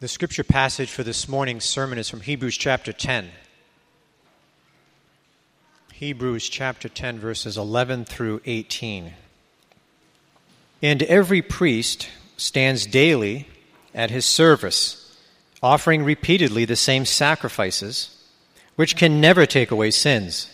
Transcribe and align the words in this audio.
The 0.00 0.08
scripture 0.08 0.44
passage 0.44 0.90
for 0.90 1.02
this 1.02 1.28
morning's 1.28 1.66
sermon 1.66 1.98
is 1.98 2.08
from 2.08 2.22
Hebrews 2.22 2.56
chapter 2.56 2.90
10. 2.90 3.28
Hebrews 5.92 6.48
chapter 6.48 6.88
10, 6.88 7.18
verses 7.18 7.58
11 7.58 8.06
through 8.06 8.40
18. 8.46 9.12
And 10.80 11.02
every 11.02 11.42
priest 11.42 12.08
stands 12.38 12.86
daily 12.86 13.46
at 13.94 14.10
his 14.10 14.24
service, 14.24 15.18
offering 15.62 16.02
repeatedly 16.02 16.64
the 16.64 16.76
same 16.76 17.04
sacrifices, 17.04 18.24
which 18.76 18.96
can 18.96 19.20
never 19.20 19.44
take 19.44 19.70
away 19.70 19.90
sins. 19.90 20.48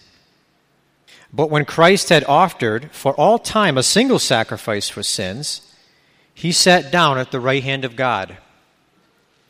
But 1.32 1.50
when 1.50 1.64
Christ 1.64 2.08
had 2.08 2.24
offered 2.24 2.90
for 2.90 3.14
all 3.14 3.38
time 3.38 3.78
a 3.78 3.84
single 3.84 4.18
sacrifice 4.18 4.88
for 4.88 5.04
sins, 5.04 5.72
he 6.34 6.50
sat 6.50 6.90
down 6.90 7.16
at 7.16 7.30
the 7.30 7.38
right 7.38 7.62
hand 7.62 7.84
of 7.84 7.94
God 7.94 8.38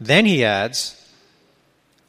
Then 0.00 0.26
he 0.26 0.44
adds, 0.44 1.02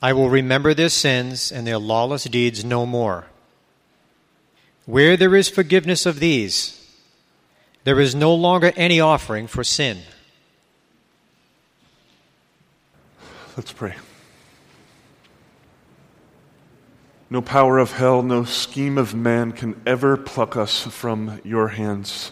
I 0.02 0.14
will 0.14 0.30
remember 0.30 0.74
their 0.74 0.90
sins 0.90 1.52
and 1.52 1.66
their 1.66 1.78
lawless 1.78 2.26
deeds 2.26 2.64
no 2.64 2.86
more. 2.86 3.28
Where 4.86 5.18
there 5.18 5.36
is 5.36 5.50
forgiveness 5.50 6.06
of 6.06 6.20
these, 6.20 6.74
there 7.84 8.00
is 8.00 8.14
no 8.14 8.34
longer 8.34 8.72
any 8.76 9.00
offering 9.00 9.48
for 9.48 9.64
sin. 9.64 10.02
Let's 13.56 13.72
pray. 13.72 13.96
No 17.30 17.42
power 17.42 17.80
of 17.80 17.92
hell, 17.92 18.22
no 18.22 18.46
scheme 18.46 18.98
of 18.98 19.14
man 19.14 19.52
can 19.52 19.82
ever 19.86 20.16
pluck 20.16 20.56
us 20.56 20.84
from 20.84 21.42
your 21.44 21.70
hands. 21.70 22.32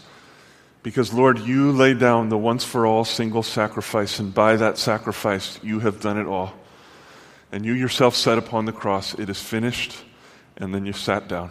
Because, 0.86 1.12
Lord, 1.12 1.40
you 1.40 1.72
laid 1.72 1.98
down 1.98 2.28
the 2.28 2.38
once 2.38 2.62
for 2.62 2.86
all 2.86 3.04
single 3.04 3.42
sacrifice, 3.42 4.20
and 4.20 4.32
by 4.32 4.54
that 4.54 4.78
sacrifice, 4.78 5.58
you 5.60 5.80
have 5.80 6.00
done 6.00 6.16
it 6.16 6.28
all. 6.28 6.54
And 7.50 7.64
you 7.66 7.72
yourself 7.72 8.14
said 8.14 8.38
upon 8.38 8.66
the 8.66 8.72
cross, 8.72 9.12
It 9.14 9.28
is 9.28 9.42
finished, 9.42 9.96
and 10.56 10.72
then 10.72 10.86
you 10.86 10.92
sat 10.92 11.26
down. 11.26 11.50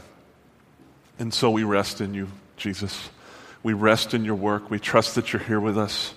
And 1.20 1.34
so 1.34 1.52
we 1.52 1.66
rest 1.66 2.00
in 2.00 2.14
you, 2.14 2.30
Jesus. 2.56 3.10
We 3.62 3.74
rest 3.74 4.14
in 4.14 4.24
your 4.24 4.36
work. 4.36 4.72
We 4.72 4.80
trust 4.80 5.16
that 5.16 5.34
you're 5.34 5.42
here 5.42 5.60
with 5.60 5.78
us. 5.78 6.14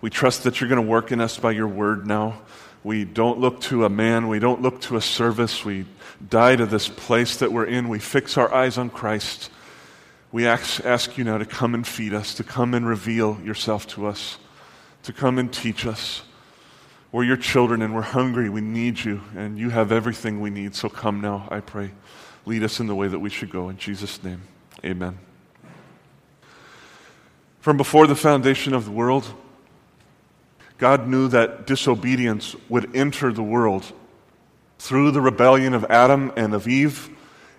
We 0.00 0.08
trust 0.08 0.44
that 0.44 0.58
you're 0.58 0.70
going 0.70 0.82
to 0.82 0.90
work 0.90 1.12
in 1.12 1.20
us 1.20 1.36
by 1.36 1.50
your 1.50 1.68
word 1.68 2.06
now. 2.06 2.40
We 2.82 3.04
don't 3.04 3.40
look 3.40 3.60
to 3.62 3.84
a 3.84 3.90
man. 3.90 4.26
We 4.26 4.38
don't 4.38 4.62
look 4.62 4.80
to 4.82 4.96
a 4.96 5.02
service. 5.02 5.66
We 5.66 5.84
die 6.26 6.56
to 6.56 6.64
this 6.64 6.88
place 6.88 7.36
that 7.36 7.52
we're 7.52 7.66
in. 7.66 7.90
We 7.90 7.98
fix 7.98 8.38
our 8.38 8.50
eyes 8.54 8.78
on 8.78 8.88
Christ. 8.88 9.50
We 10.30 10.46
ask, 10.46 10.84
ask 10.84 11.16
you 11.16 11.24
now 11.24 11.38
to 11.38 11.46
come 11.46 11.74
and 11.74 11.86
feed 11.86 12.12
us, 12.12 12.34
to 12.34 12.44
come 12.44 12.74
and 12.74 12.86
reveal 12.86 13.40
yourself 13.42 13.86
to 13.88 14.06
us, 14.06 14.36
to 15.04 15.12
come 15.12 15.38
and 15.38 15.50
teach 15.50 15.86
us. 15.86 16.22
We're 17.10 17.24
your 17.24 17.38
children 17.38 17.80
and 17.80 17.94
we're 17.94 18.02
hungry. 18.02 18.50
We 18.50 18.60
need 18.60 19.02
you, 19.02 19.22
and 19.34 19.58
you 19.58 19.70
have 19.70 19.90
everything 19.90 20.40
we 20.40 20.50
need. 20.50 20.74
So 20.74 20.90
come 20.90 21.22
now, 21.22 21.48
I 21.50 21.60
pray. 21.60 21.92
Lead 22.44 22.62
us 22.62 22.78
in 22.78 22.86
the 22.86 22.94
way 22.94 23.08
that 23.08 23.18
we 23.18 23.30
should 23.30 23.50
go. 23.50 23.70
In 23.70 23.78
Jesus' 23.78 24.22
name, 24.22 24.42
amen. 24.84 25.18
From 27.60 27.78
before 27.78 28.06
the 28.06 28.14
foundation 28.14 28.74
of 28.74 28.84
the 28.84 28.90
world, 28.90 29.26
God 30.76 31.08
knew 31.08 31.28
that 31.28 31.66
disobedience 31.66 32.54
would 32.68 32.94
enter 32.94 33.32
the 33.32 33.42
world 33.42 33.92
through 34.78 35.10
the 35.10 35.20
rebellion 35.20 35.74
of 35.74 35.84
Adam 35.86 36.32
and 36.36 36.54
of 36.54 36.68
Eve 36.68 37.10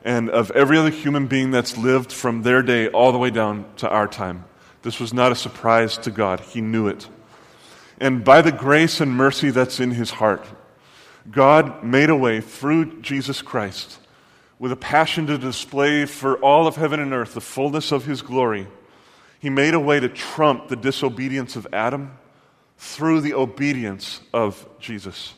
and 0.03 0.29
of 0.29 0.51
every 0.51 0.77
other 0.77 0.89
human 0.89 1.27
being 1.27 1.51
that's 1.51 1.77
lived 1.77 2.11
from 2.11 2.41
their 2.41 2.61
day 2.61 2.87
all 2.87 3.11
the 3.11 3.17
way 3.17 3.29
down 3.29 3.65
to 3.77 3.89
our 3.89 4.07
time. 4.07 4.45
This 4.81 4.99
was 4.99 5.13
not 5.13 5.31
a 5.31 5.35
surprise 5.35 5.97
to 5.99 6.11
God, 6.11 6.39
He 6.39 6.61
knew 6.61 6.87
it. 6.87 7.07
And 7.99 8.23
by 8.23 8.41
the 8.41 8.51
grace 8.51 9.01
and 9.01 9.11
mercy 9.11 9.49
that's 9.49 9.79
in 9.79 9.91
His 9.91 10.11
heart, 10.11 10.45
God 11.29 11.83
made 11.83 12.09
a 12.09 12.15
way 12.15 12.39
through 12.41 13.01
Jesus 13.01 13.41
Christ 13.41 13.99
with 14.57 14.71
a 14.71 14.77
passion 14.77 15.27
to 15.27 15.37
display 15.37 16.05
for 16.05 16.37
all 16.37 16.67
of 16.67 16.75
heaven 16.75 16.99
and 16.99 17.13
earth 17.13 17.33
the 17.33 17.41
fullness 17.41 17.91
of 17.91 18.05
His 18.05 18.21
glory. 18.21 18.67
He 19.39 19.49
made 19.49 19.73
a 19.73 19.79
way 19.79 19.99
to 19.99 20.09
trump 20.09 20.67
the 20.67 20.75
disobedience 20.75 21.55
of 21.55 21.67
Adam 21.71 22.17
through 22.77 23.21
the 23.21 23.33
obedience 23.33 24.21
of 24.33 24.67
Jesus. 24.79 25.33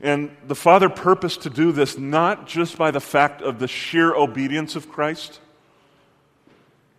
And 0.00 0.34
the 0.46 0.54
Father 0.54 0.88
purposed 0.88 1.42
to 1.42 1.50
do 1.50 1.72
this 1.72 1.98
not 1.98 2.46
just 2.46 2.78
by 2.78 2.90
the 2.90 3.00
fact 3.00 3.42
of 3.42 3.58
the 3.58 3.68
sheer 3.68 4.14
obedience 4.14 4.74
of 4.74 4.90
Christ, 4.90 5.40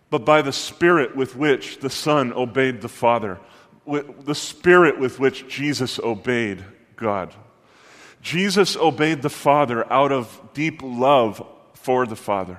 but 0.08 0.24
by 0.24 0.42
the 0.42 0.52
Spirit 0.52 1.16
with 1.16 1.34
which 1.34 1.78
the 1.78 1.90
Son 1.90 2.32
obeyed 2.32 2.80
the 2.80 2.88
Father, 2.88 3.40
the 3.86 4.34
Spirit 4.34 5.00
with 5.00 5.18
which 5.18 5.48
Jesus 5.48 5.98
obeyed 5.98 6.64
God. 6.96 7.34
Jesus 8.20 8.76
obeyed 8.76 9.22
the 9.22 9.30
Father 9.30 9.90
out 9.92 10.12
of 10.12 10.40
deep 10.54 10.80
love 10.82 11.44
for 11.74 12.06
the 12.06 12.14
Father. 12.14 12.58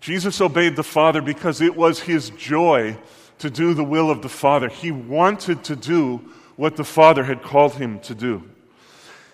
Jesus 0.00 0.40
obeyed 0.40 0.74
the 0.74 0.82
Father 0.82 1.22
because 1.22 1.60
it 1.60 1.76
was 1.76 2.00
his 2.00 2.30
joy 2.30 2.96
to 3.38 3.50
do 3.50 3.74
the 3.74 3.84
will 3.84 4.10
of 4.10 4.22
the 4.22 4.28
Father. 4.28 4.68
He 4.68 4.90
wanted 4.90 5.62
to 5.64 5.76
do 5.76 6.18
what 6.56 6.74
the 6.76 6.84
Father 6.84 7.22
had 7.22 7.42
called 7.42 7.74
him 7.74 8.00
to 8.00 8.14
do. 8.14 8.42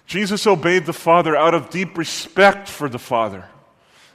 Jesus 0.06 0.46
obeyed 0.46 0.86
the 0.86 0.92
Father 0.92 1.36
out 1.36 1.54
of 1.54 1.70
deep 1.70 1.96
respect 1.96 2.68
for 2.68 2.88
the 2.88 2.98
Father 2.98 3.48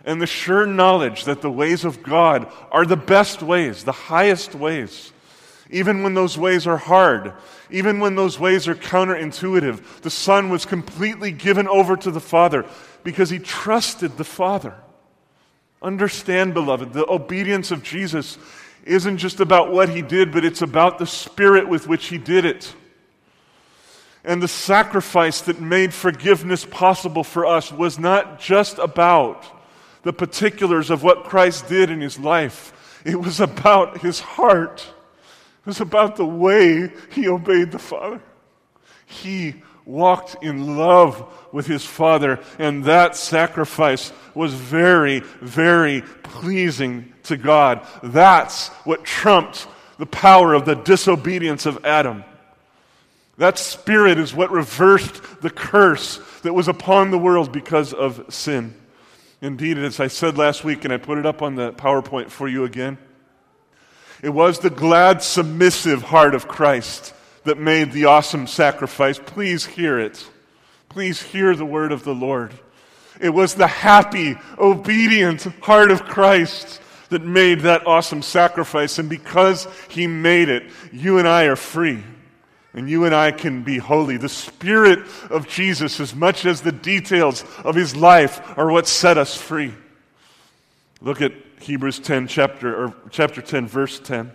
and 0.06 0.22
the 0.22 0.28
sure 0.28 0.66
knowledge 0.66 1.26
that 1.26 1.42
the 1.42 1.52
ways 1.52 1.84
of 1.84 2.04
God 2.04 2.52
are 2.72 2.86
the 2.86 2.96
best 2.96 3.42
ways, 3.42 3.84
the 3.84 3.92
highest 3.92 4.56
ways. 4.56 5.12
Even 5.70 6.04
when 6.04 6.14
those 6.14 6.38
ways 6.38 6.66
are 6.66 6.78
hard, 6.78 7.34
even 7.70 8.00
when 8.00 8.16
those 8.16 8.40
ways 8.40 8.68
are 8.68 8.76
counterintuitive, 8.76 10.02
the 10.02 10.10
Son 10.10 10.50
was 10.50 10.66
completely 10.66 11.32
given 11.32 11.68
over 11.68 11.96
to 11.96 12.12
the 12.12 12.20
Father 12.20 12.66
because 13.04 13.30
he 13.30 13.40
trusted 13.40 14.18
the 14.18 14.24
Father. 14.24 14.74
Understand, 15.82 16.54
beloved, 16.54 16.94
the 16.94 17.10
obedience 17.10 17.72
of 17.72 17.84
Jesus 17.84 18.38
isn't 18.86 19.18
just 19.18 19.40
about 19.40 19.72
what 19.72 19.90
he 19.90 20.02
did, 20.02 20.32
but 20.32 20.44
it's 20.44 20.62
about 20.62 20.98
the 20.98 21.06
spirit 21.06 21.68
with 21.68 21.88
which 21.88 22.08
he 22.08 22.18
did 22.18 22.46
it 22.46 22.74
and 24.24 24.42
the 24.42 24.48
sacrifice 24.48 25.42
that 25.42 25.62
made 25.62 25.94
forgiveness 25.94 26.66
possible 26.66 27.24
for 27.24 27.46
us 27.46 27.72
was 27.72 27.98
not 27.98 28.40
just 28.40 28.78
about 28.78 29.46
the 30.04 30.14
particulars 30.14 30.90
of 30.90 31.04
what 31.04 31.24
Christ 31.24 31.68
did 31.68 31.90
in 31.90 32.02
his 32.02 32.20
life, 32.20 33.02
it 33.06 33.20
was 33.20 33.40
about 33.40 34.00
his 34.00 34.20
heart. 34.20 34.86
It 35.62 35.66
was 35.66 35.82
about 35.82 36.16
the 36.16 36.26
way 36.26 36.92
he 37.12 37.28
obeyed 37.28 37.72
the 37.72 37.80
Father. 37.80 38.22
He 39.06 39.56
walked 39.86 40.44
in 40.44 40.78
love 40.78 41.34
with 41.52 41.66
his 41.66 41.84
Father, 41.84 42.40
and 42.60 42.86
that 42.86 43.16
sacrifice 43.16 44.14
was 44.36 44.54
very, 44.54 45.22
very 45.42 46.02
pleasing 46.24 47.14
to 47.24 47.38
God. 47.38 47.86
That's 48.04 48.68
what 48.86 49.04
trumped 49.04 49.68
the 49.98 50.06
power 50.06 50.54
of 50.54 50.66
the 50.66 50.76
disobedience 50.76 51.66
of 51.66 51.84
Adam. 51.86 52.24
That 53.40 53.58
spirit 53.58 54.18
is 54.20 54.34
what 54.34 54.52
reversed 54.52 55.42
the 55.42 55.50
curse 55.50 56.20
that 56.42 56.54
was 56.54 56.68
upon 56.68 57.10
the 57.10 57.18
world 57.18 57.54
because 57.54 57.94
of 57.94 58.26
sin. 58.28 58.76
Indeed, 59.42 59.78
as 59.78 60.02
I 60.02 60.08
said 60.08 60.38
last 60.38 60.66
week, 60.66 60.84
and 60.84 60.94
I 60.94 60.98
put 60.98 61.18
it 61.18 61.26
up 61.26 61.42
on 61.42 61.56
the 61.56 61.72
PowerPoint 61.72 62.32
for 62.32 62.50
you 62.50 62.66
again, 62.66 62.98
it 64.22 64.32
was 64.32 64.60
the 64.60 64.70
glad, 64.70 65.24
submissive 65.24 66.02
heart 66.02 66.36
of 66.36 66.50
Christ 66.50 67.14
that 67.46 67.58
made 67.58 67.94
the 67.94 68.06
awesome 68.06 68.46
sacrifice. 68.46 69.18
Please 69.18 69.66
hear 69.66 69.98
it. 69.98 70.30
Please 70.90 71.22
hear 71.22 71.56
the 71.56 71.66
word 71.66 71.94
of 71.94 72.04
the 72.04 72.14
Lord. 72.14 72.52
It 73.22 73.30
was 73.30 73.56
the 73.56 73.68
happy, 73.68 74.36
obedient 74.58 75.44
heart 75.62 75.92
of 75.92 76.04
Christ 76.04 76.82
that 77.08 77.24
made 77.24 77.62
that 77.62 77.88
awesome 77.88 78.22
sacrifice. 78.22 79.00
And 79.00 79.10
because 79.10 79.66
he 79.88 80.08
made 80.08 80.50
it, 80.50 80.64
you 80.92 81.20
and 81.20 81.28
I 81.28 81.46
are 81.46 81.56
free 81.56 82.04
and 82.74 82.90
you 82.90 83.06
and 83.06 83.16
I 83.16 83.32
can 83.32 83.64
be 83.64 83.78
holy. 83.78 84.18
The 84.18 84.30
Spirit 84.30 85.00
of 85.30 85.48
Jesus, 85.48 86.00
as 86.00 86.14
much 86.14 86.46
as 86.46 86.62
the 86.62 86.72
details 86.72 87.44
of 87.64 87.76
his 87.76 87.96
life, 87.96 88.58
are 88.58 88.72
what 88.72 88.88
set 88.88 89.18
us 89.18 89.36
free. 89.36 89.74
Look 91.02 91.22
at 91.22 91.34
Hebrews 91.60 92.00
10, 92.00 92.28
chapter, 92.28 92.84
or 92.86 92.94
chapter 93.10 93.42
10, 93.42 93.68
verse 93.68 94.00
10. 94.00 94.32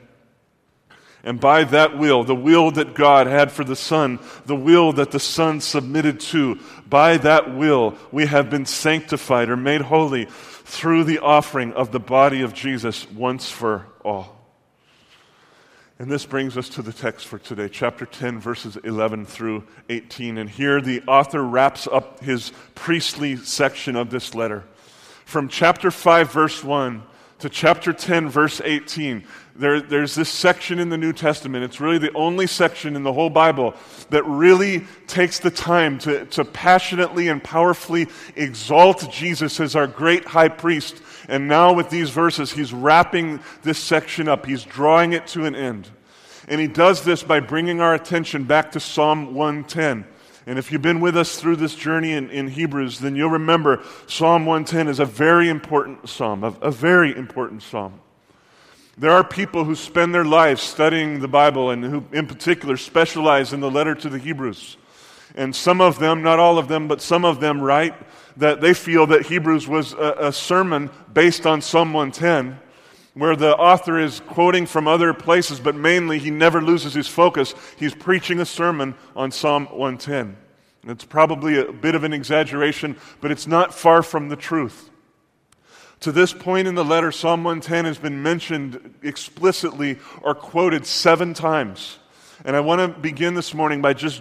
And 1.23 1.41
by 1.41 1.65
that 1.65 1.97
will, 1.97 2.23
the 2.23 2.35
will 2.35 2.71
that 2.73 2.95
God 2.95 3.27
had 3.27 3.51
for 3.51 3.65
the 3.65 3.77
Son, 3.77 4.19
the 4.45 4.57
will 4.57 4.93
that 4.93 5.11
the 5.11 5.21
Son 5.21 5.61
submitted 5.61 6.21
to, 6.21 6.61
by 6.87 7.17
that 7.17 7.57
will 7.57 7.97
we 8.13 8.27
have 8.27 8.51
been 8.51 8.67
sanctified 8.67 9.49
or 9.49 9.57
made 9.57 9.81
holy 9.81 10.27
through 10.27 11.05
the 11.05 11.21
offering 11.21 11.73
of 11.73 11.93
the 11.93 12.01
body 12.01 12.43
of 12.43 12.53
Jesus 12.53 13.11
once 13.11 13.51
for 13.51 13.87
all. 14.05 14.34
And 15.97 16.11
this 16.11 16.27
brings 16.27 16.57
us 16.57 16.69
to 16.71 16.83
the 16.83 16.93
text 16.93 17.25
for 17.25 17.39
today, 17.39 17.69
chapter 17.69 18.05
10, 18.05 18.41
verses 18.41 18.77
11 18.83 19.27
through 19.27 19.63
18. 19.89 20.39
And 20.39 20.51
here 20.51 20.81
the 20.81 21.03
author 21.03 21.41
wraps 21.41 21.87
up 21.87 22.19
his 22.19 22.53
priestly 22.75 23.37
section 23.37 23.95
of 23.95 24.11
this 24.11 24.35
letter. 24.35 24.65
From 25.25 25.47
chapter 25.47 25.93
5, 25.93 26.33
verse 26.33 26.65
1 26.65 27.01
to 27.39 27.49
chapter 27.49 27.93
10, 27.93 28.29
verse 28.29 28.61
18, 28.65 29.25
there, 29.55 29.81
there's 29.81 30.17
this 30.17 30.29
section 30.29 30.81
in 30.81 30.89
the 30.89 30.99
New 30.99 31.13
Testament. 31.13 31.63
It's 31.63 31.81
really 31.81 31.99
the 31.99 32.13
only 32.15 32.49
section 32.49 32.97
in 32.97 33.05
the 33.05 33.13
whole 33.13 33.31
Bible 33.31 33.75
that 34.11 34.25
really 34.25 34.87
takes 35.07 35.39
the 35.39 35.51
time 35.51 36.01
to, 36.01 36.25
to 36.27 36.45
passionately 36.45 37.29
and 37.29 37.43
powerfully 37.43 38.09
exalt 38.35 39.09
Jesus 39.13 39.61
as 39.61 39.77
our 39.77 39.87
great 39.87 40.25
high 40.25 40.49
priest. 40.49 41.01
And 41.29 41.49
now, 41.49 41.73
with 41.73 41.91
these 41.91 42.11
verses, 42.11 42.53
he's 42.53 42.73
wrapping 42.73 43.41
this 43.63 43.79
section 43.79 44.29
up, 44.29 44.47
he's 44.47 44.65
drawing 44.65 45.13
it 45.13 45.27
to 45.29 45.45
an 45.45 45.55
end. 45.55 45.89
And 46.49 46.61
he 46.61 46.67
does 46.67 47.03
this 47.03 47.23
by 47.23 47.41
bringing 47.41 47.81
our 47.81 47.95
attention 47.95 48.45
back 48.45 48.73
to 48.73 48.81
Psalm 48.81 49.35
110. 49.35 50.07
And 50.47 50.59
if 50.59 50.71
you've 50.71 50.83
been 50.83 51.01
with 51.01 51.17
us 51.17 51.41
through 51.41 51.57
this 51.57 51.75
journey 51.75 52.13
in, 52.13 52.29
in 52.31 52.49
Hebrews, 52.49 52.99
then 52.99 53.17
you'll 53.17 53.31
remember 53.31 53.83
Psalm 54.07 54.45
110 54.45 54.89
is 54.89 55.01
a 55.01 55.07
very 55.07 55.49
important 55.49 56.09
psalm, 56.09 56.45
a, 56.45 56.49
a 56.61 56.71
very 56.71 57.17
important 57.17 57.63
psalm. 57.63 58.01
There 58.99 59.11
are 59.11 59.25
people 59.25 59.65
who 59.65 59.75
spend 59.75 60.15
their 60.15 60.25
lives 60.25 60.63
studying 60.63 61.21
the 61.21 61.29
Bible 61.29 61.71
and 61.71 61.83
who, 61.83 62.05
in 62.13 62.27
particular, 62.27 62.77
specialize 62.77 63.53
in 63.53 63.61
the 63.61 63.71
letter 63.71 63.95
to 63.95 64.09
the 64.09 64.19
Hebrews. 64.19 64.77
And 65.35 65.57
some 65.57 65.81
of 65.81 65.99
them, 65.99 66.23
not 66.23 66.39
all 66.39 66.59
of 66.59 66.69
them, 66.69 66.87
but 66.87 67.01
some 67.01 67.25
of 67.25 67.41
them 67.41 67.61
write 67.61 67.95
that 68.37 68.61
they 68.61 68.75
feel 68.75 69.07
that 69.09 69.27
Hebrews 69.27 69.69
was 69.69 69.93
a, 69.93 70.15
a 70.19 70.33
sermon 70.33 70.91
based 71.13 71.47
on 71.47 71.61
Psalm 71.61 71.93
110 71.93 72.61
where 73.15 73.37
the 73.37 73.57
author 73.57 73.99
is 73.99 74.21
quoting 74.27 74.67
from 74.67 74.89
other 74.89 75.15
places, 75.15 75.61
but 75.61 75.77
mainly 75.77 76.19
he 76.19 76.31
never 76.31 76.61
loses 76.61 76.95
his 76.95 77.07
focus. 77.07 77.55
He's 77.77 77.95
preaching 77.95 78.41
a 78.41 78.45
sermon 78.45 78.95
on 79.15 79.31
Psalm 79.31 79.67
110. 79.67 80.37
It's 80.89 81.05
probably 81.05 81.59
a 81.59 81.73
bit 81.73 81.95
of 81.95 82.05
an 82.05 82.13
exaggeration, 82.13 82.97
but 83.21 83.31
it's 83.31 83.47
not 83.47 83.73
far 83.73 84.03
from 84.03 84.29
the 84.29 84.37
truth. 84.37 84.91
To 86.01 86.13
this 86.13 86.33
point 86.33 86.69
in 86.69 86.75
the 86.75 86.85
letter, 86.85 87.13
Psalm 87.13 87.45
110 87.45 87.85
has 87.87 87.99
been 87.99 88.23
mentioned 88.23 88.97
explicitly 89.03 89.99
or 90.21 90.35
quoted 90.35 90.85
seven 90.85 91.33
times. 91.33 91.99
And 92.45 92.57
I 92.57 92.61
want 92.61 92.81
to 92.81 93.01
begin 93.01 93.35
this 93.35 93.55
morning 93.55 93.81
by 93.81 93.95
just 93.95 94.21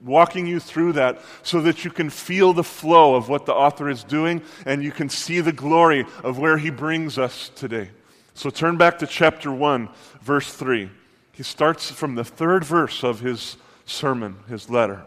walking 0.00 0.46
you 0.46 0.60
through 0.60 0.92
that 0.92 1.20
so 1.42 1.60
that 1.62 1.84
you 1.84 1.90
can 1.90 2.10
feel 2.10 2.52
the 2.52 2.64
flow 2.64 3.14
of 3.14 3.28
what 3.28 3.46
the 3.46 3.52
author 3.52 3.88
is 3.88 4.04
doing 4.04 4.42
and 4.64 4.82
you 4.82 4.92
can 4.92 5.08
see 5.08 5.40
the 5.40 5.52
glory 5.52 6.04
of 6.22 6.38
where 6.38 6.58
he 6.58 6.70
brings 6.70 7.18
us 7.18 7.50
today. 7.54 7.90
So 8.34 8.50
turn 8.50 8.76
back 8.76 8.98
to 9.00 9.06
chapter 9.06 9.50
1, 9.50 9.88
verse 10.20 10.52
3. 10.52 10.90
He 11.32 11.42
starts 11.42 11.90
from 11.90 12.14
the 12.14 12.24
third 12.24 12.64
verse 12.64 13.02
of 13.02 13.20
his 13.20 13.56
sermon, 13.84 14.36
his 14.48 14.70
letter. 14.70 15.04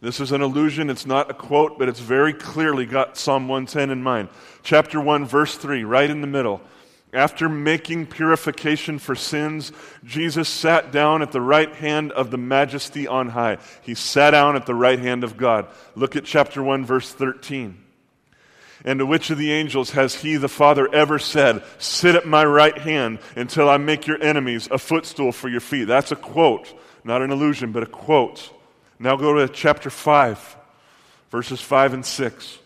This 0.00 0.18
is 0.18 0.32
an 0.32 0.40
allusion. 0.40 0.88
It's 0.88 1.06
not 1.06 1.30
a 1.30 1.34
quote, 1.34 1.78
but 1.78 1.88
it's 1.88 2.00
very 2.00 2.32
clearly 2.32 2.86
got 2.86 3.18
Psalm 3.18 3.48
110 3.48 3.90
in 3.90 4.02
mind. 4.02 4.30
Chapter 4.62 5.00
1, 5.00 5.26
verse 5.26 5.56
3, 5.56 5.84
right 5.84 6.08
in 6.08 6.22
the 6.22 6.26
middle. 6.26 6.62
After 7.12 7.48
making 7.48 8.06
purification 8.06 9.00
for 9.00 9.16
sins, 9.16 9.72
Jesus 10.04 10.48
sat 10.48 10.92
down 10.92 11.22
at 11.22 11.32
the 11.32 11.40
right 11.40 11.74
hand 11.74 12.12
of 12.12 12.30
the 12.30 12.38
majesty 12.38 13.08
on 13.08 13.30
high. 13.30 13.58
He 13.82 13.94
sat 13.94 14.30
down 14.30 14.54
at 14.54 14.66
the 14.66 14.76
right 14.76 14.98
hand 14.98 15.24
of 15.24 15.36
God. 15.36 15.66
Look 15.96 16.14
at 16.14 16.24
chapter 16.24 16.62
1, 16.62 16.84
verse 16.86 17.12
13. 17.12 17.82
And 18.84 19.00
to 19.00 19.06
which 19.06 19.30
of 19.30 19.38
the 19.38 19.52
angels 19.52 19.90
has 19.90 20.14
he, 20.14 20.36
the 20.36 20.48
Father, 20.48 20.88
ever 20.94 21.18
said, 21.18 21.64
Sit 21.78 22.14
at 22.14 22.26
my 22.26 22.44
right 22.44 22.78
hand 22.78 23.18
until 23.34 23.68
I 23.68 23.76
make 23.76 24.06
your 24.06 24.22
enemies 24.22 24.68
a 24.70 24.78
footstool 24.78 25.32
for 25.32 25.48
your 25.48 25.60
feet? 25.60 25.88
That's 25.88 26.12
a 26.12 26.16
quote, 26.16 26.72
not 27.02 27.22
an 27.22 27.32
illusion, 27.32 27.72
but 27.72 27.82
a 27.82 27.86
quote. 27.86 28.50
Now 29.00 29.16
go 29.16 29.34
to 29.34 29.52
chapter 29.52 29.90
5, 29.90 30.56
verses 31.30 31.60
5 31.60 31.92
and 31.92 32.06
6. 32.06 32.58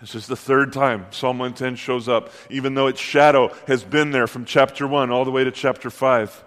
This 0.00 0.14
is 0.14 0.26
the 0.26 0.36
third 0.36 0.72
time 0.72 1.06
Psalm 1.10 1.38
110 1.38 1.76
shows 1.76 2.08
up, 2.08 2.30
even 2.50 2.74
though 2.74 2.86
its 2.86 3.00
shadow 3.00 3.54
has 3.66 3.82
been 3.82 4.10
there 4.10 4.26
from 4.26 4.44
chapter 4.44 4.86
1 4.86 5.10
all 5.10 5.24
the 5.24 5.30
way 5.30 5.44
to 5.44 5.50
chapter 5.50 5.90
5 5.90 6.44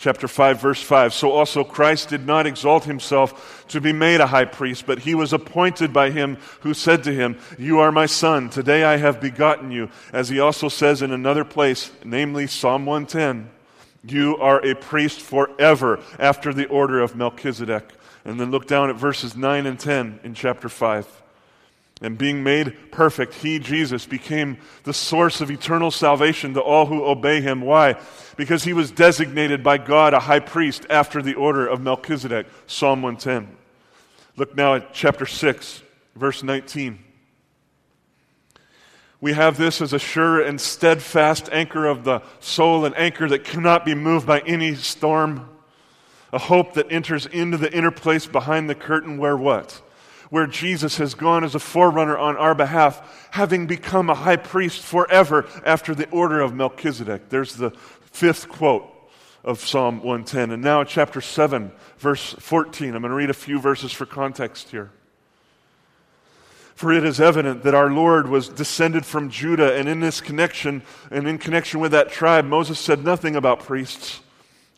chapter 0.00 0.26
5 0.26 0.62
verse 0.62 0.82
5 0.82 1.12
so 1.12 1.30
also 1.30 1.62
christ 1.62 2.08
did 2.08 2.26
not 2.26 2.46
exalt 2.46 2.84
himself 2.84 3.66
to 3.68 3.82
be 3.82 3.92
made 3.92 4.18
a 4.18 4.26
high 4.26 4.46
priest 4.46 4.86
but 4.86 5.00
he 5.00 5.14
was 5.14 5.34
appointed 5.34 5.92
by 5.92 6.08
him 6.08 6.38
who 6.60 6.72
said 6.72 7.04
to 7.04 7.12
him 7.12 7.36
you 7.58 7.80
are 7.80 7.92
my 7.92 8.06
son. 8.06 8.48
Today 8.48 8.82
i 8.82 8.96
have 8.96 9.20
begotten 9.20 9.70
you. 9.70 9.90
As 10.12 10.30
he 10.30 10.40
also 10.40 10.70
says 10.70 11.02
in 11.02 11.12
another 11.12 11.44
place 11.44 11.90
namely 12.02 12.46
psalm 12.46 12.86
110 12.86 13.50
you 14.02 14.38
are 14.38 14.64
a 14.64 14.74
priest 14.74 15.20
forever 15.20 16.00
after 16.18 16.54
the 16.54 16.66
order 16.68 17.00
of 17.00 17.14
melchizedek. 17.14 17.92
And 18.24 18.40
then 18.40 18.50
look 18.50 18.66
down 18.66 18.88
at 18.88 18.96
verses 18.96 19.36
9 19.36 19.66
and 19.66 19.78
10 19.78 20.20
in 20.24 20.32
chapter 20.32 20.70
5 20.70 21.19
and 22.02 22.16
being 22.16 22.42
made 22.42 22.90
perfect, 22.90 23.34
he, 23.34 23.58
Jesus, 23.58 24.06
became 24.06 24.58
the 24.84 24.94
source 24.94 25.40
of 25.40 25.50
eternal 25.50 25.90
salvation 25.90 26.54
to 26.54 26.60
all 26.60 26.86
who 26.86 27.04
obey 27.04 27.42
him. 27.42 27.60
Why? 27.60 27.96
Because 28.36 28.64
he 28.64 28.72
was 28.72 28.90
designated 28.90 29.62
by 29.62 29.76
God 29.76 30.14
a 30.14 30.20
high 30.20 30.40
priest 30.40 30.86
after 30.88 31.20
the 31.20 31.34
order 31.34 31.66
of 31.66 31.82
Melchizedek. 31.82 32.46
Psalm 32.66 33.02
110. 33.02 33.54
Look 34.36 34.56
now 34.56 34.76
at 34.76 34.94
chapter 34.94 35.26
6, 35.26 35.82
verse 36.16 36.42
19. 36.42 36.98
We 39.20 39.34
have 39.34 39.58
this 39.58 39.82
as 39.82 39.92
a 39.92 39.98
sure 39.98 40.40
and 40.40 40.58
steadfast 40.58 41.50
anchor 41.52 41.84
of 41.84 42.04
the 42.04 42.22
soul, 42.40 42.86
an 42.86 42.94
anchor 42.94 43.28
that 43.28 43.44
cannot 43.44 43.84
be 43.84 43.94
moved 43.94 44.26
by 44.26 44.40
any 44.40 44.74
storm, 44.74 45.50
a 46.32 46.38
hope 46.38 46.72
that 46.74 46.90
enters 46.90 47.26
into 47.26 47.58
the 47.58 47.70
inner 47.70 47.90
place 47.90 48.26
behind 48.26 48.70
the 48.70 48.74
curtain 48.74 49.18
where 49.18 49.36
what? 49.36 49.82
Where 50.30 50.46
Jesus 50.46 50.96
has 50.96 51.14
gone 51.14 51.44
as 51.44 51.54
a 51.54 51.60
forerunner 51.60 52.16
on 52.16 52.36
our 52.36 52.54
behalf, 52.54 53.28
having 53.32 53.66
become 53.66 54.08
a 54.08 54.14
high 54.14 54.36
priest 54.36 54.80
forever 54.80 55.46
after 55.66 55.94
the 55.94 56.08
order 56.10 56.40
of 56.40 56.54
Melchizedek. 56.54 57.28
There's 57.28 57.56
the 57.56 57.70
fifth 58.12 58.48
quote 58.48 58.88
of 59.44 59.60
Psalm 59.60 59.96
110. 59.98 60.52
And 60.52 60.62
now, 60.62 60.84
chapter 60.84 61.20
7, 61.20 61.72
verse 61.98 62.34
14. 62.34 62.94
I'm 62.94 63.02
going 63.02 63.10
to 63.10 63.16
read 63.16 63.30
a 63.30 63.34
few 63.34 63.58
verses 63.60 63.92
for 63.92 64.06
context 64.06 64.70
here. 64.70 64.90
For 66.74 66.92
it 66.92 67.04
is 67.04 67.20
evident 67.20 67.62
that 67.64 67.74
our 67.74 67.90
Lord 67.90 68.28
was 68.28 68.48
descended 68.48 69.04
from 69.04 69.28
Judah, 69.28 69.76
and 69.76 69.86
in 69.86 70.00
this 70.00 70.20
connection, 70.20 70.82
and 71.10 71.28
in 71.28 71.36
connection 71.36 71.80
with 71.80 71.92
that 71.92 72.10
tribe, 72.10 72.46
Moses 72.46 72.78
said 72.78 73.04
nothing 73.04 73.36
about 73.36 73.60
priests. 73.60 74.20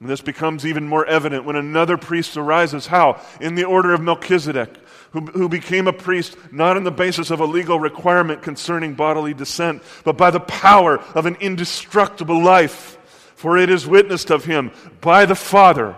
And 0.01 0.11
this 0.11 0.21
becomes 0.21 0.67
even 0.67 0.89
more 0.89 1.07
evident 1.07 1.45
when 1.45 1.55
another 1.55 1.97
priest 1.97 2.37
arises. 2.37 2.89
How? 2.89 3.21
In 3.41 3.55
the 3.55 3.63
order 3.63 3.95
of 3.95 4.01
Melchizedek 4.01 4.82
who, 5.13 5.21
who 5.27 5.49
became 5.49 5.87
a 5.87 5.93
priest 5.93 6.37
not 6.51 6.77
on 6.77 6.85
the 6.85 6.91
basis 6.91 7.31
of 7.31 7.41
a 7.41 7.47
legal 7.47 7.79
requirement 7.79 8.43
concerning 8.43 8.95
bodily 8.95 9.35
descent, 9.35 9.83
but 10.05 10.17
by 10.17 10.31
the 10.31 10.41
power 10.41 10.99
of 11.15 11.27
an 11.27 11.37
indestructible 11.37 12.43
life. 12.43 12.99
For 13.37 13.59
it 13.59 13.71
is 13.71 13.87
witnessed 13.87 14.31
of 14.31 14.45
him 14.45 14.71
by 15.01 15.27
the 15.27 15.35
Father. 15.35 15.97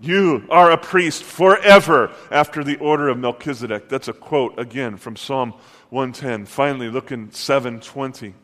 You 0.00 0.46
are 0.50 0.70
a 0.70 0.78
priest 0.78 1.22
forever 1.22 2.10
after 2.30 2.62
the 2.62 2.76
order 2.76 3.08
of 3.08 3.18
Melchizedek. 3.18 3.88
That's 3.88 4.08
a 4.08 4.12
quote 4.12 4.58
again 4.58 4.96
from 4.96 5.16
Psalm 5.16 5.52
110. 5.90 6.46
Finally, 6.46 6.90
look 6.90 7.12
in 7.12 7.30
720. 7.32 8.34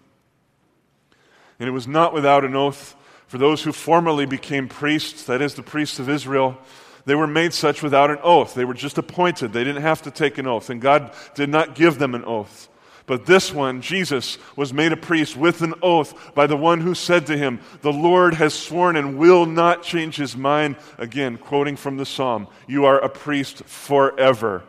And 1.58 1.68
it 1.68 1.72
was 1.72 1.88
not 1.88 2.14
without 2.14 2.44
an 2.44 2.56
oath 2.56 2.94
for 3.26 3.38
those 3.38 3.62
who 3.62 3.72
formerly 3.72 4.26
became 4.26 4.68
priests, 4.68 5.24
that 5.24 5.40
is, 5.40 5.54
the 5.54 5.62
priests 5.62 5.98
of 5.98 6.08
Israel 6.10 6.58
they 7.04 7.14
were 7.14 7.26
made 7.26 7.52
such 7.52 7.82
without 7.82 8.11
an 8.11 8.18
oath. 8.23 8.54
They 8.54 8.64
were 8.64 8.75
just 8.75 8.99
appointed. 8.99 9.52
They 9.52 9.64
didn't 9.64 9.82
have 9.82 10.02
to 10.02 10.11
take 10.11 10.38
an 10.38 10.47
oath, 10.47 10.71
and 10.71 10.80
God 10.80 11.12
did 11.35 11.49
not 11.49 11.75
give 11.75 11.99
them 11.99 12.14
an 12.14 12.25
oath. 12.25 12.68
But 13.06 13.26
this 13.26 13.52
one, 13.52 13.82
Jesus, 13.82 14.38
was 14.54 14.73
made 14.73 14.92
a 14.92 14.97
priest 14.97 15.37
with 15.37 15.62
an 15.62 15.75
oath 15.82 16.35
by 16.35 16.47
the 16.47 16.56
one 16.56 16.80
who 16.80 16.94
said 16.94 17.26
to 17.26 17.37
him, 17.37 17.61
The 17.80 17.92
Lord 17.92 18.35
has 18.35 18.54
sworn 18.54 18.97
and 18.97 19.18
will 19.18 19.44
not 19.44 19.82
change 19.82 20.16
his 20.16 20.37
mind. 20.37 20.76
Again, 20.99 21.37
quoting 21.37 21.76
from 21.76 21.97
the 21.97 22.06
psalm, 22.06 22.47
You 22.68 22.85
are 22.85 22.99
a 22.99 23.09
priest 23.09 23.64
forever. 23.64 24.62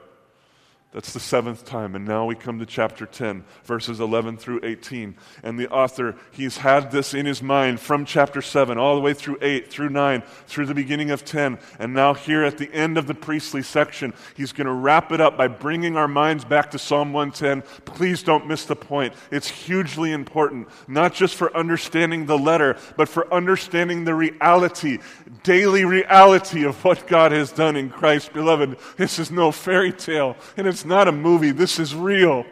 That's 0.94 1.12
the 1.12 1.20
seventh 1.20 1.66
time. 1.66 1.96
And 1.96 2.06
now 2.06 2.26
we 2.26 2.36
come 2.36 2.60
to 2.60 2.68
chapter 2.68 3.08
10, 3.08 3.44
verses 3.64 4.00
11 4.00 4.38
through 4.38 4.60
18. 4.62 5.16
And 5.42 5.58
the 5.58 5.68
author, 5.70 6.16
he's 6.32 6.58
had 6.58 6.92
this 6.92 7.16
in 7.16 7.26
his 7.26 7.42
mind 7.42 7.80
from 7.80 8.06
chapter 8.06 8.44
7 8.44 8.78
all 8.78 8.94
the 8.94 9.02
way 9.02 9.16
through 9.16 9.40
8, 9.42 9.72
through 9.72 9.90
9, 9.90 10.22
through 10.46 10.68
the 10.68 10.76
beginning 10.76 11.10
of 11.10 11.26
10. 11.26 11.58
And 11.80 11.96
now, 11.96 12.14
here 12.14 12.44
at 12.44 12.60
the 12.60 12.72
end 12.72 13.00
of 13.00 13.08
the 13.08 13.16
priestly 13.16 13.64
section, 13.64 14.14
he's 14.38 14.52
going 14.52 14.68
to 14.68 14.74
wrap 14.74 15.12
it 15.12 15.20
up 15.20 15.36
by 15.36 15.48
bringing 15.48 15.98
our 15.98 16.08
minds 16.08 16.46
back 16.46 16.70
to 16.72 16.80
Psalm 16.80 17.12
110. 17.12 17.64
Please 17.86 18.22
don't 18.22 18.48
miss 18.48 18.66
the 18.66 18.76
point. 18.76 19.16
It's 19.32 19.50
hugely 19.50 20.12
important, 20.12 20.68
not 20.88 21.16
just 21.16 21.34
for 21.34 21.56
understanding 21.58 22.28
the 22.28 22.38
letter, 22.38 22.78
but 22.98 23.10
for 23.10 23.34
understanding 23.34 24.04
the 24.04 24.14
reality, 24.14 25.00
daily 25.42 25.86
reality 25.86 26.66
of 26.66 26.84
what 26.86 27.08
God 27.08 27.32
has 27.32 27.52
done 27.52 27.76
in 27.76 27.90
Christ. 27.90 28.32
Beloved, 28.32 28.78
this 28.96 29.18
is 29.18 29.32
no 29.32 29.52
fairy 29.52 29.92
tale, 29.92 30.38
and 30.56 30.68
it's 30.68 30.83
not 30.86 31.08
a 31.08 31.12
movie. 31.12 31.52
This 31.52 31.80
is 31.80 31.96
real. 31.96 32.46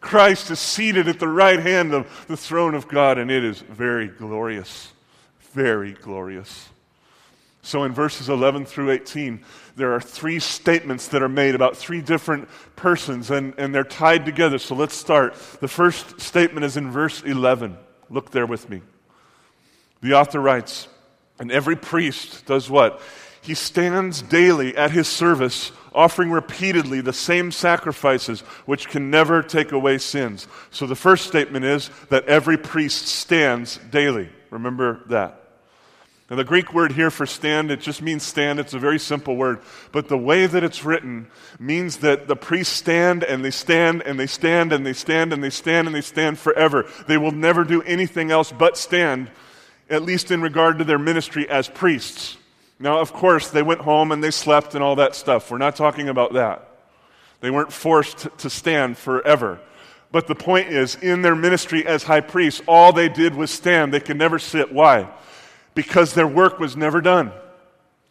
Christ 0.00 0.50
is 0.50 0.60
seated 0.60 1.08
at 1.08 1.18
the 1.18 1.28
right 1.28 1.58
hand 1.58 1.94
of 1.94 2.26
the 2.28 2.36
throne 2.36 2.74
of 2.74 2.88
God, 2.88 3.18
and 3.18 3.30
it 3.30 3.42
is 3.42 3.60
very 3.60 4.08
glorious. 4.08 4.92
Very 5.52 5.92
glorious. 5.92 6.68
So, 7.62 7.84
in 7.84 7.92
verses 7.92 8.28
11 8.28 8.66
through 8.66 8.90
18, 8.90 9.42
there 9.76 9.94
are 9.94 10.00
three 10.00 10.38
statements 10.38 11.08
that 11.08 11.22
are 11.22 11.28
made 11.30 11.54
about 11.54 11.78
three 11.78 12.02
different 12.02 12.48
persons, 12.76 13.30
and, 13.30 13.54
and 13.56 13.74
they're 13.74 13.84
tied 13.84 14.26
together. 14.26 14.58
So, 14.58 14.74
let's 14.74 14.94
start. 14.94 15.34
The 15.60 15.68
first 15.68 16.20
statement 16.20 16.66
is 16.66 16.76
in 16.76 16.90
verse 16.90 17.22
11. 17.22 17.78
Look 18.10 18.30
there 18.30 18.44
with 18.44 18.68
me. 18.68 18.82
The 20.02 20.12
author 20.12 20.40
writes, 20.40 20.88
And 21.38 21.50
every 21.50 21.76
priest 21.76 22.44
does 22.44 22.68
what? 22.68 23.00
He 23.44 23.54
stands 23.54 24.22
daily 24.22 24.74
at 24.74 24.90
his 24.90 25.06
service 25.06 25.70
offering 25.94 26.30
repeatedly 26.30 27.02
the 27.02 27.12
same 27.12 27.52
sacrifices 27.52 28.40
which 28.64 28.88
can 28.88 29.10
never 29.10 29.42
take 29.42 29.70
away 29.70 29.98
sins. 29.98 30.48
So 30.70 30.86
the 30.86 30.96
first 30.96 31.26
statement 31.26 31.64
is 31.66 31.90
that 32.08 32.24
every 32.24 32.56
priest 32.56 33.06
stands 33.06 33.78
daily. 33.90 34.30
Remember 34.48 35.02
that. 35.08 35.42
Now, 36.30 36.36
the 36.36 36.44
Greek 36.44 36.72
word 36.72 36.92
here 36.92 37.10
for 37.10 37.26
stand, 37.26 37.70
it 37.70 37.82
just 37.82 38.00
means 38.00 38.22
stand. 38.22 38.58
It's 38.58 38.72
a 38.72 38.78
very 38.78 38.98
simple 38.98 39.36
word. 39.36 39.60
But 39.92 40.08
the 40.08 40.16
way 40.16 40.46
that 40.46 40.64
it's 40.64 40.82
written 40.82 41.26
means 41.58 41.98
that 41.98 42.28
the 42.28 42.36
priests 42.36 42.74
stand 42.74 43.22
and 43.22 43.44
they 43.44 43.50
stand 43.50 44.00
and 44.06 44.18
they 44.18 44.26
stand 44.26 44.72
and 44.72 44.86
they 44.86 44.94
stand 44.94 45.34
and 45.34 45.44
they 45.44 45.50
stand 45.50 45.86
and 45.86 45.94
they 45.94 46.00
stand 46.00 46.38
forever. 46.38 46.86
They 47.06 47.18
will 47.18 47.30
never 47.30 47.62
do 47.62 47.82
anything 47.82 48.30
else 48.30 48.52
but 48.52 48.78
stand, 48.78 49.30
at 49.90 50.02
least 50.02 50.30
in 50.30 50.40
regard 50.40 50.78
to 50.78 50.84
their 50.84 50.98
ministry 50.98 51.46
as 51.46 51.68
priests. 51.68 52.38
Now, 52.78 53.00
of 53.00 53.12
course, 53.12 53.50
they 53.50 53.62
went 53.62 53.80
home 53.80 54.12
and 54.12 54.22
they 54.22 54.30
slept 54.30 54.74
and 54.74 54.82
all 54.82 54.96
that 54.96 55.14
stuff. 55.14 55.50
We're 55.50 55.58
not 55.58 55.76
talking 55.76 56.08
about 56.08 56.34
that. 56.34 56.68
They 57.40 57.50
weren't 57.50 57.72
forced 57.72 58.28
to 58.38 58.50
stand 58.50 58.98
forever. 58.98 59.60
But 60.10 60.26
the 60.26 60.34
point 60.34 60.68
is, 60.68 60.94
in 60.96 61.22
their 61.22 61.34
ministry 61.34 61.86
as 61.86 62.04
high 62.04 62.20
priests, 62.20 62.62
all 62.66 62.92
they 62.92 63.08
did 63.08 63.34
was 63.34 63.50
stand. 63.50 63.92
They 63.92 64.00
could 64.00 64.16
never 64.16 64.38
sit. 64.38 64.72
Why? 64.72 65.08
Because 65.74 66.14
their 66.14 66.26
work 66.26 66.58
was 66.58 66.76
never 66.76 67.00
done. 67.00 67.32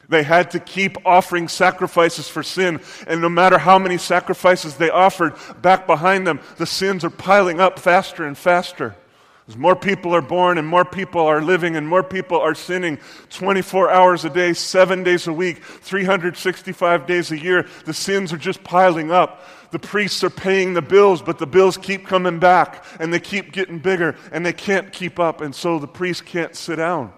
They 0.10 0.24
had 0.24 0.52
to 0.52 0.60
keep 0.60 0.98
offering 1.06 1.48
sacrifices 1.48 2.28
for 2.28 2.44
sin. 2.44 2.82
And 3.08 3.22
no 3.22 3.30
matter 3.30 3.58
how 3.58 3.80
many 3.80 3.98
sacrifices 3.98 4.76
they 4.76 4.90
offered, 4.90 5.34
back 5.62 5.88
behind 5.88 6.28
them, 6.28 6.42
the 6.58 6.66
sins 6.66 7.04
are 7.04 7.10
piling 7.10 7.62
up 7.62 7.80
faster 7.80 8.26
and 8.26 8.38
faster. 8.38 8.96
As 9.48 9.58
more 9.58 9.76
people 9.76 10.16
are 10.16 10.22
born 10.22 10.58
and 10.58 10.66
more 10.66 10.86
people 10.86 11.22
are 11.22 11.42
living 11.42 11.76
and 11.76 11.86
more 11.86 12.04
people 12.04 12.40
are 12.40 12.56
sinning 12.56 12.98
24 13.30 13.92
hours 13.92 14.24
a 14.24 14.30
day, 14.30 14.54
seven 14.54 15.04
days 15.04 15.28
a 15.28 15.34
week, 15.34 15.62
365 15.62 17.06
days 17.06 17.30
a 17.30 17.38
year, 17.38 17.68
the 17.84 17.94
sins 17.94 18.32
are 18.32 18.38
just 18.38 18.64
piling 18.64 19.12
up. 19.12 19.46
The 19.72 19.80
priests 19.80 20.24
are 20.24 20.30
paying 20.30 20.74
the 20.74 20.82
bills, 20.82 21.22
but 21.22 21.40
the 21.40 21.48
bills 21.48 21.76
keep 21.76 22.08
coming 22.08 22.40
back 22.40 22.86
and 23.02 23.14
they 23.14 23.20
keep 23.20 23.52
getting 23.52 23.80
bigger 23.80 24.16
and 24.32 24.46
they 24.46 24.54
can't 24.54 24.94
keep 24.94 25.20
up. 25.20 25.42
And 25.42 25.54
so 25.54 25.78
the 25.78 25.88
priest 25.88 26.26
can't 26.26 26.56
sit 26.56 26.78
down. 26.78 27.12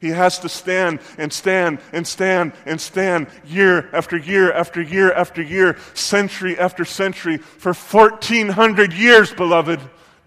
He 0.00 0.08
has 0.08 0.38
to 0.38 0.48
stand 0.48 1.00
and 1.18 1.30
stand 1.30 1.80
and 1.92 2.06
stand 2.06 2.54
and 2.64 2.80
stand 2.80 3.26
year 3.44 3.90
after 3.92 4.16
year 4.16 4.50
after 4.50 4.80
year 4.80 5.12
after 5.12 5.42
year, 5.42 5.76
century 5.92 6.58
after 6.58 6.86
century, 6.86 7.36
for 7.36 7.74
1,400 7.74 8.94
years, 8.94 9.34
beloved 9.34 9.78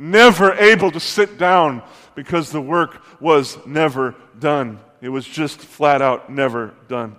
never 0.03 0.53
able 0.53 0.91
to 0.91 0.99
sit 0.99 1.37
down 1.37 1.81
because 2.13 2.51
the 2.51 2.61
work 2.61 3.01
was 3.21 3.57
never 3.65 4.13
done. 4.37 4.79
It 5.01 5.09
was 5.09 5.25
just 5.25 5.59
flat 5.59 6.01
out 6.01 6.29
never 6.29 6.73
done. 6.87 7.15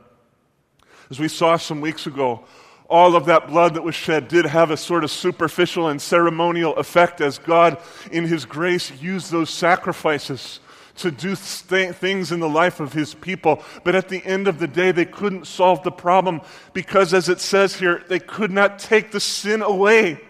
As 1.11 1.19
we 1.19 1.29
saw 1.29 1.57
some 1.57 1.81
weeks 1.81 2.07
ago, 2.07 2.45
all 2.89 3.17
of 3.17 3.27
that 3.27 3.49
blood 3.49 3.75
that 3.75 3.83
was 3.83 3.95
shed 3.95 4.29
did 4.29 4.45
have 4.45 4.71
a 4.71 4.77
sort 4.77 5.05
of 5.05 5.11
superficial 5.11 5.89
and 5.89 6.01
ceremonial 6.01 6.77
effect 6.77 7.21
as 7.21 7.39
God, 7.39 7.79
in 8.13 8.27
His 8.27 8.45
grace, 8.45 8.93
used 9.01 9.31
those 9.31 9.49
sacrifices 9.49 10.61
to 10.97 11.11
do 11.11 11.35
th- 11.35 11.95
things 11.95 12.31
in 12.31 12.41
the 12.41 12.49
life 12.49 12.81
of 12.81 12.93
His 12.93 13.15
people. 13.15 13.63
But 13.83 13.95
at 13.95 14.09
the 14.09 14.25
end 14.25 14.47
of 14.47 14.59
the 14.59 14.69
day, 14.69 14.93
they 14.93 15.07
couldn't 15.07 15.47
solve 15.47 15.83
the 15.83 15.91
problem 15.91 16.43
because, 16.75 17.15
as 17.15 17.31
it 17.31 17.41
says 17.41 17.77
here, 17.77 18.05
they 18.09 18.21
could 18.21 18.51
not 18.51 18.79
take 18.79 19.11
the 19.11 19.21
sin 19.21 19.63
away. 19.63 20.21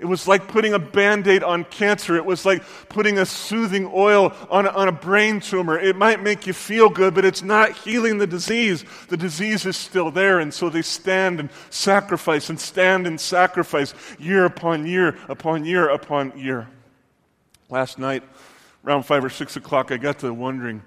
It 0.00 0.04
was 0.04 0.28
like 0.28 0.46
putting 0.46 0.74
a 0.74 0.78
band 0.78 1.26
aid 1.26 1.42
on 1.42 1.64
cancer. 1.64 2.16
It 2.16 2.24
was 2.24 2.46
like 2.46 2.62
putting 2.88 3.18
a 3.18 3.26
soothing 3.26 3.90
oil 3.92 4.32
on 4.48 4.66
a, 4.66 4.70
on 4.70 4.86
a 4.86 4.92
brain 4.92 5.40
tumor. 5.40 5.76
It 5.76 5.96
might 5.96 6.22
make 6.22 6.46
you 6.46 6.52
feel 6.52 6.88
good, 6.88 7.14
but 7.14 7.24
it's 7.24 7.42
not 7.42 7.72
healing 7.72 8.18
the 8.18 8.26
disease. 8.26 8.84
The 9.08 9.16
disease 9.16 9.66
is 9.66 9.76
still 9.76 10.12
there, 10.12 10.38
and 10.38 10.54
so 10.54 10.70
they 10.70 10.82
stand 10.82 11.40
and 11.40 11.50
sacrifice 11.70 12.48
and 12.48 12.60
stand 12.60 13.08
and 13.08 13.20
sacrifice 13.20 13.92
year 14.20 14.44
upon 14.44 14.86
year 14.86 15.18
upon 15.28 15.64
year 15.64 15.88
upon 15.88 16.38
year. 16.38 16.68
Last 17.68 17.98
night, 17.98 18.22
around 18.84 19.02
five 19.02 19.24
or 19.24 19.30
six 19.30 19.56
o'clock, 19.56 19.90
I 19.90 19.96
got 19.96 20.20
to 20.20 20.32
wondering 20.32 20.82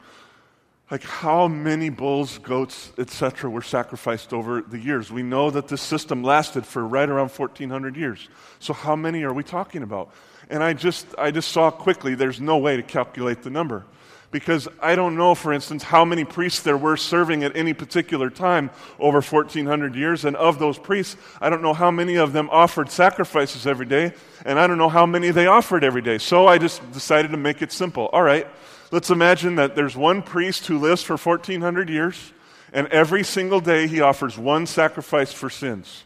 like 0.91 1.03
how 1.03 1.47
many 1.47 1.89
bulls, 1.89 2.37
goats, 2.39 2.91
etc., 2.97 3.49
were 3.49 3.61
sacrificed 3.61 4.33
over 4.33 4.61
the 4.61 4.77
years. 4.77 5.09
We 5.09 5.23
know 5.23 5.49
that 5.49 5.69
this 5.69 5.81
system 5.81 6.21
lasted 6.21 6.65
for 6.65 6.85
right 6.85 7.09
around 7.09 7.31
1400 7.31 7.95
years. 7.95 8.27
So 8.59 8.73
how 8.73 8.97
many 8.97 9.23
are 9.23 9.33
we 9.33 9.43
talking 9.43 9.83
about? 9.83 10.11
And 10.49 10.61
I 10.61 10.73
just, 10.73 11.07
I 11.17 11.31
just 11.31 11.49
saw 11.49 11.71
quickly 11.71 12.13
there's 12.13 12.41
no 12.41 12.57
way 12.57 12.75
to 12.75 12.83
calculate 12.83 13.41
the 13.41 13.49
number. 13.49 13.85
Because 14.31 14.67
I 14.81 14.95
don't 14.95 15.17
know, 15.17 15.33
for 15.35 15.51
instance, 15.51 15.83
how 15.83 16.05
many 16.05 16.23
priests 16.23 16.61
there 16.61 16.77
were 16.77 16.95
serving 16.95 17.43
at 17.43 17.55
any 17.55 17.73
particular 17.73 18.29
time 18.29 18.69
over 18.99 19.21
1400 19.21 19.95
years. 19.95 20.23
And 20.23 20.37
of 20.37 20.59
those 20.59 20.77
priests, 20.77 21.17
I 21.41 21.49
don't 21.49 21.61
know 21.61 21.73
how 21.73 21.91
many 21.91 22.15
of 22.15 22.31
them 22.31 22.49
offered 22.49 22.89
sacrifices 22.89 23.67
every 23.67 23.85
day. 23.85 24.13
And 24.45 24.57
I 24.57 24.67
don't 24.67 24.77
know 24.77 24.89
how 24.89 25.05
many 25.05 25.31
they 25.31 25.47
offered 25.47 25.83
every 25.85 26.01
day. 26.01 26.17
So 26.17 26.47
I 26.47 26.57
just 26.57 26.79
decided 26.91 27.31
to 27.31 27.37
make 27.37 27.61
it 27.61 27.73
simple. 27.73 28.09
All 28.13 28.23
right, 28.23 28.47
Let's 28.91 29.09
imagine 29.09 29.55
that 29.55 29.75
there's 29.75 29.95
one 29.95 30.21
priest 30.21 30.67
who 30.67 30.77
lives 30.77 31.01
for 31.01 31.15
1400 31.15 31.89
years, 31.89 32.33
and 32.73 32.87
every 32.87 33.23
single 33.23 33.61
day 33.61 33.87
he 33.87 34.01
offers 34.01 34.37
one 34.37 34.67
sacrifice 34.67 35.31
for 35.31 35.49
sins. 35.49 36.03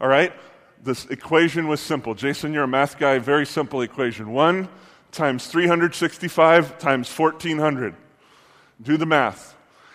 All 0.00 0.08
right? 0.08 0.32
This 0.82 1.06
equation 1.06 1.68
was 1.68 1.80
simple. 1.80 2.14
Jason, 2.14 2.52
you're 2.52 2.64
a 2.64 2.68
math 2.68 2.98
guy. 2.98 3.18
Very 3.18 3.46
simple 3.46 3.82
equation. 3.82 4.32
1 4.32 4.68
times 5.12 5.46
365 5.46 6.78
times 6.78 7.18
1400. 7.18 7.94
Do 8.82 8.96
the 8.96 9.06
math 9.06 9.54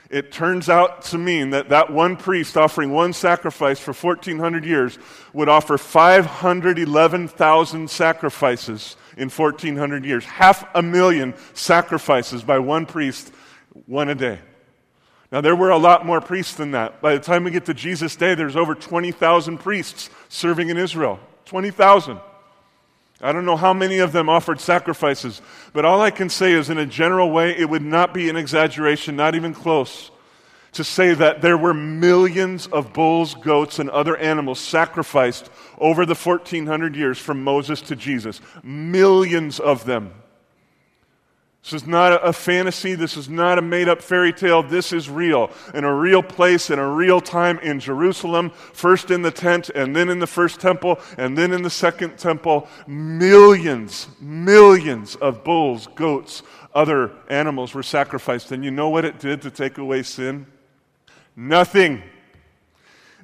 it 0.10 0.32
turns 0.32 0.70
out 0.70 1.04
to 1.04 1.20
mean 1.20 1.52
that 1.52 1.70
that 1.70 1.92
one 1.92 2.18
priest 2.18 2.58
offering 2.58 2.92
one 2.92 3.14
sacrifice 3.14 3.80
for 3.80 3.94
1400 3.94 4.66
years 4.66 4.98
would 5.34 5.48
offer 5.50 5.78
511,000 5.78 7.90
sacrifices 7.90 8.96
in 9.20 9.30
1400 9.30 10.06
years. 10.06 10.26
Half 10.26 10.68
a 10.74 10.82
million 10.82 11.34
sacrifices 11.54 12.44
by 12.44 12.60
one 12.60 12.86
priest, 12.86 13.32
one 13.86 14.10
a 14.10 14.16
day. 14.16 14.40
Now, 15.32 15.42
there 15.42 15.56
were 15.56 15.70
a 15.70 15.78
lot 15.78 16.06
more 16.06 16.22
priests 16.22 16.56
than 16.56 16.72
that. 16.72 17.02
By 17.02 17.14
the 17.14 17.20
time 17.20 17.44
we 17.44 17.52
get 17.52 17.66
to 17.66 17.74
Jesus' 17.74 18.16
day, 18.16 18.34
there's 18.34 18.56
over 18.56 18.74
20,000 18.74 19.60
priests 19.60 20.10
serving 20.28 20.70
in 20.70 20.78
Israel. 20.78 21.20
20,000. 21.46 22.20
I 23.22 23.32
don't 23.32 23.46
know 23.46 23.58
how 23.58 23.74
many 23.74 24.00
of 24.00 24.12
them 24.12 24.30
offered 24.30 24.60
sacrifices, 24.60 25.42
but 25.74 25.86
all 25.86 26.02
I 26.02 26.10
can 26.10 26.30
say 26.30 26.54
is, 26.54 26.70
in 26.70 26.78
a 26.78 26.86
general 26.86 27.32
way, 27.32 27.56
it 27.56 27.70
would 27.70 27.84
not 27.84 28.14
be 28.14 28.30
an 28.30 28.38
exaggeration, 28.38 29.16
not 29.16 29.36
even 29.36 29.54
close, 29.54 30.10
to 30.74 30.84
say 30.84 31.14
that 31.14 31.42
there 31.42 31.58
were 31.58 31.74
millions 31.74 32.68
of 32.68 32.94
bulls, 32.94 33.36
goats, 33.36 33.80
and 33.80 33.90
other 33.90 34.16
animals 34.18 34.60
sacrificed 34.60 35.50
over 35.78 36.06
the 36.06 36.16
1400 36.16 36.96
years 36.96 37.18
from 37.18 37.44
Moses 37.44 37.82
to 37.82 37.96
Jesus. 37.96 38.40
Millions 38.64 39.60
of 39.60 39.86
them. 39.86 40.14
This 41.64 41.82
is 41.82 41.88
not 41.88 42.26
a 42.26 42.32
fantasy. 42.32 42.96
This 42.96 43.18
is 43.18 43.28
not 43.28 43.60
a 43.60 43.62
made 43.62 43.90
up 43.90 44.02
fairy 44.02 44.32
tale. 44.32 44.64
This 44.64 44.94
is 44.94 45.10
real. 45.10 45.52
In 45.74 45.84
a 45.84 45.94
real 45.94 46.24
place, 46.24 46.70
in 46.70 46.80
a 46.80 46.90
real 46.90 47.20
time 47.20 47.60
in 47.60 47.82
Jerusalem, 47.82 48.52
first 48.52 49.12
in 49.12 49.24
the 49.24 49.32
tent, 49.32 49.70
and 49.70 49.94
then 49.94 50.10
in 50.10 50.20
the 50.20 50.28
first 50.28 50.62
temple, 50.62 51.00
and 51.18 51.38
then 51.38 51.52
in 51.52 51.62
the 51.62 51.70
second 51.70 52.18
temple. 52.18 52.68
Millions, 52.88 54.08
millions 54.22 55.16
of 55.18 55.44
bulls, 55.44 55.88
goats, 55.96 56.44
other 56.74 57.12
animals 57.28 57.74
were 57.74 57.84
sacrificed. 57.84 58.52
And 58.52 58.64
you 58.64 58.72
know 58.72 58.90
what 58.90 59.04
it 59.04 59.20
did 59.20 59.42
to 59.42 59.52
take 59.52 59.78
away 59.78 60.04
sin? 60.04 60.48
Nothing. 61.40 62.04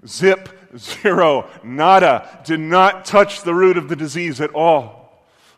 Zip, 0.07 0.47
Zero. 0.77 1.49
Nada. 1.65 2.41
Did 2.45 2.61
not 2.61 3.03
touch 3.03 3.41
the 3.41 3.53
root 3.53 3.75
of 3.75 3.89
the 3.89 3.95
disease 3.97 4.39
at 4.39 4.53
all. 4.55 5.11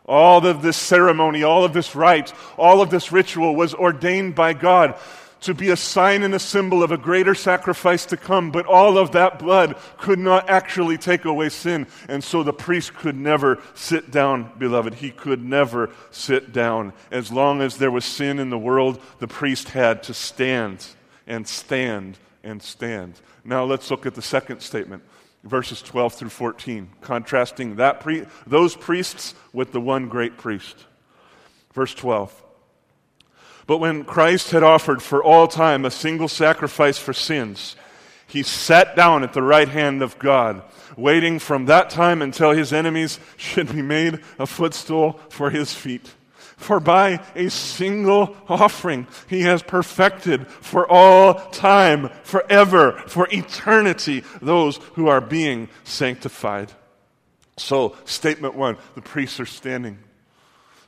All 0.06 0.44
of 0.44 0.60
this 0.60 0.76
ceremony, 0.76 1.44
all 1.44 1.64
of 1.64 1.72
this 1.72 1.94
rite, 1.94 2.32
all 2.56 2.80
of 2.80 2.90
this 2.90 3.12
ritual 3.12 3.54
was 3.54 3.74
ordained 3.74 4.34
by 4.34 4.54
God 4.54 4.98
to 5.42 5.54
be 5.54 5.68
a 5.68 5.76
sign 5.76 6.24
and 6.24 6.34
a 6.34 6.40
symbol 6.40 6.82
of 6.82 6.90
a 6.90 6.98
greater 6.98 7.32
sacrifice 7.32 8.04
to 8.06 8.16
come, 8.16 8.50
but 8.50 8.66
all 8.66 8.98
of 8.98 9.12
that 9.12 9.38
blood 9.38 9.76
could 9.96 10.18
not 10.18 10.50
actually 10.50 10.98
take 10.98 11.24
away 11.24 11.50
sin. 11.50 11.86
And 12.08 12.24
so 12.24 12.42
the 12.42 12.52
priest 12.52 12.92
could 12.94 13.14
never 13.14 13.62
sit 13.74 14.10
down, 14.10 14.50
beloved. 14.58 14.94
He 14.94 15.12
could 15.12 15.44
never 15.44 15.90
sit 16.10 16.52
down. 16.52 16.92
As 17.12 17.30
long 17.30 17.60
as 17.60 17.76
there 17.76 17.92
was 17.92 18.04
sin 18.04 18.40
in 18.40 18.50
the 18.50 18.58
world, 18.58 19.00
the 19.20 19.28
priest 19.28 19.68
had 19.68 20.02
to 20.04 20.14
stand 20.14 20.84
and 21.24 21.46
stand 21.46 22.18
and 22.48 22.62
stand. 22.62 23.20
Now 23.44 23.64
let's 23.64 23.90
look 23.90 24.06
at 24.06 24.14
the 24.14 24.22
second 24.22 24.60
statement. 24.60 25.02
Verses 25.44 25.80
12 25.82 26.14
through 26.14 26.28
14, 26.30 26.88
contrasting 27.00 27.76
that 27.76 28.00
pre- 28.00 28.26
those 28.46 28.74
priests 28.74 29.34
with 29.52 29.72
the 29.72 29.80
one 29.80 30.08
great 30.08 30.36
priest. 30.36 30.86
Verse 31.72 31.94
12. 31.94 32.42
But 33.66 33.78
when 33.78 34.04
Christ 34.04 34.50
had 34.50 34.62
offered 34.62 35.02
for 35.02 35.22
all 35.22 35.46
time 35.46 35.84
a 35.84 35.90
single 35.90 36.26
sacrifice 36.26 36.98
for 36.98 37.12
sins, 37.12 37.76
he 38.26 38.42
sat 38.42 38.96
down 38.96 39.22
at 39.22 39.32
the 39.32 39.42
right 39.42 39.68
hand 39.68 40.02
of 40.02 40.18
God, 40.18 40.62
waiting 40.96 41.38
from 41.38 41.66
that 41.66 41.88
time 41.88 42.20
until 42.20 42.50
his 42.50 42.72
enemies 42.72 43.20
should 43.36 43.72
be 43.72 43.82
made 43.82 44.20
a 44.38 44.46
footstool 44.46 45.20
for 45.28 45.50
his 45.50 45.72
feet. 45.72 46.14
For 46.58 46.80
by 46.80 47.24
a 47.36 47.48
single 47.50 48.36
offering 48.48 49.06
he 49.28 49.42
has 49.42 49.62
perfected 49.62 50.48
for 50.48 50.90
all 50.90 51.34
time, 51.50 52.10
forever, 52.24 53.00
for 53.06 53.28
eternity, 53.30 54.24
those 54.42 54.76
who 54.94 55.06
are 55.06 55.20
being 55.20 55.68
sanctified. 55.84 56.72
So, 57.56 57.96
statement 58.04 58.54
one 58.54 58.76
the 58.96 59.00
priests 59.00 59.38
are 59.38 59.46
standing. 59.46 59.98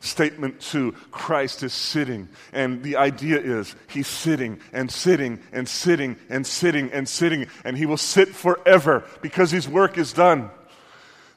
Statement 0.00 0.60
two 0.60 0.92
Christ 1.12 1.62
is 1.62 1.72
sitting. 1.72 2.28
And 2.52 2.82
the 2.82 2.96
idea 2.96 3.38
is 3.38 3.74
he's 3.88 4.08
sitting 4.08 4.60
and 4.72 4.90
sitting 4.90 5.38
and 5.52 5.68
sitting 5.68 6.16
and 6.28 6.44
sitting 6.44 6.90
and 6.90 7.08
sitting, 7.08 7.46
and 7.64 7.78
he 7.78 7.86
will 7.86 7.96
sit 7.96 8.30
forever 8.34 9.04
because 9.22 9.52
his 9.52 9.68
work 9.68 9.96
is 9.96 10.12
done. 10.12 10.50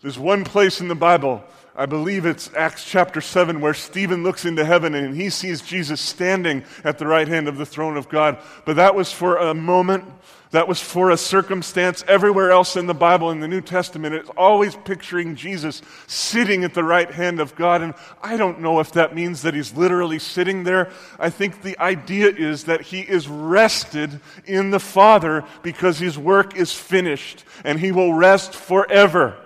There's 0.01 0.19
one 0.19 0.43
place 0.43 0.81
in 0.81 0.87
the 0.87 0.95
Bible, 0.95 1.43
I 1.75 1.86
believe 1.88 2.25
it's 2.25 2.51
Acts 2.56 2.86
chapter 2.86 3.20
7, 3.20 3.60
where 3.60 3.74
Stephen 3.74 4.24
looks 4.24 4.46
into 4.46 4.63
heaven 4.63 4.94
and 4.94 5.15
he 5.15 5.30
sees 5.30 5.62
Jesus 5.62 6.00
standing 6.00 6.63
at 6.84 7.00
the 7.00 7.08
right 7.08 7.27
hand 7.27 7.48
of 7.48 7.58
the 7.58 7.65
throne 7.65 7.98
of 7.98 8.10
God. 8.10 8.38
But 8.65 8.75
that 8.75 8.94
was 8.94 9.12
for 9.12 9.38
a 9.38 9.53
moment 9.53 10.06
that 10.53 10.68
was 10.68 10.80
for 10.80 11.10
a 11.10 11.18
circumstance. 11.18 12.03
Everywhere 12.08 12.51
else 12.51 12.75
in 12.75 12.86
the 12.86 12.94
Bible, 12.94 13.32
in 13.32 13.39
the 13.39 13.48
New 13.48 13.60
Testament, 13.60 14.13
it's 14.13 14.30
always 14.38 14.75
picturing 14.75 15.36
Jesus 15.36 15.82
sitting 16.06 16.63
at 16.63 16.75
the 16.75 16.84
right 16.84 17.10
hand 17.10 17.39
of 17.39 17.56
God. 17.56 17.82
And 17.82 17.96
I 18.22 18.38
don't 18.38 18.60
know 18.60 18.80
if 18.80 18.92
that 18.92 19.15
means 19.15 19.42
that 19.42 19.56
he's 19.56 19.74
literally 19.74 20.20
sitting 20.20 20.63
there. 20.63 20.92
I 21.18 21.32
think 21.32 21.63
the 21.63 21.77
idea 21.80 22.27
is 22.27 22.65
that 22.65 22.82
he 22.82 23.01
is 23.01 23.27
rested 23.27 24.20
in 24.46 24.70
the 24.70 24.80
Father 24.80 25.44
because 25.63 25.98
his 25.98 26.20
work 26.20 26.56
is 26.56 26.72
finished 26.72 27.46
and 27.63 27.80
he 27.80 27.92
will 27.92 28.13
rest 28.13 28.53
forever. 28.53 29.42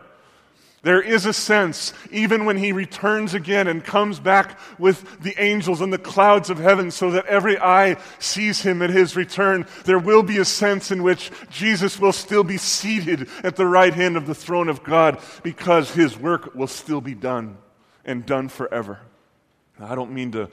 There 0.87 1.01
is 1.01 1.25
a 1.25 1.33
sense, 1.33 1.91
even 2.11 2.45
when 2.45 2.55
he 2.55 2.71
returns 2.71 3.33
again 3.33 3.67
and 3.67 3.83
comes 3.83 4.21
back 4.21 4.57
with 4.79 5.19
the 5.19 5.35
angels 5.37 5.81
and 5.81 5.91
the 5.91 5.97
clouds 5.97 6.49
of 6.49 6.59
heaven 6.59 6.91
so 6.91 7.11
that 7.11 7.25
every 7.25 7.59
eye 7.59 7.97
sees 8.19 8.61
him 8.61 8.81
at 8.81 8.89
his 8.89 9.13
return, 9.17 9.65
there 9.83 9.99
will 9.99 10.23
be 10.23 10.37
a 10.37 10.45
sense 10.45 10.89
in 10.89 11.03
which 11.03 11.29
Jesus 11.49 11.99
will 11.99 12.13
still 12.13 12.45
be 12.45 12.55
seated 12.55 13.27
at 13.43 13.57
the 13.57 13.65
right 13.65 13.93
hand 13.93 14.15
of 14.15 14.27
the 14.27 14.33
throne 14.33 14.69
of 14.69 14.81
God 14.81 15.19
because 15.43 15.91
his 15.91 16.17
work 16.17 16.55
will 16.55 16.67
still 16.67 17.01
be 17.01 17.15
done 17.15 17.57
and 18.05 18.25
done 18.25 18.47
forever. 18.47 18.99
I 19.81 19.93
don't 19.93 20.13
mean 20.13 20.31
to 20.31 20.49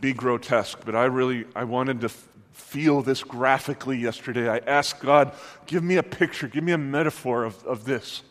be 0.00 0.12
grotesque, 0.12 0.78
but 0.84 0.94
I 0.94 1.06
really 1.06 1.44
I 1.56 1.64
wanted 1.64 2.02
to 2.02 2.08
feel 2.52 3.02
this 3.02 3.24
graphically 3.24 3.98
yesterday. 3.98 4.48
I 4.48 4.58
asked 4.58 5.00
God, 5.00 5.32
give 5.66 5.82
me 5.82 5.96
a 5.96 6.04
picture, 6.04 6.46
give 6.46 6.62
me 6.62 6.70
a 6.70 6.78
metaphor 6.78 7.42
of, 7.42 7.60
of 7.64 7.84
this 7.84 8.22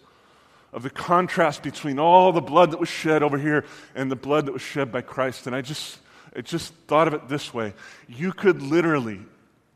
of 0.73 0.83
the 0.83 0.89
contrast 0.89 1.63
between 1.63 1.99
all 1.99 2.31
the 2.31 2.41
blood 2.41 2.71
that 2.71 2.79
was 2.79 2.89
shed 2.89 3.23
over 3.23 3.37
here 3.37 3.65
and 3.95 4.09
the 4.09 4.15
blood 4.15 4.45
that 4.45 4.53
was 4.53 4.61
shed 4.61 4.91
by 4.91 5.01
Christ. 5.01 5.47
And 5.47 5.55
I 5.55 5.61
just, 5.61 5.99
I 6.35 6.41
just 6.41 6.73
thought 6.87 7.07
of 7.07 7.13
it 7.13 7.27
this 7.27 7.53
way. 7.53 7.73
You 8.07 8.31
could 8.31 8.61
literally, 8.61 9.19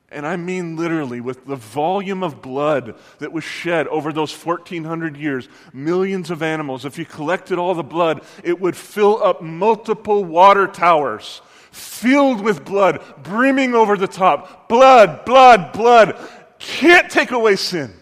and 0.09 0.25
I 0.25 0.37
mean 0.37 0.77
literally, 0.77 1.19
with 1.19 1.45
the 1.45 1.57
volume 1.57 2.23
of 2.23 2.41
blood 2.41 2.95
that 3.19 3.33
was 3.33 3.43
shed 3.43 3.87
over 3.87 4.13
those 4.13 4.33
1,400 4.33 5.17
years, 5.17 5.49
millions 5.73 6.31
of 6.31 6.41
animals, 6.41 6.85
if 6.85 6.97
you 6.97 7.05
collected 7.05 7.59
all 7.59 7.73
the 7.73 7.83
blood, 7.83 8.23
it 8.43 8.61
would 8.61 8.77
fill 8.77 9.21
up 9.21 9.41
multiple 9.41 10.23
water 10.23 10.67
towers 10.67 11.41
filled 11.71 12.39
with 12.39 12.63
blood, 12.63 13.03
brimming 13.21 13.75
over 13.75 13.97
the 13.97 14.07
top. 14.07 14.69
Blood, 14.69 15.25
blood, 15.25 15.73
blood. 15.73 16.17
Can't 16.57 17.11
take 17.11 17.31
away 17.31 17.57
sin 17.57 17.93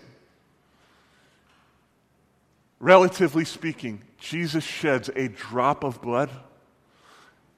relatively 2.83 3.45
speaking, 3.45 4.01
Jesus 4.17 4.63
sheds 4.63 5.09
a 5.15 5.29
drop 5.29 5.83
of 5.83 6.01
blood. 6.01 6.29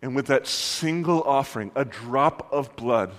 And 0.02 0.16
with 0.16 0.28
that 0.28 0.46
single 0.46 1.24
offering, 1.24 1.72
a 1.76 1.84
drop 1.84 2.48
of 2.54 2.76
blood, 2.76 3.12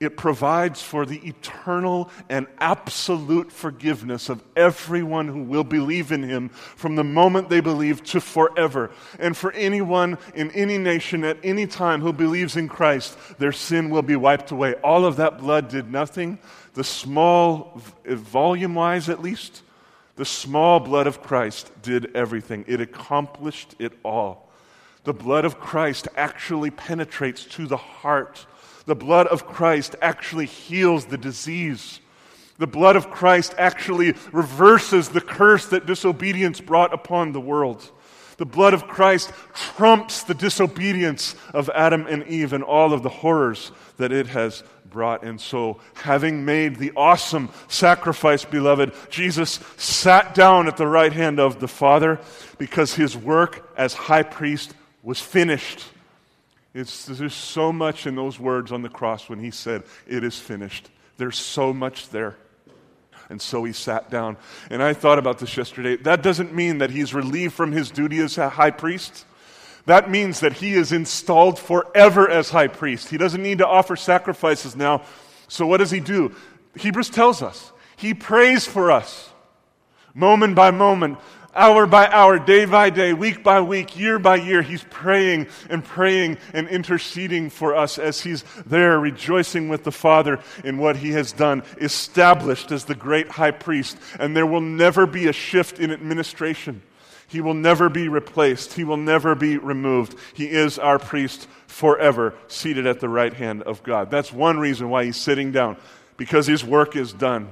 it 0.00 0.16
provides 0.16 0.82
for 0.82 1.06
the 1.06 1.18
eternal 1.26 2.10
and 2.28 2.46
absolute 2.58 3.52
forgiveness 3.52 4.28
of 4.28 4.42
everyone 4.56 5.28
who 5.28 5.42
will 5.42 5.64
believe 5.64 6.10
in 6.10 6.22
him 6.22 6.48
from 6.48 6.96
the 6.96 7.04
moment 7.04 7.48
they 7.48 7.60
believe 7.60 8.02
to 8.04 8.20
forever. 8.20 8.90
And 9.20 9.36
for 9.36 9.52
anyone 9.52 10.18
in 10.34 10.50
any 10.52 10.78
nation 10.78 11.24
at 11.24 11.38
any 11.44 11.66
time 11.66 12.00
who 12.00 12.12
believes 12.12 12.56
in 12.56 12.68
Christ, 12.68 13.16
their 13.38 13.52
sin 13.52 13.90
will 13.90 14.02
be 14.02 14.16
wiped 14.16 14.50
away. 14.50 14.74
All 14.74 15.04
of 15.04 15.16
that 15.16 15.38
blood 15.38 15.68
did 15.68 15.90
nothing. 15.90 16.38
The 16.74 16.84
small, 16.84 17.80
volume 18.04 18.74
wise 18.74 19.08
at 19.08 19.22
least, 19.22 19.62
the 20.18 20.24
small 20.24 20.80
blood 20.80 21.06
of 21.06 21.22
Christ 21.22 21.70
did 21.80 22.14
everything, 22.16 22.64
it 22.66 22.80
accomplished 22.80 23.76
it 23.78 23.92
all. 24.04 24.50
The 25.04 25.12
blood 25.14 25.44
of 25.44 25.60
Christ 25.60 26.08
actually 26.16 26.72
penetrates 26.72 27.44
to 27.44 27.68
the 27.68 27.76
heart. 27.76 28.44
The 28.86 28.96
blood 28.96 29.28
of 29.28 29.46
Christ 29.46 29.94
actually 30.02 30.46
heals 30.46 31.06
the 31.06 31.16
disease. 31.16 32.00
The 32.58 32.66
blood 32.66 32.96
of 32.96 33.12
Christ 33.12 33.54
actually 33.58 34.16
reverses 34.32 35.08
the 35.08 35.20
curse 35.20 35.66
that 35.66 35.86
disobedience 35.86 36.60
brought 36.60 36.92
upon 36.92 37.30
the 37.30 37.40
world. 37.40 37.88
The 38.38 38.46
blood 38.46 38.72
of 38.72 38.86
Christ 38.86 39.32
trumps 39.52 40.22
the 40.22 40.34
disobedience 40.34 41.34
of 41.52 41.68
Adam 41.74 42.06
and 42.06 42.26
Eve 42.28 42.52
and 42.52 42.62
all 42.62 42.92
of 42.92 43.02
the 43.02 43.08
horrors 43.08 43.72
that 43.96 44.12
it 44.12 44.28
has 44.28 44.62
brought. 44.88 45.24
And 45.24 45.40
so, 45.40 45.80
having 45.94 46.44
made 46.44 46.76
the 46.76 46.92
awesome 46.96 47.50
sacrifice, 47.66 48.44
beloved, 48.44 48.94
Jesus 49.10 49.58
sat 49.76 50.34
down 50.34 50.68
at 50.68 50.76
the 50.76 50.86
right 50.86 51.12
hand 51.12 51.40
of 51.40 51.58
the 51.58 51.68
Father 51.68 52.20
because 52.58 52.94
his 52.94 53.16
work 53.16 53.68
as 53.76 53.92
high 53.92 54.22
priest 54.22 54.72
was 55.02 55.20
finished. 55.20 55.84
It's, 56.74 57.06
there's 57.06 57.34
so 57.34 57.72
much 57.72 58.06
in 58.06 58.14
those 58.14 58.38
words 58.38 58.70
on 58.70 58.82
the 58.82 58.88
cross 58.88 59.28
when 59.28 59.40
he 59.40 59.50
said, 59.50 59.82
It 60.06 60.22
is 60.22 60.38
finished. 60.38 60.88
There's 61.16 61.38
so 61.38 61.72
much 61.72 62.10
there. 62.10 62.36
And 63.30 63.40
so 63.40 63.64
he 63.64 63.72
sat 63.72 64.10
down. 64.10 64.36
And 64.70 64.82
I 64.82 64.94
thought 64.94 65.18
about 65.18 65.38
this 65.38 65.56
yesterday. 65.56 65.96
That 65.96 66.22
doesn't 66.22 66.54
mean 66.54 66.78
that 66.78 66.90
he's 66.90 67.12
relieved 67.12 67.54
from 67.54 67.72
his 67.72 67.90
duty 67.90 68.20
as 68.20 68.36
high 68.36 68.70
priest. 68.70 69.26
That 69.86 70.10
means 70.10 70.40
that 70.40 70.54
he 70.54 70.74
is 70.74 70.92
installed 70.92 71.58
forever 71.58 72.28
as 72.28 72.50
high 72.50 72.68
priest. 72.68 73.08
He 73.08 73.18
doesn't 73.18 73.42
need 73.42 73.58
to 73.58 73.66
offer 73.66 73.96
sacrifices 73.96 74.76
now. 74.76 75.02
So, 75.48 75.66
what 75.66 75.78
does 75.78 75.90
he 75.90 76.00
do? 76.00 76.34
Hebrews 76.76 77.10
tells 77.10 77.42
us 77.42 77.72
he 77.96 78.12
prays 78.14 78.66
for 78.66 78.90
us 78.90 79.30
moment 80.14 80.54
by 80.54 80.70
moment, 80.70 81.18
hour 81.58 81.86
by 81.86 82.06
hour, 82.06 82.38
day 82.38 82.64
by 82.64 82.88
day, 82.90 83.12
week 83.12 83.42
by 83.42 83.60
week, 83.60 83.98
year 83.98 84.18
by 84.18 84.36
year. 84.36 84.62
He's 84.62 84.84
praying 84.90 85.48
and 85.68 85.84
praying 85.84 86.38
and 86.54 86.68
interceding 86.68 87.50
for 87.50 87.74
us 87.74 87.98
as 87.98 88.20
he's 88.20 88.44
there, 88.64 88.98
rejoicing 88.98 89.68
with 89.68 89.84
the 89.84 89.92
Father 89.92 90.38
in 90.64 90.78
what 90.78 90.96
he 90.96 91.10
has 91.10 91.32
done, 91.32 91.62
established 91.80 92.70
as 92.70 92.84
the 92.84 92.94
great 92.94 93.28
high 93.28 93.50
priest. 93.50 93.98
And 94.18 94.36
there 94.36 94.46
will 94.46 94.60
never 94.60 95.06
be 95.06 95.26
a 95.26 95.32
shift 95.32 95.80
in 95.80 95.90
administration. 95.90 96.82
He 97.26 97.42
will 97.42 97.54
never 97.54 97.90
be 97.90 98.08
replaced. 98.08 98.72
He 98.72 98.84
will 98.84 98.96
never 98.96 99.34
be 99.34 99.58
removed. 99.58 100.16
He 100.32 100.48
is 100.48 100.78
our 100.78 100.98
priest 100.98 101.46
forever, 101.66 102.34
seated 102.46 102.86
at 102.86 103.00
the 103.00 103.08
right 103.08 103.34
hand 103.34 103.62
of 103.64 103.82
God. 103.82 104.10
That's 104.10 104.32
one 104.32 104.58
reason 104.58 104.88
why 104.88 105.04
he's 105.04 105.18
sitting 105.18 105.52
down, 105.52 105.76
because 106.16 106.46
his 106.46 106.64
work 106.64 106.96
is 106.96 107.12
done. 107.12 107.50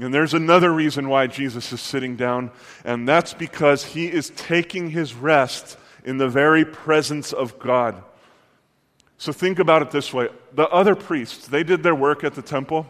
And 0.00 0.14
there's 0.14 0.34
another 0.34 0.72
reason 0.72 1.08
why 1.08 1.26
Jesus 1.26 1.72
is 1.72 1.80
sitting 1.80 2.16
down, 2.16 2.50
and 2.84 3.06
that's 3.06 3.34
because 3.34 3.84
he 3.84 4.06
is 4.06 4.30
taking 4.30 4.90
his 4.90 5.14
rest 5.14 5.76
in 6.04 6.16
the 6.16 6.28
very 6.28 6.64
presence 6.64 7.32
of 7.32 7.58
God. 7.58 8.02
So 9.18 9.32
think 9.32 9.58
about 9.58 9.82
it 9.82 9.90
this 9.90 10.14
way 10.14 10.28
the 10.52 10.68
other 10.68 10.94
priests, 10.94 11.46
they 11.46 11.62
did 11.62 11.82
their 11.82 11.94
work 11.94 12.24
at 12.24 12.34
the 12.34 12.42
temple. 12.42 12.86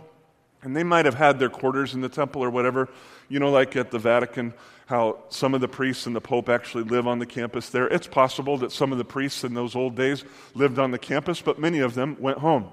And 0.62 0.76
they 0.76 0.84
might 0.84 1.06
have 1.06 1.14
had 1.14 1.38
their 1.38 1.48
quarters 1.48 1.94
in 1.94 2.02
the 2.02 2.08
temple 2.08 2.44
or 2.44 2.50
whatever. 2.50 2.88
You 3.28 3.38
know, 3.38 3.50
like 3.50 3.76
at 3.76 3.90
the 3.90 3.98
Vatican, 3.98 4.52
how 4.86 5.20
some 5.28 5.54
of 5.54 5.60
the 5.60 5.68
priests 5.68 6.06
and 6.06 6.14
the 6.14 6.20
Pope 6.20 6.48
actually 6.48 6.84
live 6.84 7.06
on 7.06 7.18
the 7.18 7.26
campus 7.26 7.70
there. 7.70 7.86
It's 7.86 8.06
possible 8.06 8.58
that 8.58 8.72
some 8.72 8.92
of 8.92 8.98
the 8.98 9.04
priests 9.04 9.42
in 9.44 9.54
those 9.54 9.74
old 9.74 9.94
days 9.94 10.24
lived 10.54 10.78
on 10.78 10.90
the 10.90 10.98
campus, 10.98 11.40
but 11.40 11.58
many 11.58 11.78
of 11.78 11.94
them 11.94 12.16
went 12.20 12.38
home. 12.38 12.70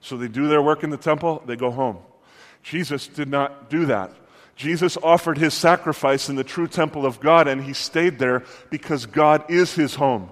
So 0.00 0.16
they 0.16 0.28
do 0.28 0.46
their 0.46 0.62
work 0.62 0.84
in 0.84 0.90
the 0.90 0.96
temple, 0.96 1.42
they 1.46 1.56
go 1.56 1.70
home. 1.70 1.98
Jesus 2.64 3.06
did 3.06 3.28
not 3.28 3.70
do 3.70 3.86
that. 3.86 4.10
Jesus 4.56 4.96
offered 5.02 5.36
his 5.38 5.52
sacrifice 5.52 6.28
in 6.28 6.36
the 6.36 6.44
true 6.44 6.66
temple 6.66 7.04
of 7.04 7.20
God, 7.20 7.46
and 7.46 7.62
he 7.62 7.72
stayed 7.72 8.18
there 8.18 8.44
because 8.70 9.06
God 9.06 9.44
is 9.50 9.74
his 9.74 9.94
home. 9.94 10.30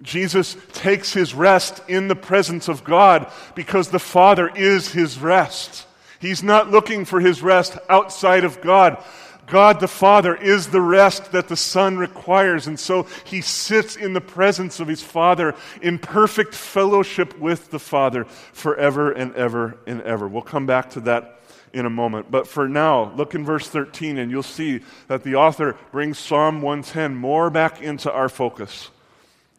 Jesus 0.00 0.56
takes 0.72 1.12
his 1.12 1.34
rest 1.34 1.82
in 1.88 2.08
the 2.08 2.16
presence 2.16 2.68
of 2.68 2.84
God 2.84 3.30
because 3.54 3.88
the 3.88 3.98
Father 3.98 4.48
is 4.48 4.92
his 4.92 5.18
rest. 5.18 5.86
He's 6.20 6.42
not 6.42 6.70
looking 6.70 7.04
for 7.04 7.20
his 7.20 7.42
rest 7.42 7.76
outside 7.88 8.44
of 8.44 8.60
God. 8.60 9.02
God 9.48 9.80
the 9.80 9.88
Father 9.88 10.34
is 10.34 10.68
the 10.68 10.80
rest 10.80 11.32
that 11.32 11.48
the 11.48 11.56
Son 11.56 11.98
requires, 11.98 12.66
and 12.66 12.78
so 12.78 13.06
he 13.24 13.40
sits 13.40 13.96
in 13.96 14.12
the 14.12 14.20
presence 14.20 14.80
of 14.80 14.88
his 14.88 15.02
Father 15.02 15.54
in 15.82 15.98
perfect 15.98 16.54
fellowship 16.54 17.38
with 17.38 17.70
the 17.70 17.78
Father 17.78 18.24
forever 18.24 19.10
and 19.12 19.34
ever 19.34 19.78
and 19.86 20.02
ever. 20.02 20.28
We'll 20.28 20.42
come 20.42 20.66
back 20.66 20.90
to 20.90 21.00
that 21.00 21.40
in 21.72 21.86
a 21.86 21.90
moment. 21.90 22.30
But 22.30 22.46
for 22.46 22.68
now, 22.68 23.12
look 23.14 23.34
in 23.34 23.44
verse 23.44 23.68
13, 23.68 24.18
and 24.18 24.30
you'll 24.30 24.42
see 24.42 24.80
that 25.08 25.22
the 25.22 25.36
author 25.36 25.76
brings 25.92 26.18
Psalm 26.18 26.62
110 26.62 27.14
more 27.14 27.50
back 27.50 27.80
into 27.80 28.12
our 28.12 28.28
focus 28.28 28.90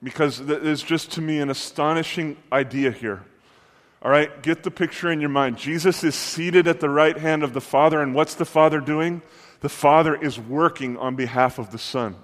because 0.02 0.46
there's 0.46 0.84
just 0.84 1.12
to 1.12 1.22
me 1.22 1.40
an 1.40 1.50
astonishing 1.50 2.38
idea 2.52 2.92
here. 2.92 3.24
All 4.02 4.10
right, 4.10 4.42
get 4.42 4.64
the 4.64 4.72
picture 4.72 5.12
in 5.12 5.20
your 5.20 5.30
mind. 5.30 5.58
Jesus 5.58 6.04
is 6.06 6.16
seated 6.16 6.68
at 6.68 6.80
the 6.80 6.90
right 6.90 7.18
hand 7.18 7.44
of 7.44 7.54
the 7.54 7.62
Father, 7.62 8.02
and 8.02 8.16
what's 8.16 8.36
the 8.36 8.46
Father 8.46 8.80
doing? 8.80 9.22
The 9.62 9.70
Father 9.70 10.16
is 10.16 10.40
working 10.40 10.98
on 10.98 11.16
behalf 11.16 11.60
of 11.60 11.72
the 11.72 11.78
Son. 11.78 12.16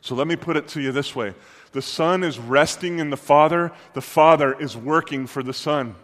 So 0.00 0.14
let 0.14 0.26
me 0.26 0.36
put 0.36 0.56
it 0.56 0.68
to 0.68 0.80
you 0.80 0.92
this 0.92 1.16
way 1.16 1.34
the 1.72 1.82
Son 1.82 2.22
is 2.22 2.38
resting 2.38 2.98
in 2.98 3.10
the 3.10 3.16
Father, 3.16 3.72
the 3.94 4.02
Father 4.02 4.58
is 4.60 4.76
working 4.76 5.26
for 5.26 5.42
the 5.42 5.54
Son. 5.54 5.96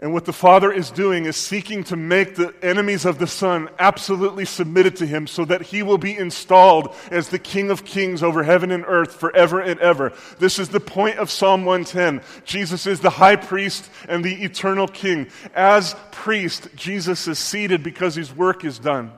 And 0.00 0.12
what 0.12 0.24
the 0.24 0.32
Father 0.32 0.72
is 0.72 0.90
doing 0.90 1.24
is 1.24 1.36
seeking 1.36 1.84
to 1.84 1.96
make 1.96 2.34
the 2.34 2.52
enemies 2.62 3.04
of 3.04 3.18
the 3.18 3.28
Son 3.28 3.68
absolutely 3.78 4.44
submitted 4.44 4.96
to 4.96 5.06
Him 5.06 5.28
so 5.28 5.44
that 5.44 5.62
He 5.62 5.84
will 5.84 5.98
be 5.98 6.16
installed 6.16 6.94
as 7.12 7.28
the 7.28 7.38
King 7.38 7.70
of 7.70 7.84
Kings 7.84 8.20
over 8.20 8.42
heaven 8.42 8.72
and 8.72 8.84
earth 8.88 9.14
forever 9.14 9.60
and 9.60 9.78
ever. 9.78 10.12
This 10.40 10.58
is 10.58 10.68
the 10.68 10.80
point 10.80 11.18
of 11.18 11.30
Psalm 11.30 11.64
110. 11.64 12.22
Jesus 12.44 12.88
is 12.88 13.00
the 13.00 13.10
high 13.10 13.36
priest 13.36 13.88
and 14.08 14.24
the 14.24 14.42
eternal 14.44 14.88
King. 14.88 15.28
As 15.54 15.94
priest, 16.10 16.68
Jesus 16.74 17.28
is 17.28 17.38
seated 17.38 17.84
because 17.84 18.16
His 18.16 18.34
work 18.34 18.64
is 18.64 18.80
done. 18.80 19.12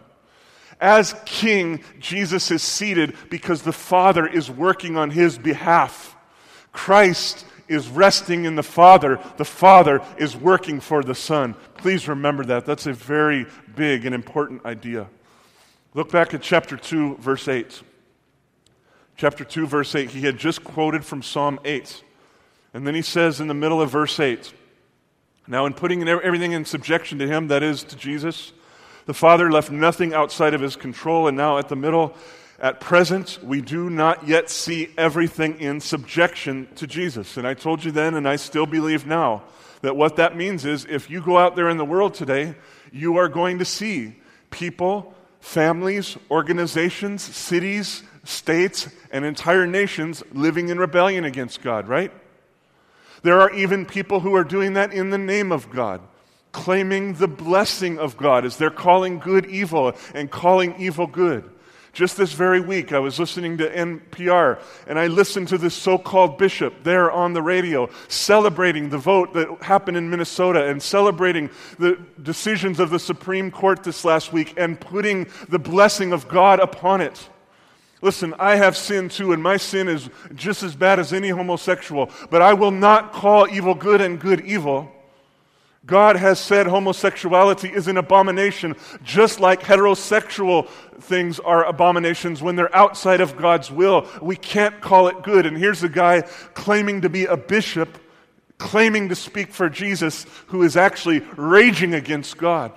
As 0.79 1.15
King, 1.25 1.83
Jesus 2.01 2.51
is 2.51 2.63
seated 2.63 3.17
because 3.31 3.63
the 3.63 3.73
Father 3.73 4.27
is 4.27 4.51
working 4.51 4.99
on 4.99 5.11
His 5.11 5.39
behalf. 5.39 6.15
Christ 6.73 7.47
is 7.69 7.89
resting 7.89 8.45
in 8.45 8.55
the 8.55 8.63
Father, 8.63 9.21
the 9.37 9.45
Father 9.45 10.03
is 10.17 10.37
working 10.37 10.81
for 10.81 11.03
the 11.03 11.15
Son. 11.15 11.55
Please 11.79 12.09
remember 12.09 12.45
that. 12.45 12.65
That's 12.65 12.87
a 12.87 12.93
very 12.93 13.47
big 13.75 14.07
and 14.07 14.15
important 14.15 14.65
idea. 14.65 15.09
Look 15.95 16.11
back 16.11 16.35
at 16.35 16.43
chapter 16.43 16.77
2, 16.77 17.17
verse 17.17 17.49
8. 17.49 17.83
Chapter 19.17 19.45
2, 19.45 19.67
verse 19.67 19.95
8. 19.95 20.11
He 20.11 20.21
had 20.23 20.37
just 20.37 20.63
quoted 20.63 21.05
from 21.05 21.23
Psalm 21.23 21.59
8. 21.65 22.03
And 22.75 22.87
then 22.87 22.95
he 22.95 23.03
says 23.03 23.41
in 23.41 23.49
the 23.49 23.55
middle 23.55 23.81
of 23.81 23.91
verse 23.91 24.21
8 24.21 24.53
Now, 25.47 25.65
in 25.65 25.73
putting 25.73 26.07
everything 26.07 26.53
in 26.53 26.65
subjection 26.67 27.19
to 27.21 27.27
him, 27.27 27.49
that 27.49 27.63
is, 27.63 27.83
to 27.85 27.97
Jesus, 27.97 28.53
the 29.07 29.15
Father 29.15 29.51
left 29.51 29.71
nothing 29.71 30.13
outside 30.13 30.53
of 30.53 30.61
his 30.61 30.77
control. 30.77 31.29
And 31.29 31.37
now, 31.37 31.57
at 31.57 31.69
the 31.71 31.77
middle, 31.77 32.15
at 32.59 32.81
present, 32.81 33.39
we 33.43 33.61
do 33.61 33.91
not 33.91 34.27
yet 34.27 34.49
see 34.49 34.89
everything 34.97 35.61
in 35.61 35.81
subjection 35.81 36.69
to 36.77 36.87
Jesus. 36.87 37.37
And 37.37 37.47
I 37.47 37.55
told 37.55 37.85
you 37.85 37.91
then, 37.91 38.15
and 38.15 38.27
I 38.27 38.37
still 38.37 38.67
believe 38.67 39.07
now, 39.07 39.43
that 39.83 39.97
what 39.97 40.17
that 40.17 40.37
means 40.37 40.65
is 40.65 40.87
if 40.89 41.11
you 41.11 41.21
go 41.21 41.37
out 41.37 41.55
there 41.55 41.69
in 41.69 41.77
the 41.77 41.85
world 41.85 42.15
today, 42.15 42.55
you 42.93 43.19
are 43.19 43.29
going 43.29 43.59
to 43.59 43.65
see 43.65 44.17
people, 44.51 45.15
families, 45.41 46.17
organizations, 46.31 47.23
cities, 47.23 48.03
states, 48.25 48.89
and 49.11 49.25
entire 49.25 49.67
nations 49.67 50.23
living 50.33 50.71
in 50.71 50.79
rebellion 50.79 51.25
against 51.25 51.63
God, 51.63 51.89
right? 51.89 52.11
There 53.23 53.41
are 53.41 53.51
even 53.51 53.85
people 53.85 54.21
who 54.21 54.35
are 54.35 54.45
doing 54.45 54.75
that 54.75 54.93
in 54.93 55.11
the 55.11 55.19
name 55.19 55.53
of 55.53 55.71
God, 55.71 56.01
claiming 56.53 57.15
the 57.15 57.29
blessing 57.29 57.99
of 57.99 58.17
God 58.17 58.47
as 58.47 58.57
they're 58.57 58.71
calling 58.71 59.19
good 59.19 59.47
evil 59.47 59.93
and 60.15 60.31
calling 60.31 60.75
evil 60.79 61.07
good. 61.07 61.51
Just 61.97 62.19
this 62.19 62.35
very 62.35 62.61
week, 62.61 62.93
I 62.93 62.99
was 62.99 63.19
listening 63.19 63.57
to 63.57 63.71
NPR, 63.71 64.61
and 64.87 64.99
I 64.99 65.07
listened 65.07 65.49
to 65.49 65.57
this 65.57 65.75
so 65.75 65.97
called 65.97 66.37
bishop 66.37 66.83
there 66.83 67.11
on 67.11 67.33
the 67.33 67.41
radio 67.41 67.89
celebrating 68.09 68.91
the 68.91 68.99
vote 68.99 69.33
that 69.33 69.63
happened 69.63 69.97
in 69.97 70.11
Minnesota 70.11 70.67
and 70.67 70.83
celebrating 70.83 71.49
the 71.79 71.99
decisions 72.23 72.81
of 72.81 72.91
the 72.91 72.99
Supreme 72.99 73.51
Court 73.51 73.83
this 73.83 74.05
last 74.05 74.31
week 74.31 74.53
and 74.59 74.79
putting 74.79 75.27
the 75.49 75.59
blessing 75.59 76.13
of 76.13 76.29
God 76.29 76.61
upon 76.61 77.01
it. 77.01 77.31
Listen, 78.03 78.35
I 78.39 78.57
have 78.57 78.77
sin 78.77 79.09
too, 79.09 79.33
and 79.33 79.43
my 79.43 79.57
sin 79.57 79.89
is 79.89 80.11
just 80.35 80.63
as 80.63 80.77
bad 80.77 81.01
as 81.01 81.15
any 81.15 81.31
homosexual, 81.31 82.11
but 82.29 82.43
I 82.43 82.53
will 82.53 82.73
not 82.73 83.15
call 83.15 83.49
evil 83.49 83.75
good 83.75 84.03
and 84.03 84.21
good 84.21 84.43
evil. 84.43 84.93
God 85.87 86.17
has 86.17 86.41
said 86.41 86.67
homosexuality 86.67 87.69
is 87.69 87.87
an 87.87 87.97
abomination, 87.97 88.75
just 89.05 89.39
like 89.39 89.63
heterosexual 89.63 90.69
things 91.01 91.39
are 91.39 91.65
abominations 91.65 92.43
when 92.43 92.57
they're 92.57 92.75
outside 92.75 93.21
of 93.21 93.37
God's 93.37 93.71
will. 93.71 94.09
We 94.21 94.35
can't 94.35 94.81
call 94.81 95.07
it 95.07 95.23
good. 95.23 95.47
And 95.47 95.57
here's 95.57 95.85
a 95.85 95.89
guy 95.89 96.23
claiming 96.55 97.03
to 97.03 97.09
be 97.09 97.27
a 97.27 97.37
bishop, 97.37 97.99
claiming 98.59 99.11
to 99.11 99.15
speak 99.15 99.53
for 99.53 99.71
Jesus, 99.71 100.27
who 100.49 100.65
is 100.65 100.77
actually 100.77 101.21
raging 101.37 101.95
against 101.95 102.37
God. 102.37 102.73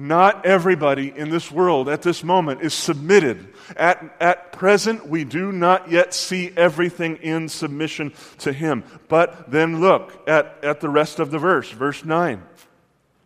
Not 0.00 0.46
everybody 0.46 1.12
in 1.14 1.28
this 1.28 1.50
world 1.50 1.88
at 1.88 2.02
this 2.02 2.22
moment 2.22 2.62
is 2.62 2.72
submitted. 2.72 3.52
At, 3.76 4.14
at 4.20 4.52
present, 4.52 5.08
we 5.08 5.24
do 5.24 5.50
not 5.50 5.90
yet 5.90 6.14
see 6.14 6.52
everything 6.56 7.16
in 7.16 7.48
submission 7.48 8.14
to 8.38 8.52
Him. 8.52 8.84
But 9.08 9.50
then 9.50 9.80
look 9.80 10.22
at, 10.28 10.56
at 10.62 10.78
the 10.78 10.88
rest 10.88 11.18
of 11.18 11.32
the 11.32 11.40
verse, 11.40 11.72
verse 11.72 12.04
9. 12.04 12.40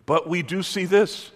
But 0.06 0.30
we 0.30 0.40
do 0.40 0.62
see 0.62 0.86
this. 0.86 1.30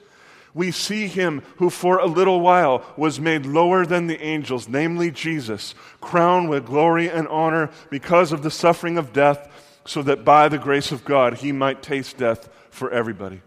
We 0.55 0.71
see 0.71 1.07
him 1.07 1.43
who 1.57 1.69
for 1.69 1.99
a 1.99 2.07
little 2.07 2.41
while 2.41 2.83
was 2.97 3.21
made 3.21 3.45
lower 3.45 3.85
than 3.85 4.07
the 4.07 4.23
angels, 4.23 4.71
namely 4.71 5.11
Jesus, 5.11 5.75
crowned 6.01 6.49
with 6.49 6.65
glory 6.65 7.11
and 7.11 7.29
honor 7.29 7.69
because 7.91 8.33
of 8.33 8.43
the 8.43 8.51
suffering 8.51 8.97
of 8.97 9.13
death, 9.13 9.83
so 9.85 10.01
that 10.05 10.25
by 10.25 10.49
the 10.49 10.57
grace 10.57 10.93
of 10.93 11.05
God 11.05 11.35
he 11.35 11.53
might 11.53 11.83
taste 11.83 12.17
death 12.17 12.49
for 12.71 12.91
everybody. 12.91 13.43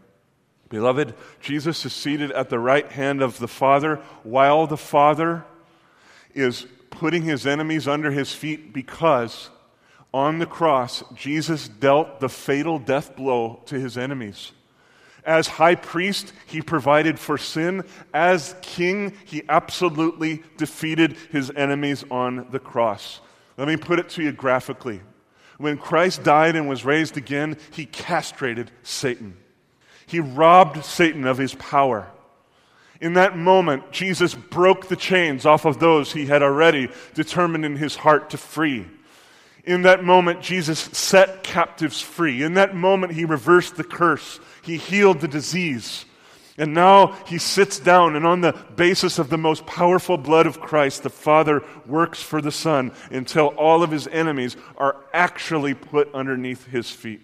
Beloved, 0.70 1.16
Jesus 1.42 1.84
is 1.86 1.94
seated 1.94 2.32
at 2.32 2.50
the 2.50 2.60
right 2.60 2.90
hand 2.92 3.22
of 3.22 3.40
the 3.40 3.48
Father 3.48 3.98
while 4.24 4.68
the 4.68 4.78
Father 4.78 5.44
is 6.34 6.68
putting 6.92 7.24
his 7.24 7.48
enemies 7.48 7.88
under 7.88 8.12
his 8.12 8.32
feet 8.32 8.72
because 8.72 9.50
on 10.14 10.40
the 10.40 10.46
cross, 10.46 11.04
Jesus 11.14 11.68
dealt 11.68 12.20
the 12.20 12.30
fatal 12.30 12.80
death 12.80 13.16
blow 13.16 13.62
to 13.66 13.80
his 13.80 13.98
enemies. 13.98 14.52
As 15.24 15.48
high 15.48 15.76
priest, 15.76 16.34
he 16.48 16.62
provided 16.62 17.20
for 17.20 17.38
sin. 17.38 17.84
As 18.14 18.56
king, 18.62 19.14
he 19.26 19.44
absolutely 19.48 20.44
defeated 20.58 21.16
his 21.32 21.52
enemies 21.56 22.04
on 22.10 22.48
the 22.52 22.60
cross. 22.60 23.20
Let 23.58 23.68
me 23.68 23.78
put 23.78 24.00
it 24.00 24.10
to 24.10 24.24
you 24.24 24.32
graphically. 24.32 25.02
When 25.58 25.78
Christ 25.78 26.24
died 26.24 26.56
and 26.56 26.70
was 26.70 26.86
raised 26.86 27.18
again, 27.18 27.58
he 27.72 27.86
castrated 27.86 28.72
Satan. 28.82 29.36
He 30.10 30.20
robbed 30.20 30.84
Satan 30.84 31.28
of 31.28 31.38
his 31.38 31.54
power. 31.54 32.08
In 33.00 33.14
that 33.14 33.38
moment, 33.38 33.92
Jesus 33.92 34.34
broke 34.34 34.88
the 34.88 34.96
chains 34.96 35.46
off 35.46 35.66
of 35.66 35.80
those 35.80 36.12
he 36.12 36.26
had 36.26 36.42
already 36.42 36.90
determined 37.14 37.64
in 37.64 37.76
his 37.76 37.96
heart 37.96 38.32
to 38.32 38.38
free. 38.38 38.88
In 39.64 39.84
that 39.84 40.04
moment, 40.04 40.42
Jesus 40.42 40.80
set 40.80 41.44
captives 41.44 42.02
free. 42.02 42.42
In 42.42 42.56
that 42.56 42.76
moment, 42.76 43.14
he 43.14 43.24
reversed 43.24 43.76
the 43.76 43.84
curse. 43.84 44.40
He 44.64 44.78
healed 44.78 45.22
the 45.22 45.28
disease. 45.28 46.06
And 46.58 46.74
now 46.74 47.16
he 47.28 47.38
sits 47.38 47.78
down, 47.78 48.16
and 48.16 48.26
on 48.26 48.42
the 48.42 48.54
basis 48.76 49.20
of 49.20 49.30
the 49.30 49.38
most 49.38 49.68
powerful 49.68 50.18
blood 50.18 50.48
of 50.48 50.60
Christ, 50.60 51.04
the 51.04 51.12
Father 51.12 51.64
works 51.86 52.20
for 52.20 52.42
the 52.42 52.52
Son 52.52 52.94
until 53.12 53.50
all 53.50 53.84
of 53.84 53.92
his 53.92 54.08
enemies 54.08 54.58
are 54.76 54.98
actually 55.14 55.76
put 55.76 56.12
underneath 56.16 56.66
his 56.66 56.90
feet. 56.90 57.22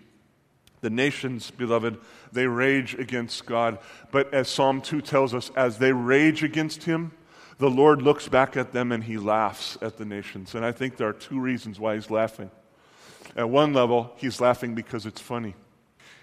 The 0.82 0.92
nations, 0.92 1.50
beloved, 1.50 1.98
they 2.36 2.46
rage 2.46 2.94
against 2.94 3.48
God. 3.48 3.80
But 4.12 4.32
as 4.34 4.48
Psalm 4.48 4.82
2 4.82 5.02
tells 5.02 5.34
us, 5.34 5.50
as 5.56 5.80
they 5.80 5.92
rage 5.92 6.44
against 6.44 6.84
him, 6.84 7.12
the 7.58 7.70
Lord 7.70 8.02
looks 8.02 8.28
back 8.28 8.56
at 8.58 8.74
them 8.74 8.92
and 8.92 9.04
he 9.04 9.18
laughs 9.18 9.78
at 9.82 9.98
the 9.98 10.06
nations. 10.06 10.54
And 10.54 10.64
I 10.64 10.72
think 10.72 10.98
there 10.98 11.08
are 11.08 11.14
two 11.14 11.40
reasons 11.40 11.80
why 11.80 11.96
he's 11.96 12.12
laughing. 12.12 12.52
At 13.36 13.50
one 13.50 13.74
level, 13.74 14.14
he's 14.18 14.40
laughing 14.40 14.76
because 14.76 15.06
it's 15.06 15.22
funny. 15.22 15.56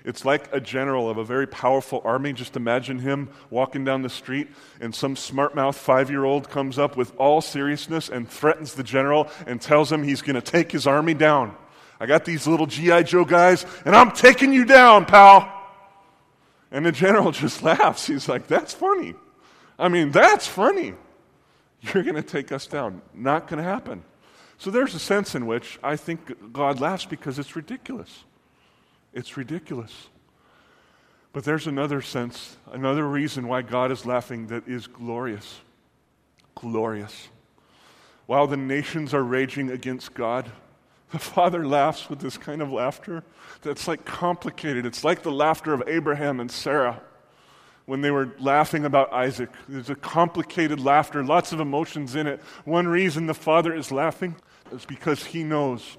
It's 0.05 0.25
like 0.25 0.53
a 0.53 0.61
general 0.61 1.09
of 1.09 1.18
a 1.18 1.25
very 1.25 1.46
powerful 1.46 2.03
army. 2.05 2.33
Just 2.33 2.57
imagine 2.57 2.98
him 2.98 3.31
walking 3.51 3.85
down 3.85 4.03
the 4.03 4.11
street, 4.11 4.48
and 4.81 4.92
some 4.94 5.14
smart 5.14 5.55
mouth 5.55 5.77
five 5.77 6.11
year 6.11 6.25
old 6.25 6.51
comes 6.51 6.79
up 6.79 6.96
with 6.96 7.14
all 7.18 7.40
seriousness 7.40 8.09
and 8.09 8.29
threatens 8.29 8.75
the 8.75 8.83
general 8.83 9.29
and 9.46 9.61
tells 9.61 9.92
him 9.92 10.03
he's 10.03 10.22
going 10.22 10.35
to 10.35 10.42
take 10.42 10.72
his 10.72 10.87
army 10.87 11.14
down. 11.14 11.55
I 12.01 12.07
got 12.07 12.25
these 12.25 12.48
little 12.48 12.66
G.I. 12.66 13.05
Joe 13.05 13.25
guys, 13.25 13.64
and 13.85 13.94
I'm 13.94 14.11
taking 14.11 14.53
you 14.53 14.64
down, 14.64 15.05
pal. 15.05 15.62
And 16.73 16.85
the 16.85 16.91
general 16.93 17.31
just 17.33 17.63
laughs. 17.63 18.07
He's 18.07 18.29
like, 18.29 18.49
That's 18.49 18.75
funny. 18.75 19.15
I 19.79 19.89
mean, 19.89 20.11
that's 20.11 20.47
funny. 20.47 20.95
You're 21.81 22.03
going 22.03 22.17
to 22.17 22.23
take 22.23 22.53
us 22.53 22.67
down. 22.67 23.03
Not 23.15 23.49
going 23.49 23.59
to 23.59 23.69
happen. 23.69 24.05
So 24.59 24.71
there's 24.71 24.95
a 24.95 25.01
sense 25.01 25.35
in 25.35 25.47
which 25.47 25.79
I 25.83 25.97
think 25.97 26.53
God 26.53 26.81
laughs 26.81 27.05
because 27.05 27.39
it's 27.39 27.57
ridiculous. 27.57 28.25
It's 29.13 29.37
ridiculous. 29.37 30.09
But 31.33 31.45
there's 31.45 31.67
another 31.67 32.01
sense, 32.03 32.57
another 32.71 33.09
reason 33.09 33.49
why 33.49 33.63
God 33.63 33.91
is 33.91 34.07
laughing 34.07 34.49
that 34.49 34.69
is 34.69 34.87
glorious. 34.87 35.61
Glorious. 36.55 37.29
While 38.27 38.47
the 38.47 38.57
nations 38.57 39.15
are 39.15 39.23
raging 39.25 39.71
against 39.71 40.15
God, 40.15 40.51
the 41.12 41.18
Father 41.18 41.64
laughs 41.64 42.09
with 42.11 42.18
this 42.18 42.37
kind 42.38 42.62
of 42.62 42.72
laughter 42.72 43.22
that's 43.61 43.87
like 43.87 44.05
complicated. 44.05 44.87
It's 44.87 45.05
like 45.05 45.22
the 45.22 45.31
laughter 45.31 45.72
of 45.75 45.83
Abraham 45.87 46.40
and 46.40 46.51
Sarah 46.51 47.01
when 47.85 48.01
they 48.01 48.11
were 48.11 48.35
laughing 48.38 48.85
about 48.85 49.12
Isaac. 49.12 49.51
There's 49.68 49.90
a 49.90 49.94
complicated 49.94 50.81
laughter, 50.81 51.22
lots 51.22 51.53
of 51.53 51.61
emotions 51.61 52.14
in 52.14 52.27
it. 52.27 52.40
One 52.64 52.88
reason 52.88 53.27
the 53.27 53.35
Father 53.35 53.75
is 53.75 53.92
laughing 53.92 54.37
is 54.72 54.87
because 54.87 55.25
he 55.25 55.44
knows 55.44 55.98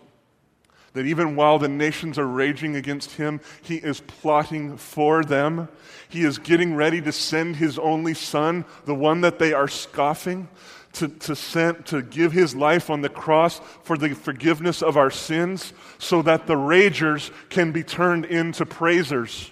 that 0.94 1.06
even 1.06 1.36
while 1.36 1.60
the 1.60 1.68
nations 1.68 2.18
are 2.18 2.28
raging 2.28 2.76
against 2.76 3.12
him, 3.14 3.40
he 3.62 3.78
is 3.78 4.00
plotting 4.02 4.78
for 4.78 5.24
them. 5.24 5.68
He 6.10 6.24
is 6.24 6.38
getting 6.38 6.76
ready 6.76 7.02
to 7.02 7.12
send 7.12 7.56
his 7.56 7.78
only 7.80 8.14
son, 8.14 8.66
the 8.86 8.96
one 8.96 9.22
that 9.22 9.40
they 9.40 9.54
are 9.54 9.68
scoffing, 9.68 10.50
to, 10.94 11.08
to, 11.08 11.36
send, 11.36 11.86
to 11.88 12.02
give 12.02 12.32
his 12.32 12.56
life 12.56 12.90
on 12.90 13.02
the 13.02 13.10
cross 13.10 13.60
for 13.84 13.98
the 13.98 14.14
forgiveness 14.14 14.82
of 14.82 14.96
our 14.96 15.12
sins 15.12 15.74
so 15.98 16.22
that 16.22 16.48
the 16.48 16.56
ragers 16.56 17.32
can 17.50 17.72
be 17.72 17.84
turned 17.84 18.26
into 18.26 18.66
praisers. 18.66 19.50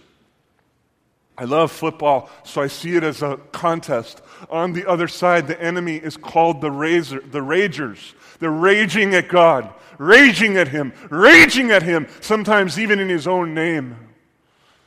I 1.38 1.46
love 1.46 1.72
football, 1.72 2.30
so 2.44 2.62
I 2.62 2.68
see 2.68 2.96
it 2.96 3.04
as 3.04 3.24
a 3.24 3.38
contest. 3.52 4.22
On 4.52 4.74
the 4.74 4.88
other 4.88 5.08
side, 5.08 5.48
the 5.48 5.60
enemy 5.60 5.96
is 5.96 6.16
called 6.16 6.62
the, 6.62 6.70
razor, 6.70 7.22
the 7.22 7.40
ragers. 7.40 8.14
They're 8.40 8.52
raging 8.52 9.16
at 9.16 9.28
God, 9.28 9.74
raging 9.98 10.58
at 10.58 10.68
Him, 10.68 10.94
raging 11.10 11.72
at 11.72 11.82
Him, 11.82 12.08
sometimes 12.20 12.78
even 12.78 13.00
in 13.00 13.10
His 13.10 13.28
own 13.28 13.56
name. 13.56 13.96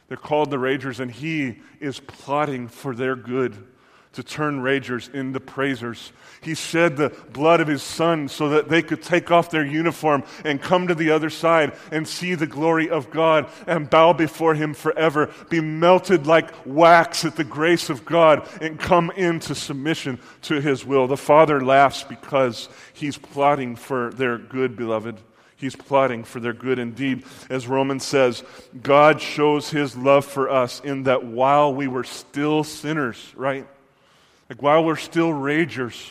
They're 0.07 0.17
called 0.17 0.51
the 0.51 0.59
ragers, 0.59 1.01
and 1.01 1.11
He 1.11 1.61
is 1.81 1.99
plotting 1.99 2.69
for 2.69 2.95
their 2.95 3.17
good 3.17 3.57
to 4.14 4.22
turn 4.22 4.61
ragers 4.61 5.12
into 5.12 5.40
praisers. 5.40 6.12
He 6.40 6.55
shed 6.55 6.96
the 6.96 7.11
blood 7.33 7.61
of 7.61 7.68
his 7.68 7.83
son 7.83 8.29
so 8.29 8.50
that 8.50 8.68
they 8.68 8.83
could 8.83 9.03
take 9.03 9.31
off 9.31 9.50
their 9.50 9.64
uniform 9.64 10.24
and 10.44 10.61
come 10.61 10.88
to 10.88 10.94
the 10.94 11.11
other 11.11 11.31
side 11.31 11.72
and 11.90 12.07
see 12.07 12.35
the 12.35 12.46
glory 12.46 12.90
of 12.90 13.11
God 13.11 13.48
and 13.66 13.88
bow 13.88 14.12
before 14.12 14.55
him 14.55 14.74
forever, 14.74 15.33
be 15.48 15.61
melted 15.61 16.27
like 16.27 16.50
wax 16.66 17.24
at 17.24 17.37
the 17.37 17.44
grace 17.44 17.90
of 17.90 18.05
God 18.05 18.48
and 18.61 18.79
come 18.79 19.11
into 19.12 19.55
submission 19.55 20.18
to 20.42 20.61
his 20.61 20.85
will. 20.85 21.07
The 21.07 21.16
Father 21.16 21.64
laughs 21.64 22.05
because 22.05 22.68
he's 22.92 23.16
plotting 23.16 23.77
for 23.77 24.11
their 24.11 24.38
good, 24.38 24.77
beloved. 24.77 25.18
He's 25.57 25.77
plotting 25.77 26.24
for 26.24 26.40
their 26.40 26.53
good 26.53 26.79
indeed. 26.79 27.24
As 27.48 27.66
Romans 27.66 28.05
says, 28.05 28.42
God 28.83 29.20
shows 29.20 29.70
his 29.70 29.96
love 29.96 30.27
for 30.27 30.50
us 30.50 30.81
in 30.81 31.05
that 31.05 31.24
while 31.24 31.72
we 31.72 31.88
were 31.88 32.05
still 32.05 32.64
sinners, 32.64 33.33
right? 33.35 33.66
Like 34.55 34.62
while 34.62 34.85
we're 34.85 34.95
still 34.95 35.31
ragers, 35.31 36.11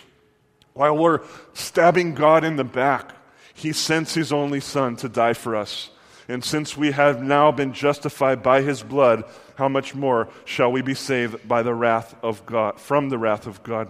while 0.74 0.98
we're 0.98 1.22
stabbing 1.54 2.14
God 2.14 2.44
in 2.44 2.58
the 2.58 2.66
back, 2.66 3.16
He 3.54 3.72
sends 3.72 4.14
His 4.14 4.34
only 4.34 4.60
Son 4.60 4.98
to 4.98 5.08
die 5.08 5.32
for 5.32 5.56
us. 5.56 5.90
And 6.28 6.44
since 6.44 6.76
we 6.76 6.92
have 6.92 7.24
now 7.24 7.54
been 7.54 7.72
justified 7.72 8.44
by 8.44 8.62
His 8.62 8.84
blood, 8.84 9.24
how 9.56 9.70
much 9.70 9.96
more 9.96 10.28
shall 10.44 10.74
we 10.74 10.82
be 10.82 10.94
saved 10.94 11.48
by 11.48 11.64
the 11.64 11.74
wrath 11.74 12.16
of 12.22 12.46
God, 12.46 12.82
from 12.82 13.08
the 13.08 13.18
wrath 13.18 13.48
of 13.48 13.64
God, 13.64 13.90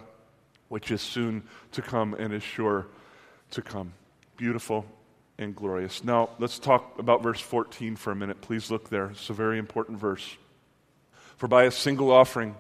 which 0.70 0.92
is 0.92 1.02
soon 1.02 1.42
to 1.72 1.82
come 1.82 2.14
and 2.14 2.32
is 2.32 2.44
sure 2.44 2.86
to 3.52 3.64
come. 3.64 3.94
Beautiful 4.38 4.86
and 5.40 5.56
glorious. 5.56 6.04
Now, 6.04 6.30
let's 6.38 6.60
talk 6.60 7.00
about 7.00 7.24
verse 7.24 7.40
14 7.40 7.96
for 7.96 8.12
a 8.12 8.16
minute. 8.16 8.42
Please 8.42 8.70
look 8.70 8.90
there. 8.90 9.08
It's 9.08 9.32
a 9.32 9.34
very 9.34 9.58
important 9.58 9.98
verse. 9.98 10.38
For 11.38 11.48
by 11.48 11.64
a 11.64 11.72
single 11.72 12.12
offering, 12.12 12.56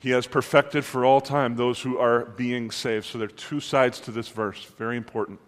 he 0.00 0.10
has 0.10 0.26
perfected 0.26 0.84
for 0.84 1.04
all 1.04 1.20
time 1.20 1.54
those 1.54 1.82
who 1.82 1.98
are 1.98 2.24
being 2.24 2.70
saved. 2.70 3.06
So 3.06 3.18
there 3.18 3.28
are 3.28 3.30
two 3.30 3.60
sides 3.60 4.00
to 4.00 4.10
this 4.10 4.28
verse, 4.28 4.64
very 4.64 4.96
important. 4.96 5.38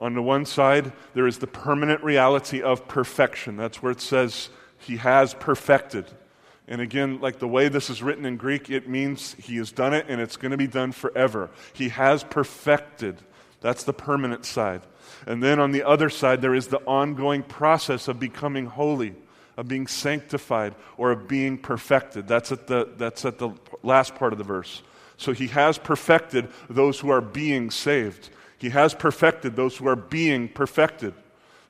On 0.00 0.14
the 0.14 0.22
one 0.22 0.46
side, 0.46 0.92
there 1.14 1.26
is 1.26 1.38
the 1.38 1.46
permanent 1.46 2.02
reality 2.02 2.60
of 2.60 2.88
perfection. 2.88 3.56
That's 3.56 3.82
where 3.82 3.92
it 3.92 4.00
says 4.00 4.48
he 4.78 4.96
has 4.96 5.34
perfected. 5.34 6.06
And 6.66 6.80
again, 6.80 7.20
like 7.20 7.38
the 7.38 7.46
way 7.46 7.68
this 7.68 7.90
is 7.90 8.02
written 8.02 8.24
in 8.24 8.36
Greek, 8.36 8.70
it 8.70 8.88
means 8.88 9.34
he 9.34 9.56
has 9.58 9.70
done 9.70 9.92
it 9.92 10.06
and 10.08 10.20
it's 10.20 10.36
going 10.36 10.52
to 10.52 10.56
be 10.56 10.66
done 10.66 10.92
forever. 10.92 11.50
He 11.74 11.90
has 11.90 12.24
perfected. 12.24 13.18
That's 13.60 13.84
the 13.84 13.92
permanent 13.92 14.44
side. 14.46 14.82
And 15.26 15.42
then 15.42 15.60
on 15.60 15.72
the 15.72 15.86
other 15.86 16.08
side, 16.08 16.40
there 16.40 16.54
is 16.54 16.68
the 16.68 16.80
ongoing 16.80 17.42
process 17.42 18.08
of 18.08 18.18
becoming 18.18 18.66
holy 18.66 19.14
of 19.62 19.68
being 19.68 19.86
sanctified 19.86 20.74
or 20.96 21.12
of 21.12 21.28
being 21.28 21.56
perfected. 21.56 22.26
That's 22.26 22.50
at 22.50 22.66
the, 22.66 22.88
that's 22.96 23.24
at 23.24 23.38
the 23.38 23.50
last 23.84 24.16
part 24.16 24.32
of 24.32 24.38
the 24.38 24.44
verse. 24.44 24.82
So 25.16 25.32
he 25.32 25.46
has 25.46 25.78
perfected 25.78 26.48
those 26.68 26.98
who 26.98 27.10
are 27.10 27.20
being 27.20 27.70
saved. 27.70 28.30
He 28.58 28.70
has 28.70 28.92
perfected 28.92 29.54
those 29.54 29.76
who 29.76 29.86
are 29.86 29.96
being 29.96 30.48
perfected. 30.48 31.14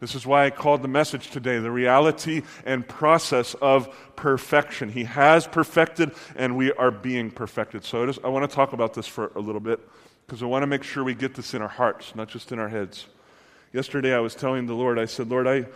This 0.00 0.14
is 0.14 0.26
why 0.26 0.46
I 0.46 0.50
called 0.50 0.80
the 0.80 0.88
message 0.88 1.30
today 1.30 1.58
the 1.58 1.70
reality 1.70 2.42
and 2.64 2.88
process 2.88 3.54
of 3.60 3.94
perfection. 4.16 4.88
He 4.88 5.04
has 5.04 5.46
perfected, 5.46 6.12
and 6.34 6.56
we 6.56 6.72
are 6.72 6.90
being 6.90 7.30
perfected. 7.30 7.84
So 7.84 8.10
I 8.24 8.28
want 8.28 8.48
to 8.48 8.54
talk 8.54 8.72
about 8.72 8.94
this 8.94 9.06
for 9.06 9.32
a 9.36 9.40
little 9.40 9.60
bit 9.60 9.80
because 10.26 10.42
I 10.42 10.46
want 10.46 10.62
to 10.62 10.66
make 10.66 10.82
sure 10.82 11.04
we 11.04 11.14
get 11.14 11.34
this 11.34 11.52
in 11.52 11.60
our 11.60 11.68
hearts, 11.68 12.14
not 12.14 12.28
just 12.28 12.52
in 12.52 12.58
our 12.58 12.70
heads. 12.70 13.06
Yesterday 13.74 14.14
I 14.14 14.20
was 14.20 14.34
telling 14.34 14.64
the 14.64 14.74
Lord, 14.74 14.98
I 14.98 15.04
said, 15.04 15.28
Lord, 15.28 15.46
I, 15.46 15.66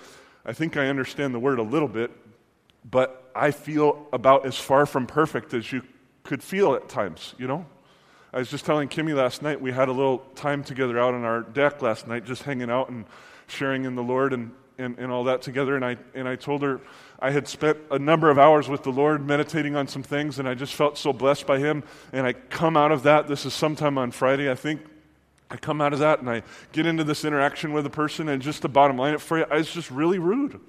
I 0.46 0.52
think 0.52 0.76
I 0.76 0.87
understand 0.87 1.35
the 1.35 1.40
word 1.40 1.59
a 1.59 1.64
little 1.64 1.88
bit, 1.88 2.12
but 2.88 3.30
I 3.35 3.50
feel 3.50 4.06
about 4.12 4.46
as 4.46 4.56
far 4.56 4.87
from 4.87 5.09
perfect 5.09 5.52
as 5.52 5.72
you 5.72 5.82
could 6.22 6.40
feel 6.40 6.74
at 6.74 6.88
times, 6.88 7.35
you 7.37 7.48
know? 7.48 7.66
I 8.32 8.38
was 8.38 8.48
just 8.48 8.64
telling 8.64 8.88
Kimmy 8.88 9.12
last 9.12 9.42
night, 9.42 9.61
we 9.61 9.72
had 9.72 9.88
a 9.88 9.92
little 9.92 10.18
time 10.37 10.62
together 10.62 11.00
out 11.00 11.14
on 11.14 11.24
our 11.24 11.40
deck 11.40 11.82
last 11.82 12.06
night, 12.06 12.24
just 12.24 12.42
hanging 12.42 12.70
out 12.70 12.90
and 12.90 13.06
sharing 13.48 13.87
in 13.87 13.96
the 13.96 14.04
Lord 14.04 14.32
and, 14.32 14.52
and, 14.78 14.96
and 14.98 15.11
all 15.11 15.24
that 15.24 15.42
together. 15.42 15.74
And 15.74 15.85
I, 15.85 15.96
and 16.14 16.28
I 16.28 16.37
told 16.37 16.62
her 16.62 16.80
I 17.18 17.32
had 17.32 17.48
spent 17.48 17.78
a 17.90 17.98
number 17.98 18.30
of 18.30 18.38
hours 18.38 18.68
with 18.68 18.85
the 18.85 18.90
Lord 18.90 19.26
meditating 19.26 19.74
on 19.74 19.88
some 19.88 20.04
things, 20.04 20.38
and 20.38 20.48
I 20.48 20.54
just 20.54 20.74
felt 20.74 20.96
so 20.96 21.12
blessed 21.12 21.46
by 21.46 21.59
Him. 21.59 21.82
And 22.12 22.24
I 22.24 22.35
come 22.35 22.76
out 22.76 22.92
of 22.92 23.02
that, 23.02 23.26
this 23.26 23.46
is 23.46 23.54
sometime 23.54 23.98
on 23.98 24.12
Friday, 24.12 24.48
I 24.48 24.54
think, 24.54 24.82
I 25.50 25.56
come 25.56 25.80
out 25.80 25.92
of 25.92 26.00
that 26.00 26.20
and 26.20 26.28
I 26.28 26.42
get 26.72 26.87
into 26.87 27.04
this 27.04 27.24
interaction 27.24 27.72
with 27.72 27.87
a 27.87 27.90
person, 27.90 28.28
and 28.28 28.42
just 28.42 28.62
the 28.62 28.68
bottom 28.68 28.98
line 28.98 29.16
for 29.18 29.38
you, 29.38 29.46
it's 29.50 29.72
just 29.72 29.90
really 29.90 30.18
rude. 30.18 30.61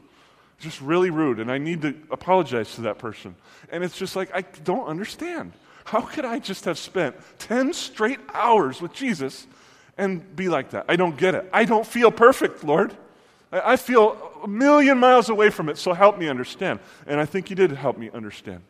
Just 0.59 0.81
really 0.81 1.09
rude. 1.09 1.39
And 1.39 1.51
I 1.51 1.57
need 1.57 1.81
to 1.83 1.95
apologize 2.09 2.75
to 2.75 2.81
that 2.81 2.97
person. 2.97 3.35
And 3.71 3.83
it's 3.83 3.97
just 3.97 4.15
like, 4.15 4.29
I 4.33 4.41
don't 4.41 4.87
understand. 4.87 5.53
How 5.85 6.01
could 6.01 6.25
I 6.25 6.39
just 6.39 6.65
have 6.65 6.77
spent 6.77 7.15
10 7.39 7.73
straight 7.73 8.19
hours 8.33 8.81
with 8.81 8.93
Jesus 8.93 9.47
and 9.97 10.35
be 10.35 10.49
like 10.49 10.71
that? 10.71 10.85
I 10.89 10.95
don't 10.95 11.17
get 11.17 11.33
it. 11.35 11.49
I 11.53 11.65
don't 11.65 11.85
feel 11.85 12.11
perfect, 12.11 12.63
Lord. 12.63 12.95
I 13.51 13.77
feel 13.77 14.17
a 14.43 14.47
million 14.47 14.97
miles 14.97 15.29
away 15.29 15.49
from 15.49 15.69
it, 15.69 15.77
so 15.77 15.93
help 15.93 16.17
me 16.17 16.27
understand. 16.27 16.79
And 17.05 17.19
I 17.19 17.25
think 17.25 17.49
you 17.49 17.55
did 17.55 17.71
help 17.71 17.97
me 17.97 18.09
understand. 18.13 18.61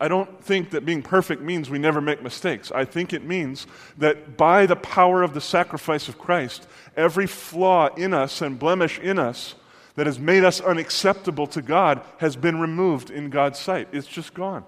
I 0.00 0.08
don't 0.08 0.42
think 0.42 0.70
that 0.70 0.86
being 0.86 1.02
perfect 1.02 1.42
means 1.42 1.68
we 1.68 1.78
never 1.78 2.00
make 2.00 2.22
mistakes. 2.22 2.72
I 2.72 2.86
think 2.86 3.12
it 3.12 3.22
means 3.22 3.66
that 3.98 4.38
by 4.38 4.64
the 4.64 4.76
power 4.76 5.22
of 5.22 5.34
the 5.34 5.40
sacrifice 5.42 6.08
of 6.08 6.18
Christ, 6.18 6.66
every 6.96 7.26
flaw 7.26 7.94
in 7.94 8.14
us 8.14 8.40
and 8.40 8.58
blemish 8.58 8.98
in 8.98 9.18
us 9.18 9.54
that 9.96 10.06
has 10.06 10.18
made 10.18 10.42
us 10.42 10.60
unacceptable 10.60 11.46
to 11.48 11.60
God 11.60 12.00
has 12.16 12.34
been 12.34 12.58
removed 12.58 13.10
in 13.10 13.28
God's 13.28 13.58
sight. 13.58 13.88
It's 13.92 14.06
just 14.06 14.32
gone. 14.32 14.64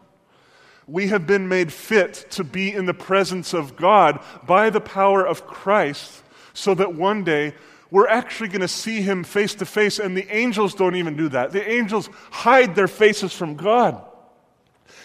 We 0.86 1.06
have 1.08 1.26
been 1.26 1.48
made 1.48 1.72
fit 1.72 2.26
to 2.32 2.44
be 2.44 2.70
in 2.70 2.84
the 2.84 2.92
presence 2.92 3.54
of 3.54 3.76
God 3.76 4.22
by 4.46 4.68
the 4.68 4.80
power 4.80 5.26
of 5.26 5.46
Christ 5.46 6.22
so 6.52 6.74
that 6.74 6.94
one 6.94 7.24
day 7.24 7.54
we're 7.90 8.08
actually 8.08 8.48
going 8.48 8.60
to 8.60 8.68
see 8.68 9.00
him 9.00 9.24
face 9.24 9.54
to 9.56 9.66
face, 9.66 9.98
and 9.98 10.16
the 10.16 10.26
angels 10.34 10.74
don't 10.74 10.96
even 10.96 11.16
do 11.16 11.28
that. 11.30 11.52
The 11.52 11.70
angels 11.70 12.10
hide 12.30 12.74
their 12.74 12.88
faces 12.88 13.32
from 13.32 13.54
God. 13.54 14.02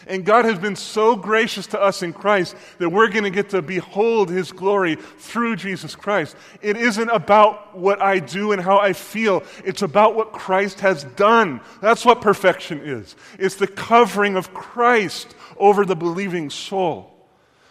And 0.08 0.26
God 0.26 0.46
has 0.46 0.58
been 0.58 0.76
so 0.76 1.15
gracious 1.15 1.67
to 1.67 1.82
us 1.82 2.02
in 2.02 2.13
Christ 2.13 2.56
that 2.80 2.89
we're 2.89 3.10
going 3.10 3.24
to 3.24 3.30
get 3.30 3.50
to 3.50 3.62
behold 3.62 4.30
His 4.30 4.52
glory 4.52 4.96
through 4.96 5.58
Jesus 5.58 5.96
Christ. 5.96 6.36
It 6.62 6.78
isn't 6.78 7.10
about 7.10 7.78
what 7.78 8.02
I 8.02 8.20
do 8.20 8.52
and 8.52 8.62
how 8.62 8.80
I 8.80 8.93
feel, 8.93 9.43
it's 9.65 9.82
about 9.82 10.15
what 10.15 10.32
Christ 10.32 10.80
has 10.80 11.04
done. 11.04 11.62
That's 11.82 12.06
what 12.06 12.22
perfection 12.22 12.80
is. 12.80 13.15
It's 13.38 13.56
the 13.56 13.67
covering 13.67 14.36
of 14.36 14.54
Christ 14.54 15.36
over 15.58 15.86
the 15.86 15.96
believing 15.96 16.50
soul. 16.50 17.17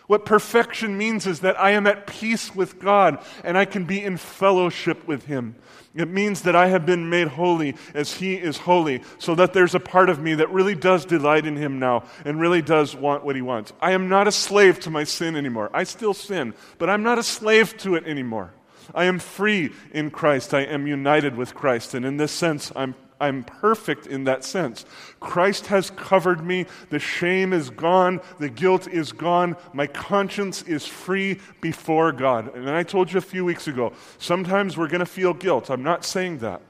What 0.07 0.25
perfection 0.25 0.97
means 0.97 1.27
is 1.27 1.41
that 1.41 1.59
I 1.61 1.73
am 1.73 1.87
at 1.87 2.07
peace 2.07 2.55
with 2.55 2.79
God 2.79 3.25
and 3.43 3.59
I 3.59 3.65
can 3.65 3.85
be 3.85 4.03
in 4.03 4.17
fellowship 4.17 5.07
with 5.07 5.25
Him. 5.25 5.57
It 5.95 6.09
means 6.09 6.43
that 6.43 6.55
I 6.55 6.69
have 6.69 6.85
been 6.85 7.09
made 7.09 7.29
holy 7.29 7.75
as 7.95 8.13
He 8.13 8.35
is 8.35 8.59
holy, 8.59 9.03
so 9.19 9.35
that 9.35 9.55
there's 9.55 9.75
a 9.75 9.81
part 9.81 10.11
of 10.11 10.21
me 10.21 10.35
that 10.35 10.51
really 10.51 10.75
does 10.75 11.07
delight 11.07 11.47
in 11.47 11.57
Him 11.57 11.79
now 11.79 12.05
and 12.25 12.39
really 12.39 12.63
does 12.63 12.95
want 12.95 13.25
what 13.25 13.35
He 13.35 13.43
wants. 13.43 13.73
I 13.81 13.93
am 13.93 14.09
not 14.09 14.29
a 14.29 14.33
slave 14.33 14.79
to 14.81 14.91
my 14.91 15.05
sin 15.05 15.37
anymore. 15.37 15.71
I 15.73 15.85
still 15.85 16.15
sin, 16.15 16.55
but 16.79 16.91
I'm 16.91 17.03
not 17.03 17.19
a 17.19 17.23
slave 17.23 17.77
to 17.79 17.95
it 17.95 18.05
anymore. 18.05 18.53
I 18.95 19.05
am 19.05 19.19
free 19.19 19.73
in 19.93 20.11
Christ. 20.11 20.55
I 20.55 20.61
am 20.61 20.87
united 20.87 21.35
with 21.35 21.55
Christ. 21.55 21.95
And 21.95 22.05
in 22.05 22.19
this 22.19 22.31
sense, 22.31 22.71
I'm 22.77 22.95
I'm 23.21 23.45
perfect 23.45 24.07
in 24.07 24.25
that 24.25 24.45
sense. 24.45 24.85
Christ 25.21 25.67
has 25.69 25.91
covered 25.91 26.45
me. 26.45 26.67
The 26.91 26.99
shame 26.99 27.53
is 27.53 27.71
gone. 27.71 28.21
The 28.39 28.51
guilt 28.51 28.89
is 28.89 29.13
gone. 29.13 29.57
My 29.73 29.87
conscience 29.87 30.63
is 30.63 30.87
free 30.87 31.41
before 31.61 32.13
God. 32.13 32.55
And 32.55 32.69
I 32.69 32.83
told 32.83 33.13
you 33.13 33.19
a 33.19 33.23
few 33.23 33.45
weeks 33.45 33.69
ago, 33.69 33.93
sometimes 34.19 34.77
we're 34.77 34.89
going 34.89 35.01
to 35.01 35.07
feel 35.07 35.33
guilt. 35.33 35.71
I'm 35.71 35.83
not 35.83 36.05
saying 36.05 36.39
that. 36.39 36.61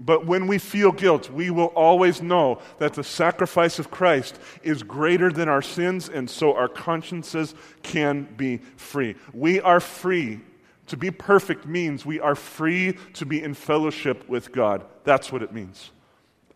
But 0.00 0.26
when 0.26 0.46
we 0.46 0.58
feel 0.58 0.92
guilt, 0.92 1.28
we 1.30 1.50
will 1.50 1.66
always 1.66 2.22
know 2.22 2.60
that 2.78 2.94
the 2.94 3.02
sacrifice 3.02 3.80
of 3.80 3.90
Christ 3.90 4.38
is 4.62 4.84
greater 4.84 5.32
than 5.32 5.48
our 5.48 5.62
sins, 5.62 6.08
and 6.08 6.30
so 6.30 6.54
our 6.54 6.68
consciences 6.68 7.54
can 7.82 8.28
be 8.36 8.58
free. 8.76 9.16
We 9.32 9.60
are 9.60 9.80
free 9.80 10.40
to 10.88 10.96
be 10.96 11.10
perfect 11.10 11.66
means 11.66 12.04
we 12.04 12.20
are 12.20 12.34
free 12.34 12.96
to 13.14 13.26
be 13.26 13.42
in 13.42 13.54
fellowship 13.54 14.28
with 14.28 14.52
God. 14.52 14.84
That's 15.04 15.32
what 15.32 15.42
it 15.42 15.52
means. 15.52 15.90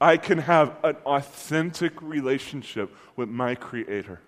I 0.01 0.17
can 0.17 0.39
have 0.39 0.77
an 0.83 0.97
authentic 1.07 2.01
relationship 2.03 2.95
with 3.17 3.29
my 3.29 3.55
Creator. 3.55 4.21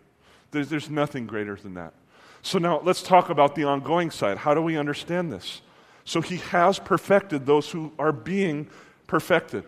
There's, 0.52 0.68
there's 0.68 0.88
nothing 0.88 1.26
greater 1.26 1.56
than 1.56 1.74
that. 1.74 1.94
So 2.42 2.58
now 2.58 2.80
let's 2.84 3.02
talk 3.02 3.28
about 3.30 3.54
the 3.54 3.64
ongoing 3.64 4.10
side. 4.10 4.38
How 4.38 4.54
do 4.54 4.62
we 4.62 4.76
understand 4.76 5.32
this? 5.32 5.62
So 6.04 6.20
he 6.20 6.36
has 6.36 6.78
perfected 6.78 7.46
those 7.46 7.70
who 7.70 7.92
are 7.98 8.12
being 8.12 8.68
perfected. 9.06 9.64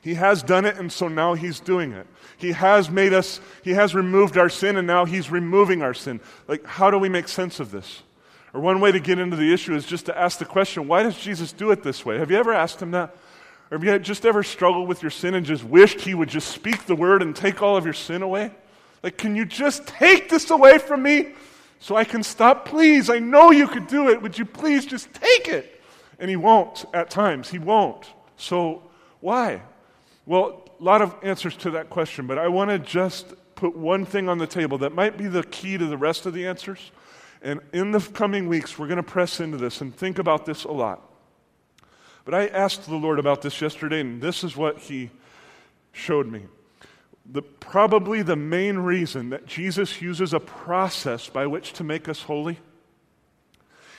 He 0.00 0.14
has 0.14 0.42
done 0.42 0.64
it, 0.64 0.76
and 0.76 0.90
so 0.90 1.08
now 1.08 1.34
he's 1.34 1.60
doing 1.60 1.92
it. 1.92 2.06
He 2.36 2.52
has 2.52 2.90
made 2.90 3.12
us, 3.12 3.40
he 3.62 3.72
has 3.72 3.94
removed 3.94 4.38
our 4.38 4.48
sin, 4.48 4.76
and 4.76 4.86
now 4.86 5.04
he's 5.04 5.30
removing 5.30 5.82
our 5.82 5.94
sin. 5.94 6.20
Like, 6.48 6.64
how 6.64 6.90
do 6.90 6.98
we 6.98 7.08
make 7.08 7.28
sense 7.28 7.60
of 7.60 7.70
this? 7.70 8.02
Or 8.56 8.60
one 8.60 8.80
way 8.80 8.90
to 8.90 8.98
get 8.98 9.18
into 9.18 9.36
the 9.36 9.52
issue 9.52 9.74
is 9.74 9.84
just 9.84 10.06
to 10.06 10.18
ask 10.18 10.38
the 10.38 10.46
question 10.46 10.88
why 10.88 11.02
does 11.02 11.18
Jesus 11.18 11.52
do 11.52 11.72
it 11.72 11.82
this 11.82 12.06
way? 12.06 12.16
Have 12.16 12.30
you 12.30 12.38
ever 12.38 12.54
asked 12.54 12.80
him 12.80 12.92
that? 12.92 13.14
Or 13.70 13.76
have 13.76 13.84
you 13.84 13.98
just 13.98 14.24
ever 14.24 14.42
struggled 14.42 14.88
with 14.88 15.02
your 15.02 15.10
sin 15.10 15.34
and 15.34 15.44
just 15.44 15.62
wished 15.62 16.00
he 16.00 16.14
would 16.14 16.30
just 16.30 16.48
speak 16.48 16.86
the 16.86 16.96
word 16.96 17.20
and 17.20 17.36
take 17.36 17.60
all 17.60 17.76
of 17.76 17.84
your 17.84 17.92
sin 17.92 18.22
away? 18.22 18.50
Like, 19.02 19.18
can 19.18 19.36
you 19.36 19.44
just 19.44 19.86
take 19.86 20.30
this 20.30 20.48
away 20.48 20.78
from 20.78 21.02
me 21.02 21.34
so 21.80 21.96
I 21.96 22.04
can 22.04 22.22
stop? 22.22 22.64
Please, 22.64 23.10
I 23.10 23.18
know 23.18 23.50
you 23.50 23.68
could 23.68 23.88
do 23.88 24.08
it. 24.08 24.22
Would 24.22 24.38
you 24.38 24.46
please 24.46 24.86
just 24.86 25.12
take 25.12 25.48
it? 25.48 25.82
And 26.18 26.30
he 26.30 26.36
won't 26.36 26.86
at 26.94 27.10
times. 27.10 27.50
He 27.50 27.58
won't. 27.58 28.06
So, 28.38 28.84
why? 29.20 29.60
Well, 30.24 30.66
a 30.80 30.82
lot 30.82 31.02
of 31.02 31.14
answers 31.22 31.58
to 31.58 31.72
that 31.72 31.90
question, 31.90 32.26
but 32.26 32.38
I 32.38 32.48
want 32.48 32.70
to 32.70 32.78
just 32.78 33.34
put 33.54 33.76
one 33.76 34.06
thing 34.06 34.30
on 34.30 34.38
the 34.38 34.46
table 34.46 34.78
that 34.78 34.94
might 34.94 35.18
be 35.18 35.26
the 35.26 35.42
key 35.42 35.76
to 35.76 35.84
the 35.84 35.98
rest 35.98 36.24
of 36.24 36.32
the 36.32 36.46
answers. 36.46 36.90
And 37.46 37.60
in 37.72 37.92
the 37.92 38.00
coming 38.00 38.48
weeks, 38.48 38.76
we're 38.76 38.88
going 38.88 38.96
to 38.96 39.04
press 39.04 39.38
into 39.38 39.56
this 39.56 39.80
and 39.80 39.94
think 39.94 40.18
about 40.18 40.46
this 40.46 40.64
a 40.64 40.72
lot. 40.72 41.00
But 42.24 42.34
I 42.34 42.48
asked 42.48 42.86
the 42.86 42.96
Lord 42.96 43.20
about 43.20 43.40
this 43.40 43.60
yesterday, 43.60 44.00
and 44.00 44.20
this 44.20 44.42
is 44.42 44.56
what 44.56 44.78
He 44.78 45.10
showed 45.92 46.26
me. 46.26 46.42
The, 47.24 47.42
probably 47.42 48.22
the 48.22 48.34
main 48.34 48.78
reason 48.78 49.30
that 49.30 49.46
Jesus 49.46 50.02
uses 50.02 50.34
a 50.34 50.40
process 50.40 51.28
by 51.28 51.46
which 51.46 51.72
to 51.74 51.84
make 51.84 52.08
us 52.08 52.20
holy 52.20 52.58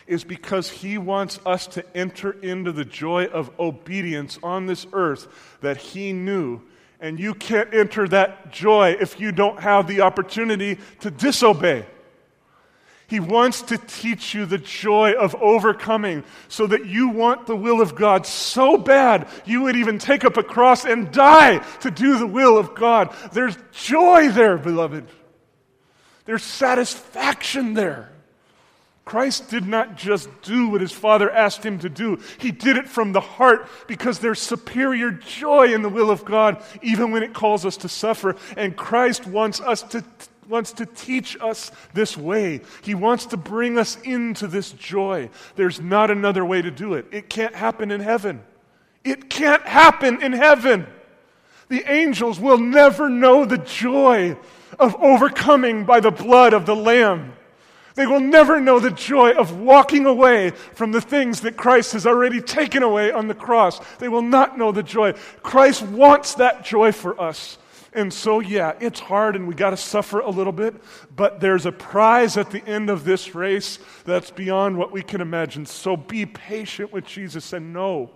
is 0.08 0.26
because 0.26 0.70
he 0.70 0.98
wants 0.98 1.40
us 1.46 1.68
to 1.68 1.86
enter 1.96 2.32
into 2.42 2.74
the 2.74 2.86
joy 2.86 3.28
of 3.28 3.50
obedience 3.60 4.40
on 4.44 4.66
this 4.66 4.86
earth 4.92 5.58
that 5.62 5.78
he 5.78 6.12
knew. 6.12 6.62
And 7.00 7.18
you 7.18 7.34
can't 7.34 7.74
enter 7.74 8.10
that 8.10 8.52
joy 8.52 8.98
if 9.00 9.22
you 9.22 9.32
don't 9.32 9.62
have 9.62 9.88
the 9.88 10.02
opportunity 10.02 10.80
to 11.00 11.10
disobey. 11.10 11.86
He 13.08 13.22
wants 13.22 13.62
to 13.64 13.78
teach 13.78 14.34
you 14.34 14.46
the 14.46 14.58
joy 14.58 15.14
of 15.14 15.34
overcoming 15.36 16.26
so 16.50 16.68
that 16.68 16.86
you 16.86 17.08
want 17.08 17.48
the 17.48 17.56
will 17.56 17.82
of 17.82 17.96
God 17.96 18.26
so 18.26 18.78
bad 18.78 19.30
you 19.46 19.62
would 19.62 19.78
even 19.78 19.98
take 19.98 20.26
up 20.26 20.36
a 20.36 20.44
cross 20.44 20.84
and 20.84 21.10
die 21.10 21.60
to 21.80 21.90
do 21.90 22.20
the 22.20 22.28
will 22.28 22.58
of 22.58 22.76
God. 22.76 23.16
There's 23.32 23.58
joy 23.72 24.30
there, 24.30 24.58
beloved. 24.58 25.06
There's 26.26 26.44
satisfaction 26.44 27.74
there. 27.74 28.12
Christ 29.06 29.50
did 29.50 29.66
not 29.66 29.96
just 29.96 30.30
do 30.42 30.68
what 30.68 30.82
his 30.82 30.92
Father 30.92 31.32
asked 31.32 31.66
him 31.66 31.80
to 31.80 31.88
do, 31.88 32.20
he 32.40 32.52
did 32.52 32.76
it 32.76 32.90
from 32.90 33.14
the 33.14 33.22
heart 33.22 33.70
because 33.88 34.20
there's 34.20 34.42
superior 34.42 35.12
joy 35.12 35.74
in 35.74 35.82
the 35.82 35.88
will 35.88 36.12
of 36.12 36.26
God, 36.26 36.62
even 36.82 37.12
when 37.12 37.24
it 37.24 37.34
calls 37.34 37.66
us 37.66 37.78
to 37.78 37.88
suffer. 37.88 38.36
And 38.58 38.76
Christ 38.76 39.26
wants 39.26 39.62
us 39.62 39.82
to 39.84 40.04
wants 40.48 40.74
to 40.74 40.86
teach 40.86 41.38
us 41.42 41.72
this 41.94 42.18
way. 42.18 42.62
He 42.82 42.96
wants 42.96 43.28
to 43.28 43.38
bring 43.38 43.78
us 43.78 43.98
into 44.04 44.48
this 44.48 44.72
joy. 44.72 45.30
There's 45.56 45.80
not 45.80 46.12
another 46.12 46.46
way 46.46 46.62
to 46.62 46.72
do 46.72 46.94
it. 46.94 47.08
It 47.12 47.30
can't 47.30 47.56
happen 47.56 47.92
in 47.92 48.00
heaven. 48.00 48.42
It 49.04 49.30
can't 49.30 49.64
happen 49.64 50.22
in 50.22 50.34
heaven. 50.34 50.88
The 51.70 51.84
angels 51.92 52.40
will 52.40 52.58
never 52.58 53.10
know 53.10 53.46
the 53.46 53.58
joy 53.58 54.38
of 54.80 54.96
overcoming 54.96 55.86
by 55.86 56.00
the 56.00 56.12
blood 56.12 56.54
of 56.54 56.66
the 56.66 56.76
Lamb. 56.76 57.34
They 57.96 58.06
will 58.06 58.20
never 58.20 58.62
know 58.62 58.80
the 58.80 58.92
joy 58.92 59.32
of 59.32 59.60
walking 59.60 60.06
away 60.06 60.52
from 60.52 60.92
the 60.92 61.02
things 61.02 61.42
that 61.42 61.58
Christ 61.58 61.94
has 61.94 62.06
already 62.06 62.42
taken 62.42 62.84
away 62.84 63.12
on 63.12 63.28
the 63.28 63.34
cross. 63.34 63.80
They 63.98 64.08
will 64.08 64.22
not 64.22 64.56
know 64.56 64.72
the 64.72 64.84
joy. 64.84 65.14
Christ 65.42 65.82
wants 65.82 66.36
that 66.36 66.64
joy 66.64 66.92
for 66.92 67.20
us. 67.20 67.58
And 67.98 68.14
so, 68.14 68.42
yeah, 68.42 68.74
it's 68.80 69.00
hard 69.00 69.36
and 69.36 69.48
we 69.48 69.56
got 69.56 69.72
to 69.72 69.78
suffer 69.78 70.20
a 70.20 70.30
little 70.30 70.54
bit, 70.54 70.76
but 71.16 71.40
there's 71.40 71.66
a 71.66 71.72
prize 71.72 72.38
at 72.38 72.52
the 72.52 72.64
end 72.64 72.92
of 72.92 73.06
this 73.06 73.34
race 73.34 73.80
that's 74.06 74.30
beyond 74.30 74.78
what 74.78 74.92
we 74.92 75.02
can 75.02 75.20
imagine. 75.20 75.66
So 75.66 75.98
be 75.98 76.28
patient 76.28 76.94
with 76.94 77.08
Jesus 77.08 77.54
and 77.54 77.74
know 77.74 78.12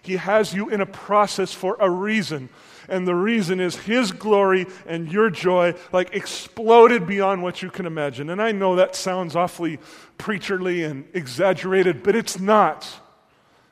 He 0.00 0.14
has 0.14 0.54
you 0.54 0.68
in 0.68 0.80
a 0.80 0.86
process 0.86 1.52
for 1.52 1.76
a 1.80 1.90
reason. 1.90 2.50
And 2.88 3.04
the 3.04 3.16
reason 3.16 3.58
is 3.58 3.74
His 3.74 4.12
glory 4.12 4.68
and 4.86 5.10
your 5.10 5.28
joy, 5.28 5.74
like 5.92 6.14
exploded 6.14 7.04
beyond 7.08 7.42
what 7.42 7.62
you 7.62 7.68
can 7.68 7.84
imagine. 7.84 8.30
And 8.30 8.40
I 8.40 8.52
know 8.52 8.76
that 8.76 8.94
sounds 8.94 9.34
awfully 9.34 9.80
preacherly 10.18 10.88
and 10.88 11.04
exaggerated, 11.14 12.04
but 12.04 12.14
it's 12.14 12.38
not. 12.38 12.88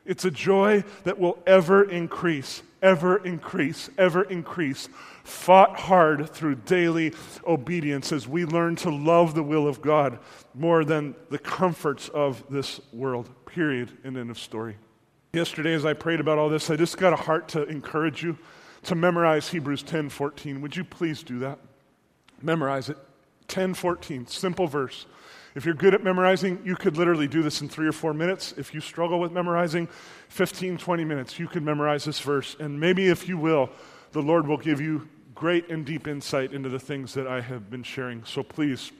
It's 0.05 0.25
a 0.25 0.31
joy 0.31 0.83
that 1.05 1.17
will 1.17 1.41
ever 1.47 1.89
increase, 1.89 2.61
ever 2.85 3.17
increase, 3.17 3.89
ever 3.97 4.21
increase 4.23 4.87
fought 5.23 5.79
hard 5.79 6.29
through 6.29 6.53
daily 6.53 7.11
obedience 7.47 8.11
as 8.11 8.27
we 8.27 8.45
learn 8.45 8.75
to 8.75 8.91
love 8.91 9.33
the 9.33 9.41
will 9.41 9.67
of 9.67 9.81
God 9.81 10.19
more 10.53 10.85
than 10.85 11.15
the 11.31 11.39
comforts 11.39 12.09
of 12.09 12.43
this 12.47 12.79
world. 12.93 13.27
Period. 13.47 13.91
And 14.03 14.15
end 14.15 14.29
of 14.29 14.37
story. 14.37 14.77
Yesterday, 15.33 15.73
as 15.73 15.83
I 15.83 15.93
prayed 15.93 16.19
about 16.19 16.37
all 16.37 16.47
this, 16.47 16.69
I 16.69 16.75
just 16.75 16.97
got 16.97 17.11
a 17.11 17.15
heart 17.17 17.47
to 17.49 17.63
encourage 17.63 18.23
you 18.23 18.37
to 18.83 18.93
memorize 18.93 19.49
Hebrews 19.49 19.81
10 19.81 20.09
14. 20.09 20.61
Would 20.61 20.75
you 20.75 20.83
please 20.83 21.23
do 21.23 21.39
that? 21.39 21.57
Memorize 22.41 22.89
it. 22.89 22.97
10 23.47 23.73
14. 23.73 24.27
Simple 24.27 24.67
verse. 24.67 25.07
If 25.55 25.63
you're 25.65 25.73
good 25.73 25.93
at 25.93 26.03
memorizing, 26.03 26.61
you 26.65 26.75
could 26.75 26.97
literally 26.97 27.29
do 27.29 27.41
this 27.41 27.61
in 27.61 27.69
three 27.69 27.87
or 27.87 27.93
four 27.93 28.13
minutes. 28.13 28.53
If 28.57 28.73
you 28.73 28.81
struggle 28.81 29.21
with 29.21 29.31
memorizing, 29.31 29.87
15, 30.27 30.77
20 30.77 31.05
minutes, 31.05 31.39
you 31.39 31.47
could 31.47 31.63
memorize 31.63 32.03
this 32.03 32.19
verse. 32.19 32.57
And 32.59 32.77
maybe 32.77 33.07
if 33.07 33.29
you 33.29 33.37
will, 33.37 33.69
the 34.11 34.21
Lord 34.21 34.47
will 34.47 34.57
give 34.57 34.81
you 34.81 35.07
great 35.33 35.69
and 35.69 35.85
deep 35.85 36.07
insight 36.07 36.51
into 36.51 36.67
the 36.67 36.79
things 36.79 37.13
that 37.13 37.25
I 37.25 37.39
have 37.39 37.69
been 37.69 37.83
sharing. 37.83 38.25
So 38.25 38.43
please, 38.43 38.91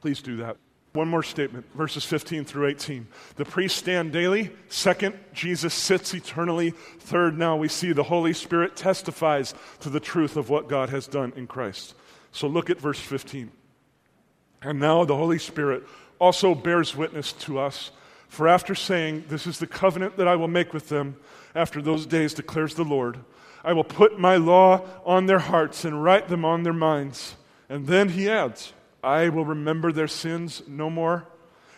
please 0.00 0.22
do 0.22 0.38
that. 0.38 0.56
One 0.94 1.08
more 1.08 1.22
statement, 1.22 1.66
verses 1.74 2.04
15 2.04 2.44
through 2.46 2.68
18. 2.68 3.06
The 3.36 3.44
priests 3.44 3.78
stand 3.78 4.12
daily. 4.12 4.50
Second, 4.68 5.18
Jesus 5.32 5.72
sits 5.72 6.12
eternally. 6.14 6.70
Third, 7.00 7.38
now 7.38 7.56
we 7.56 7.68
see 7.68 7.92
the 7.92 8.02
Holy 8.02 8.34
Spirit 8.34 8.76
testifies 8.76 9.54
to 9.80 9.90
the 9.90 10.00
truth 10.00 10.36
of 10.36 10.50
what 10.50 10.68
God 10.68 10.90
has 10.90 11.06
done 11.06 11.32
in 11.36 11.46
Christ. 11.46 11.94
So 12.30 12.46
look 12.46 12.70
at 12.70 12.78
verse 12.78 13.00
15. 13.00 13.50
And 14.62 14.78
now 14.78 15.04
the 15.04 15.16
Holy 15.16 15.38
Spirit 15.38 15.84
also 16.18 16.54
bears 16.54 16.96
witness 16.96 17.32
to 17.32 17.58
us. 17.58 17.90
For 18.28 18.48
after 18.48 18.74
saying, 18.74 19.24
This 19.28 19.46
is 19.46 19.58
the 19.58 19.66
covenant 19.66 20.16
that 20.16 20.28
I 20.28 20.36
will 20.36 20.48
make 20.48 20.72
with 20.72 20.88
them 20.88 21.16
after 21.54 21.82
those 21.82 22.06
days, 22.06 22.32
declares 22.32 22.74
the 22.74 22.84
Lord. 22.84 23.18
I 23.64 23.72
will 23.72 23.84
put 23.84 24.18
my 24.18 24.36
law 24.36 24.86
on 25.04 25.26
their 25.26 25.38
hearts 25.38 25.84
and 25.84 26.02
write 26.02 26.28
them 26.28 26.44
on 26.44 26.62
their 26.62 26.72
minds. 26.72 27.36
And 27.68 27.86
then 27.86 28.10
he 28.10 28.28
adds, 28.28 28.72
I 29.02 29.28
will 29.28 29.44
remember 29.44 29.92
their 29.92 30.08
sins 30.08 30.62
no 30.66 30.90
more. 30.90 31.26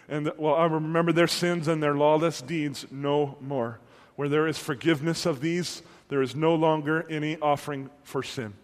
And 0.08 0.30
well, 0.36 0.54
I 0.54 0.66
will 0.66 0.80
remember 0.80 1.12
their 1.12 1.26
sins 1.26 1.68
and 1.68 1.82
their 1.82 1.94
lawless 1.94 2.40
deeds 2.42 2.86
no 2.90 3.36
more. 3.40 3.80
Where 4.16 4.28
there 4.28 4.46
is 4.46 4.58
forgiveness 4.58 5.26
of 5.26 5.40
these, 5.40 5.82
there 6.08 6.22
is 6.22 6.36
no 6.36 6.54
longer 6.54 7.06
any 7.10 7.36
offering 7.38 7.90
for 8.04 8.22
sin. 8.22 8.54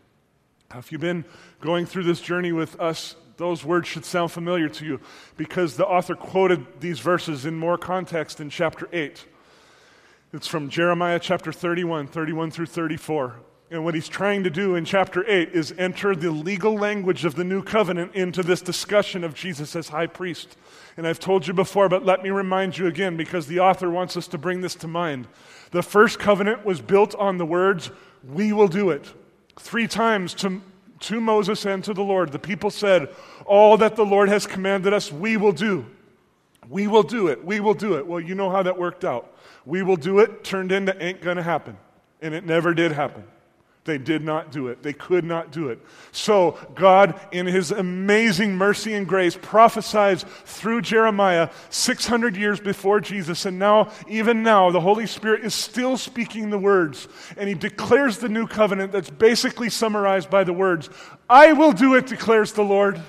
Have 0.70 0.92
you've 0.92 1.00
been 1.00 1.24
going 1.60 1.86
through 1.86 2.04
this 2.04 2.20
journey 2.20 2.52
with 2.52 2.78
us, 2.78 3.16
those 3.40 3.64
words 3.64 3.88
should 3.88 4.04
sound 4.04 4.30
familiar 4.30 4.68
to 4.68 4.84
you 4.84 5.00
because 5.38 5.76
the 5.76 5.86
author 5.86 6.14
quoted 6.14 6.78
these 6.78 7.00
verses 7.00 7.46
in 7.46 7.56
more 7.56 7.78
context 7.78 8.38
in 8.38 8.50
chapter 8.50 8.86
8. 8.92 9.24
It's 10.34 10.46
from 10.46 10.68
Jeremiah 10.68 11.18
chapter 11.18 11.50
31, 11.50 12.08
31 12.08 12.50
through 12.50 12.66
34. 12.66 13.36
And 13.70 13.82
what 13.82 13.94
he's 13.94 14.08
trying 14.08 14.44
to 14.44 14.50
do 14.50 14.74
in 14.74 14.84
chapter 14.84 15.24
8 15.26 15.52
is 15.54 15.72
enter 15.78 16.14
the 16.14 16.30
legal 16.30 16.74
language 16.74 17.24
of 17.24 17.34
the 17.34 17.42
new 17.44 17.62
covenant 17.62 18.14
into 18.14 18.42
this 18.42 18.60
discussion 18.60 19.24
of 19.24 19.32
Jesus 19.32 19.74
as 19.74 19.88
high 19.88 20.08
priest. 20.08 20.58
And 20.98 21.06
I've 21.06 21.18
told 21.18 21.46
you 21.46 21.54
before, 21.54 21.88
but 21.88 22.04
let 22.04 22.22
me 22.22 22.28
remind 22.28 22.76
you 22.76 22.88
again 22.88 23.16
because 23.16 23.46
the 23.46 23.60
author 23.60 23.88
wants 23.88 24.18
us 24.18 24.28
to 24.28 24.38
bring 24.38 24.60
this 24.60 24.74
to 24.76 24.86
mind. 24.86 25.28
The 25.70 25.82
first 25.82 26.18
covenant 26.18 26.66
was 26.66 26.82
built 26.82 27.14
on 27.14 27.38
the 27.38 27.46
words, 27.46 27.90
We 28.22 28.52
will 28.52 28.68
do 28.68 28.90
it. 28.90 29.10
Three 29.58 29.88
times 29.88 30.34
to, 30.34 30.60
to 31.00 31.20
Moses 31.20 31.64
and 31.66 31.82
to 31.84 31.94
the 31.94 32.02
Lord, 32.02 32.32
the 32.32 32.38
people 32.38 32.70
said, 32.70 33.14
All 33.46 33.76
that 33.78 33.96
the 33.96 34.04
Lord 34.04 34.28
has 34.28 34.46
commanded 34.46 34.92
us, 34.92 35.10
we 35.10 35.36
will 35.36 35.52
do. 35.52 35.86
We 36.68 36.86
will 36.86 37.02
do 37.02 37.28
it. 37.28 37.44
We 37.44 37.60
will 37.60 37.74
do 37.74 37.98
it. 37.98 38.06
Well, 38.06 38.20
you 38.20 38.34
know 38.34 38.50
how 38.50 38.62
that 38.62 38.78
worked 38.78 39.04
out. 39.04 39.36
We 39.66 39.82
will 39.82 39.96
do 39.96 40.20
it 40.20 40.44
turned 40.44 40.72
into 40.72 41.00
ain't 41.02 41.20
going 41.20 41.36
to 41.36 41.42
happen. 41.42 41.76
And 42.22 42.34
it 42.34 42.44
never 42.44 42.74
did 42.74 42.92
happen. 42.92 43.24
They 43.90 43.98
did 43.98 44.22
not 44.22 44.52
do 44.52 44.68
it. 44.68 44.84
They 44.84 44.92
could 44.92 45.24
not 45.24 45.50
do 45.50 45.68
it. 45.68 45.80
So, 46.12 46.56
God, 46.76 47.18
in 47.32 47.44
His 47.44 47.72
amazing 47.72 48.54
mercy 48.54 48.94
and 48.94 49.04
grace, 49.04 49.36
prophesies 49.42 50.24
through 50.44 50.82
Jeremiah 50.82 51.50
600 51.70 52.36
years 52.36 52.60
before 52.60 53.00
Jesus. 53.00 53.46
And 53.46 53.58
now, 53.58 53.90
even 54.06 54.44
now, 54.44 54.70
the 54.70 54.80
Holy 54.80 55.06
Spirit 55.06 55.44
is 55.44 55.54
still 55.54 55.96
speaking 55.96 56.50
the 56.50 56.58
words. 56.58 57.08
And 57.36 57.48
He 57.48 57.56
declares 57.56 58.18
the 58.18 58.28
new 58.28 58.46
covenant 58.46 58.92
that's 58.92 59.10
basically 59.10 59.70
summarized 59.70 60.30
by 60.30 60.44
the 60.44 60.52
words 60.52 60.88
I 61.28 61.52
will 61.52 61.72
do 61.72 61.96
it, 61.96 62.06
declares 62.06 62.52
the 62.52 62.62
Lord. 62.62 63.00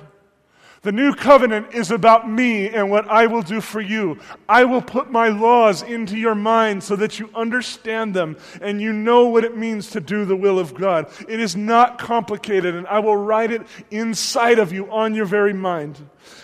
The 0.84 0.92
new 0.92 1.14
covenant 1.14 1.76
is 1.76 1.92
about 1.92 2.28
me 2.28 2.68
and 2.70 2.90
what 2.90 3.08
I 3.08 3.28
will 3.28 3.44
do 3.44 3.62
for 3.62 3.80
you. 3.80 4.18
I 4.50 4.66
will 4.66 4.82
put 4.82 5.12
my 5.12 5.28
laws 5.28 5.84
into 5.84 6.18
your 6.18 6.34
mind 6.34 6.84
so 6.84 6.96
that 6.96 7.20
you 7.20 7.30
understand 7.36 8.16
them 8.16 8.36
and 8.62 8.82
you 8.82 8.92
know 8.92 9.28
what 9.28 9.44
it 9.44 9.56
means 9.56 9.92
to 9.92 10.02
do 10.02 10.26
the 10.26 10.36
will 10.36 10.58
of 10.58 10.74
God. 10.74 11.12
It 11.30 11.40
is 11.40 11.56
not 11.56 12.00
complicated, 12.00 12.74
and 12.74 12.88
I 12.88 12.98
will 12.98 13.16
write 13.16 13.52
it 13.52 13.62
inside 13.92 14.58
of 14.58 14.74
you 14.74 14.92
on 14.92 15.14
your 15.14 15.26
very 15.26 15.54
mind. 15.54 15.98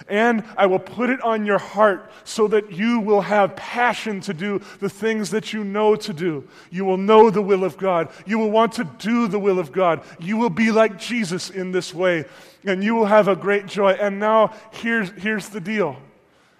And 0.07 0.43
I 0.55 0.65
will 0.65 0.79
put 0.79 1.09
it 1.09 1.21
on 1.21 1.45
your 1.45 1.57
heart 1.57 2.11
so 2.23 2.47
that 2.47 2.71
you 2.71 2.99
will 2.99 3.21
have 3.21 3.55
passion 3.55 4.21
to 4.21 4.33
do 4.33 4.61
the 4.79 4.89
things 4.89 5.31
that 5.31 5.53
you 5.53 5.63
know 5.63 5.95
to 5.95 6.13
do. 6.13 6.47
You 6.69 6.85
will 6.85 6.97
know 6.97 7.29
the 7.29 7.41
will 7.41 7.63
of 7.63 7.77
God. 7.77 8.09
You 8.25 8.39
will 8.39 8.51
want 8.51 8.73
to 8.73 8.83
do 8.83 9.27
the 9.27 9.39
will 9.39 9.59
of 9.59 9.71
God. 9.71 10.01
You 10.19 10.37
will 10.37 10.49
be 10.49 10.71
like 10.71 10.99
Jesus 10.99 11.49
in 11.49 11.71
this 11.71 11.93
way 11.93 12.25
and 12.67 12.83
you 12.83 12.95
will 12.95 13.05
have 13.05 13.27
a 13.27 13.35
great 13.35 13.65
joy. 13.65 13.91
And 13.93 14.19
now, 14.19 14.53
here's, 14.71 15.09
here's 15.11 15.49
the 15.49 15.61
deal. 15.61 15.97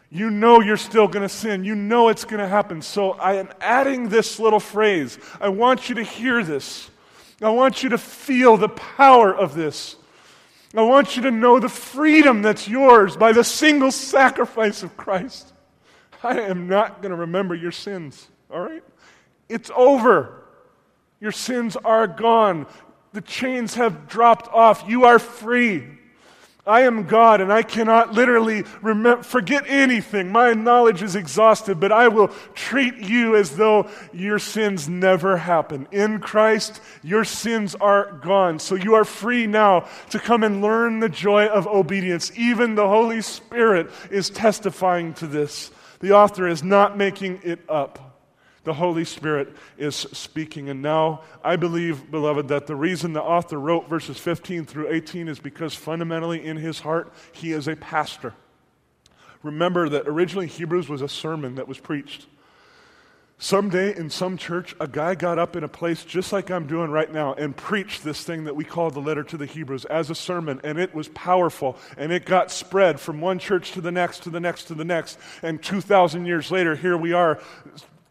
You 0.09 0.30
know 0.30 0.61
you're 0.61 0.78
still 0.78 1.07
going 1.07 1.24
to 1.28 1.30
sin. 1.30 1.65
You 1.65 1.76
know 1.76 2.07
it's 2.07 2.24
going 2.24 2.39
to 2.39 2.47
happen. 2.47 2.82
So 2.82 3.11
I 3.11 3.34
am 3.34 3.49
adding 3.59 4.07
this 4.07 4.39
little 4.39 4.59
phrase. 4.59 5.20
I 5.41 5.49
want 5.49 5.89
you 5.89 5.95
to 5.95 6.03
hear 6.03 6.43
this. 6.43 6.89
I 7.41 7.49
want 7.49 7.84
you 7.84 7.89
to 7.89 7.97
feel 7.97 8.57
the 8.57 8.70
power 8.70 9.36
of 9.36 9.53
this. 9.53 9.97
I 10.78 10.84
want 10.84 11.15
you 11.15 11.23
to 11.23 11.32
know 11.32 11.59
the 11.59 11.69
freedom 11.69 12.43
that's 12.43 12.67
yours 12.67 13.17
by 13.17 13.32
the 13.32 13.43
single 13.43 13.91
sacrifice 13.91 14.84
of 14.84 14.95
Christ. 14.95 15.51
I 16.23 16.39
am 16.41 16.67
not 16.67 17.01
going 17.01 17.09
to 17.09 17.17
remember 17.17 17.55
your 17.55 17.71
sins, 17.71 18.28
all 18.51 18.59
right? 18.59 18.84
It's 19.49 19.71
over. 19.75 20.43
Your 21.19 21.32
sins 21.32 21.75
are 21.78 22.05
gone. 22.05 22.67
The 23.13 23.21
chains 23.21 23.73
have 23.73 24.07
dropped 24.07 24.53
off. 24.53 24.84
You 24.88 25.05
are 25.05 25.17
free. 25.17 25.97
I 26.68 26.82
am 26.82 27.03
God 27.03 27.41
and 27.41 27.51
I 27.51 27.63
cannot 27.63 28.13
literally 28.13 28.63
remember, 28.82 29.24
forget 29.24 29.63
anything. 29.68 30.32
My 30.32 30.53
knowledge 30.53 31.01
is 31.01 31.15
exhausted, 31.15 31.80
but 31.80 31.91
I 31.91 32.09
will 32.09 32.28
treat 32.53 32.95
you 32.97 33.36
as 33.36 33.55
though 33.55 33.89
your 34.13 34.39
sins 34.39 34.89
never 34.89 35.38
happened. 35.38 35.88
In 35.91 36.20
Christ, 36.20 36.82
your 37.03 37.24
sins 37.24 37.76
are 37.76 38.11
gone. 38.24 38.59
So 38.59 38.76
you 38.76 38.95
are 38.95 39.05
free 39.05 39.47
now 39.47 39.88
to 40.09 40.20
come 40.20 40.43
and 40.43 40.61
learn 40.61 40.99
the 40.99 41.09
joy 41.09 41.47
of 41.47 41.68
obedience. 41.68 42.32
Even 42.38 42.76
the 42.76 42.88
Holy 42.88 43.22
Spirit 43.22 43.89
is 44.11 44.30
testifying 44.30 45.13
to 45.15 45.28
this. 45.28 45.72
The 45.99 46.11
author 46.11 46.47
is 46.47 46.63
not 46.63 46.97
making 46.97 47.41
it 47.43 47.59
up 47.70 48.07
the 48.68 48.74
Holy 48.74 49.05
Spirit 49.05 49.55
is 49.78 49.95
speaking. 49.95 50.70
And 50.70 50.82
now 50.82 51.22
I 51.43 51.55
believe, 51.55 52.11
beloved, 52.11 52.49
that 52.49 52.68
the 52.68 52.76
reason 52.76 53.13
the 53.13 53.24
author 53.24 53.57
wrote 53.59 53.89
verses 53.89 54.20
15 54.20 54.65
through 54.65 54.89
18 54.89 55.30
is 55.30 55.39
because 55.39 55.74
fundamentally 55.74 56.45
in 56.45 56.57
his 56.57 56.82
heart, 56.82 57.11
he 57.32 57.53
is 57.53 57.68
a 57.68 57.78
pastor. 57.78 58.34
Remember 59.41 59.88
that 59.88 60.07
originally 60.07 60.47
Hebrews 60.47 60.89
was 60.89 61.01
a 61.01 61.07
sermon 61.07 61.55
that 61.55 61.68
was 61.68 61.80
preached. 61.80 62.28
Someday 63.39 63.95
in 63.95 64.09
some 64.09 64.36
church, 64.36 64.76
a 64.80 64.88
guy 64.88 65.13
got 65.13 65.38
up 65.38 65.55
in 65.55 65.63
a 65.63 65.68
place 65.68 66.03
just 66.03 66.34
like 66.34 66.49
I'm 66.49 66.65
doing 66.65 66.89
right 66.89 67.11
now 67.11 67.36
and 67.36 67.55
preached 67.55 68.03
this 68.03 68.24
thing 68.24 68.45
that 68.45 68.55
we 68.55 68.65
call 68.65 68.89
the 68.89 68.99
letter 68.99 69.24
to 69.24 69.38
the 69.38 69.45
Hebrews 69.45 69.86
as 69.86 70.09
a 70.09 70.15
sermon, 70.15 70.59
and 70.63 70.80
it 70.80 70.93
was 70.93 71.07
powerful, 71.09 71.78
and 71.97 72.11
it 72.11 72.26
got 72.26 72.51
spread 72.51 72.99
from 72.99 73.22
one 73.22 73.38
church 73.38 73.74
to 73.74 73.82
the 73.82 73.91
next, 73.91 74.24
to 74.24 74.32
the 74.32 74.39
next, 74.39 74.65
to 74.65 74.74
the 74.74 74.84
next. 74.84 75.20
And 75.43 75.61
2,000 75.61 76.26
years 76.26 76.49
later, 76.49 76.76
here 76.76 76.97
we 76.97 77.13
are 77.13 77.39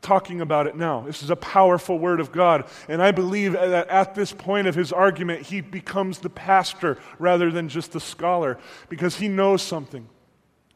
talking 0.07 0.41
about 0.41 0.69
it 0.69 0.77
now. 0.77 1.01
This 1.01 1.25
is 1.25 1.31
a 1.31 1.37
powerful 1.37 1.99
word 1.99 2.21
of 2.21 2.31
God. 2.31 2.67
And 2.89 3.03
I 3.03 3.11
believe 3.11 3.53
that 3.53 3.89
at 3.89 4.15
this 4.15 4.33
point 4.33 4.69
of 4.69 4.77
his 4.77 4.93
argument, 4.93 5.43
he 5.43 5.61
becomes 5.61 6.21
the 6.21 6.31
pastor 6.31 6.99
rather 7.19 7.51
than 7.51 7.69
just 7.69 7.91
the 7.91 8.01
scholar 8.01 8.57
because 8.89 9.17
he 9.17 9.27
knows 9.27 9.63
something. 9.63 10.09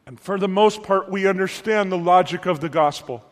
And 0.05 0.19
for 0.19 0.37
the 0.37 0.49
most 0.49 0.83
part, 0.83 1.09
we 1.09 1.27
understand 1.27 1.91
the 1.91 1.97
logic 1.97 2.45
of 2.45 2.59
the 2.59 2.67
gospel. 2.67 3.23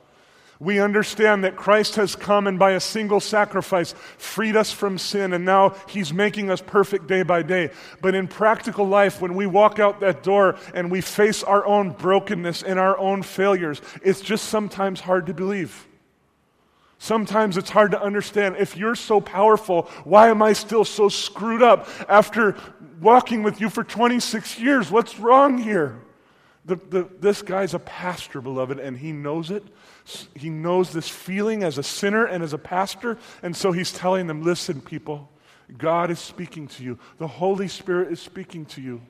We 0.62 0.80
understand 0.80 1.44
that 1.44 1.58
Christ 1.58 1.96
has 1.96 2.16
come 2.16 2.48
and 2.48 2.58
by 2.58 2.72
a 2.72 2.80
single 2.80 3.20
sacrifice 3.20 3.94
freed 4.18 4.56
us 4.56 4.72
from 4.72 4.98
sin, 4.98 5.34
and 5.34 5.46
now 5.46 5.76
He's 5.88 6.14
making 6.14 6.50
us 6.50 6.62
perfect 6.62 7.08
day 7.08 7.24
by 7.24 7.44
day. 7.44 7.72
But 8.02 8.14
in 8.16 8.28
practical 8.28 8.86
life, 8.86 9.22
when 9.22 9.36
we 9.36 9.48
walk 9.48 9.80
out 9.80 10.02
that 10.02 10.24
door 10.24 10.58
and 10.74 10.92
we 10.92 11.00
face 11.00 11.44
our 11.44 11.66
own 11.66 11.92
brokenness 11.92 12.64
and 12.64 12.78
our 12.78 12.98
own 12.98 13.24
failures, 13.24 13.82
it's 14.02 14.22
just 14.22 14.50
sometimes 14.50 15.00
hard 15.00 15.28
to 15.28 15.34
believe. 15.34 15.88
Sometimes 17.02 17.56
it's 17.56 17.70
hard 17.70 17.92
to 17.92 18.02
understand. 18.02 18.58
If 18.58 18.76
you're 18.76 18.94
so 18.94 19.22
powerful, 19.22 19.84
why 20.04 20.28
am 20.28 20.42
I 20.42 20.52
still 20.52 20.84
so 20.84 21.08
screwed 21.08 21.64
up 21.64 21.88
after 22.10 22.58
walking 23.00 23.42
with 23.42 23.62
you 23.62 23.70
for 23.70 23.86
26 23.86 24.60
years? 24.60 24.92
What's 24.92 25.18
wrong 25.18 25.58
here? 25.58 26.02
The, 26.66 26.76
the, 26.76 27.10
this 27.22 27.42
guy's 27.42 27.74
a 27.74 27.80
pastor, 27.80 28.42
beloved, 28.42 28.80
and 28.80 28.98
he 28.98 29.14
knows 29.14 29.50
it. 29.50 29.64
He 30.36 30.50
knows 30.50 30.92
this 30.92 31.08
feeling 31.08 31.64
as 31.64 31.78
a 31.78 31.84
sinner 31.84 32.26
and 32.26 32.44
as 32.44 32.52
a 32.52 32.58
pastor. 32.58 33.18
And 33.42 33.56
so 33.56 33.72
he's 33.72 33.94
telling 33.94 34.28
them 34.28 34.44
listen, 34.44 34.82
people, 34.82 35.30
God 35.78 36.12
is 36.12 36.20
speaking 36.20 36.68
to 36.68 36.84
you, 36.84 37.00
the 37.18 37.28
Holy 37.28 37.70
Spirit 37.70 38.12
is 38.12 38.20
speaking 38.20 38.66
to 38.68 38.82
you. 38.82 39.02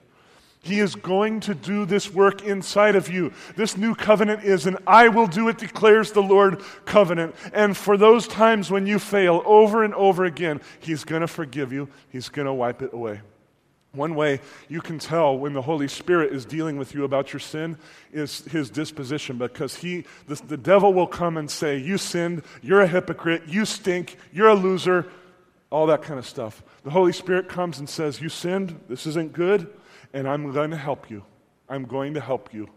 He 0.62 0.80
is 0.80 0.96
going 0.96 1.40
to 1.42 1.56
do 1.56 1.86
this 1.86 2.14
work 2.14 2.44
inside 2.44 2.96
of 2.96 3.10
you. 3.10 3.32
This 3.56 3.78
new 3.78 3.96
covenant 3.96 4.44
is 4.44 4.66
an 4.66 4.78
I 4.86 5.08
will 5.08 5.28
do 5.28 5.48
it, 5.48 5.58
declares 5.58 6.12
the 6.12 6.22
Lord 6.22 6.62
covenant. 6.86 7.36
And 7.54 7.78
for 7.78 7.96
those 7.96 8.28
times 8.28 8.70
when 8.70 8.86
you 8.86 9.00
fail 9.00 9.42
over 9.46 9.84
and 9.84 9.94
over 9.94 10.26
again, 10.26 10.60
He's 10.80 11.06
going 11.06 11.22
to 11.22 11.28
forgive 11.28 11.72
you, 11.72 11.88
He's 12.10 12.28
going 12.28 12.46
to 12.46 12.54
wipe 12.54 12.82
it 12.82 12.94
away. 12.94 13.22
One 13.94 14.14
way 14.14 14.42
you 14.68 14.82
can 14.82 15.00
tell 15.00 15.36
when 15.36 15.54
the 15.54 15.64
Holy 15.64 15.88
Spirit 15.88 16.32
is 16.32 16.46
dealing 16.46 16.78
with 16.78 16.94
you 16.94 17.06
about 17.06 17.34
your 17.34 17.40
sin 17.40 17.78
is 18.12 18.42
his 18.42 18.70
disposition 18.70 19.40
because 19.40 19.74
he, 19.76 20.04
the, 20.28 20.36
the 20.36 20.58
devil 20.58 20.94
will 20.94 21.08
come 21.08 21.38
and 21.38 21.50
say, 21.50 21.78
You 21.78 21.98
sinned, 21.98 22.44
you're 22.62 22.82
a 22.82 22.88
hypocrite, 22.88 23.44
you 23.48 23.66
stink, 23.66 24.18
you're 24.32 24.50
a 24.50 24.54
loser, 24.54 25.08
all 25.72 25.88
that 25.88 26.04
kind 26.04 26.20
of 26.20 26.28
stuff. 26.28 26.62
The 26.84 26.92
Holy 26.92 27.14
Spirit 27.14 27.50
comes 27.50 27.80
and 27.80 27.90
says, 27.90 28.22
You 28.22 28.30
sinned, 28.30 28.80
this 28.90 29.08
isn't 29.08 29.34
good 29.34 29.74
and 30.14 30.28
I'm 30.28 30.52
going 30.52 30.72
to 30.72 30.78
help 30.78 31.10
you. 31.10 31.24
I'm 31.68 31.86
going 31.86 32.16
to 32.16 32.22
help 32.22 32.54
you. 32.54 32.70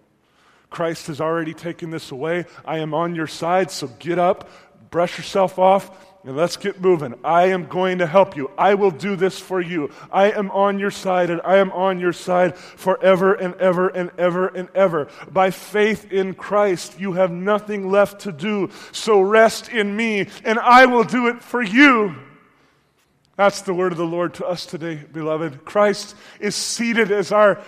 Christ 0.71 1.07
has 1.09 1.21
already 1.21 1.55
taken 1.55 1.91
this 1.91 2.11
away. 2.11 2.47
I 2.65 2.79
am 2.79 2.95
on 2.95 3.15
your 3.15 3.27
side, 3.27 3.71
so 3.71 3.87
get 3.87 4.19
up, 4.19 4.49
brush 4.91 5.19
yourself 5.19 5.59
off, 5.59 5.91
and 6.25 6.37
let's 6.37 6.57
get 6.57 6.81
moving. 6.81 7.15
I 7.25 7.47
am 7.47 7.67
going 7.67 7.99
to 7.99 8.07
help 8.07 8.37
you. 8.37 8.51
I 8.57 8.75
will 8.75 8.91
do 8.91 9.17
this 9.17 9.39
for 9.39 9.61
you. 9.61 9.91
I 10.11 10.31
am 10.31 10.51
on 10.51 10.79
your 10.79 10.91
side, 10.91 11.31
and 11.31 11.41
I 11.45 11.57
am 11.57 11.73
on 11.73 11.99
your 11.99 12.13
side 12.13 12.57
forever 12.57 13.35
and 13.35 13.55
ever 13.57 13.89
and 13.89 14.11
ever 14.19 14.47
and 14.49 14.69
ever. 14.75 15.09
By 15.31 15.51
faith 15.51 16.11
in 16.13 16.35
Christ, 16.35 16.99
you 16.99 17.13
have 17.13 17.31
nothing 17.31 17.91
left 17.91 18.21
to 18.21 18.33
do. 18.33 18.71
So 18.93 19.21
rest 19.21 19.69
in 19.69 19.95
me, 19.95 20.29
and 20.45 20.59
I 20.59 20.87
will 20.87 21.05
do 21.05 21.29
it 21.29 21.43
for 21.43 21.63
you. 21.63 22.15
That's 23.37 23.63
the 23.63 23.75
word 23.75 23.93
of 23.93 23.99
the 23.99 24.05
Lord 24.05 24.35
to 24.35 24.47
us 24.47 24.67
today, 24.67 24.97
beloved. 24.97 25.65
Christ 25.65 26.15
is 26.39 26.55
seated 26.55 27.11
as 27.11 27.33
our 27.33 27.63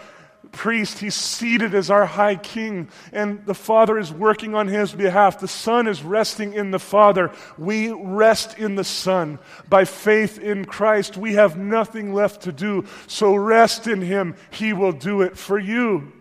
priest. 0.52 0.98
He's 0.98 1.14
seated 1.14 1.74
as 1.74 1.90
our 1.90 2.06
high 2.06 2.36
king, 2.36 2.88
and 3.12 3.44
the 3.46 3.54
Father 3.54 3.98
is 3.98 4.12
working 4.12 4.54
on 4.54 4.68
his 4.68 4.92
behalf. 4.92 5.40
The 5.40 5.48
Son 5.48 5.86
is 5.86 6.02
resting 6.02 6.52
in 6.52 6.70
the 6.70 6.78
Father. 6.78 7.32
We 7.58 7.90
rest 7.92 8.58
in 8.58 8.74
the 8.74 8.84
Son. 8.84 9.38
By 9.68 9.84
faith 9.84 10.38
in 10.38 10.64
Christ, 10.64 11.16
we 11.16 11.34
have 11.34 11.56
nothing 11.56 12.12
left 12.12 12.42
to 12.42 12.52
do. 12.52 12.84
So 13.06 13.34
rest 13.34 13.86
in 13.86 14.00
him. 14.00 14.36
He 14.50 14.72
will 14.72 14.92
do 14.92 15.22
it 15.22 15.36
for 15.36 15.58
you. 15.58 16.12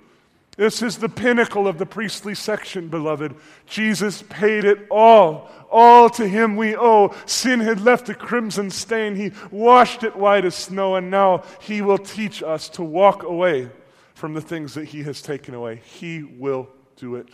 This 0.55 0.83
is 0.83 0.97
the 0.97 1.09
pinnacle 1.09 1.67
of 1.67 1.79
the 1.79 1.85
priestly 1.85 2.35
section, 2.35 2.87
beloved. 2.87 3.35
Jesus 3.65 4.23
paid 4.29 4.65
it 4.65 4.85
all. 4.91 5.49
All 5.71 6.09
to 6.11 6.27
him 6.27 6.55
we 6.55 6.77
owe. 6.77 7.15
Sin 7.25 7.59
had 7.59 7.81
left 7.81 8.09
a 8.09 8.13
crimson 8.13 8.69
stain. 8.69 9.15
He 9.15 9.31
washed 9.49 10.03
it 10.03 10.15
white 10.15 10.45
as 10.45 10.53
snow, 10.53 10.95
and 10.95 11.09
now 11.09 11.43
he 11.59 11.81
will 11.81 11.97
teach 11.97 12.43
us 12.43 12.69
to 12.69 12.83
walk 12.83 13.23
away 13.23 13.69
from 14.13 14.35
the 14.35 14.41
things 14.41 14.75
that 14.75 14.85
he 14.85 15.01
has 15.03 15.23
taken 15.23 15.55
away. 15.55 15.81
He 15.83 16.21
will 16.21 16.69
do 16.97 17.15
it. 17.15 17.29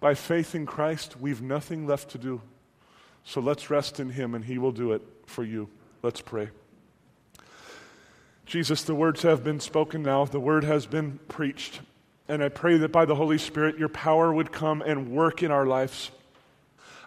By 0.00 0.14
faith 0.14 0.54
in 0.54 0.64
Christ, 0.64 1.20
we've 1.20 1.42
nothing 1.42 1.86
left 1.86 2.10
to 2.10 2.18
do. 2.18 2.40
So 3.24 3.42
let's 3.42 3.68
rest 3.68 4.00
in 4.00 4.08
him, 4.08 4.34
and 4.34 4.46
he 4.46 4.56
will 4.56 4.72
do 4.72 4.92
it 4.92 5.02
for 5.26 5.44
you. 5.44 5.68
Let's 6.02 6.22
pray. 6.22 6.48
Jesus, 8.46 8.82
the 8.84 8.94
words 8.94 9.20
have 9.20 9.44
been 9.44 9.60
spoken 9.60 10.02
now, 10.02 10.24
the 10.24 10.40
word 10.40 10.64
has 10.64 10.86
been 10.86 11.18
preached. 11.28 11.80
And 12.28 12.42
I 12.44 12.50
pray 12.50 12.76
that 12.78 12.92
by 12.92 13.06
the 13.06 13.14
Holy 13.14 13.38
Spirit, 13.38 13.78
your 13.78 13.88
power 13.88 14.32
would 14.32 14.52
come 14.52 14.82
and 14.82 15.10
work 15.10 15.42
in 15.42 15.50
our 15.50 15.66
lives. 15.66 16.10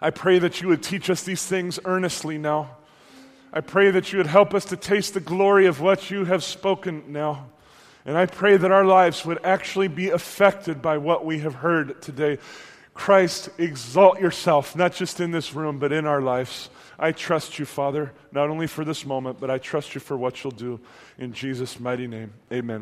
I 0.00 0.10
pray 0.10 0.40
that 0.40 0.60
you 0.60 0.68
would 0.68 0.82
teach 0.82 1.08
us 1.08 1.22
these 1.22 1.46
things 1.46 1.78
earnestly 1.84 2.38
now. 2.38 2.76
I 3.52 3.60
pray 3.60 3.92
that 3.92 4.12
you 4.12 4.18
would 4.18 4.26
help 4.26 4.52
us 4.52 4.64
to 4.66 4.76
taste 4.76 5.14
the 5.14 5.20
glory 5.20 5.66
of 5.66 5.80
what 5.80 6.10
you 6.10 6.24
have 6.24 6.42
spoken 6.42 7.12
now. 7.12 7.50
And 8.04 8.16
I 8.16 8.26
pray 8.26 8.56
that 8.56 8.72
our 8.72 8.84
lives 8.84 9.24
would 9.24 9.38
actually 9.44 9.88
be 9.88 10.08
affected 10.10 10.82
by 10.82 10.98
what 10.98 11.24
we 11.24 11.38
have 11.40 11.54
heard 11.54 12.02
today. 12.02 12.38
Christ, 12.94 13.48
exalt 13.58 14.20
yourself, 14.20 14.74
not 14.74 14.92
just 14.92 15.20
in 15.20 15.30
this 15.30 15.54
room, 15.54 15.78
but 15.78 15.92
in 15.92 16.04
our 16.04 16.20
lives. 16.20 16.68
I 16.98 17.12
trust 17.12 17.58
you, 17.58 17.64
Father, 17.64 18.12
not 18.32 18.50
only 18.50 18.66
for 18.66 18.84
this 18.84 19.06
moment, 19.06 19.38
but 19.38 19.50
I 19.50 19.58
trust 19.58 19.94
you 19.94 20.00
for 20.00 20.16
what 20.16 20.42
you'll 20.42 20.50
do. 20.50 20.80
In 21.18 21.32
Jesus' 21.32 21.78
mighty 21.78 22.06
name, 22.06 22.32
amen. 22.52 22.80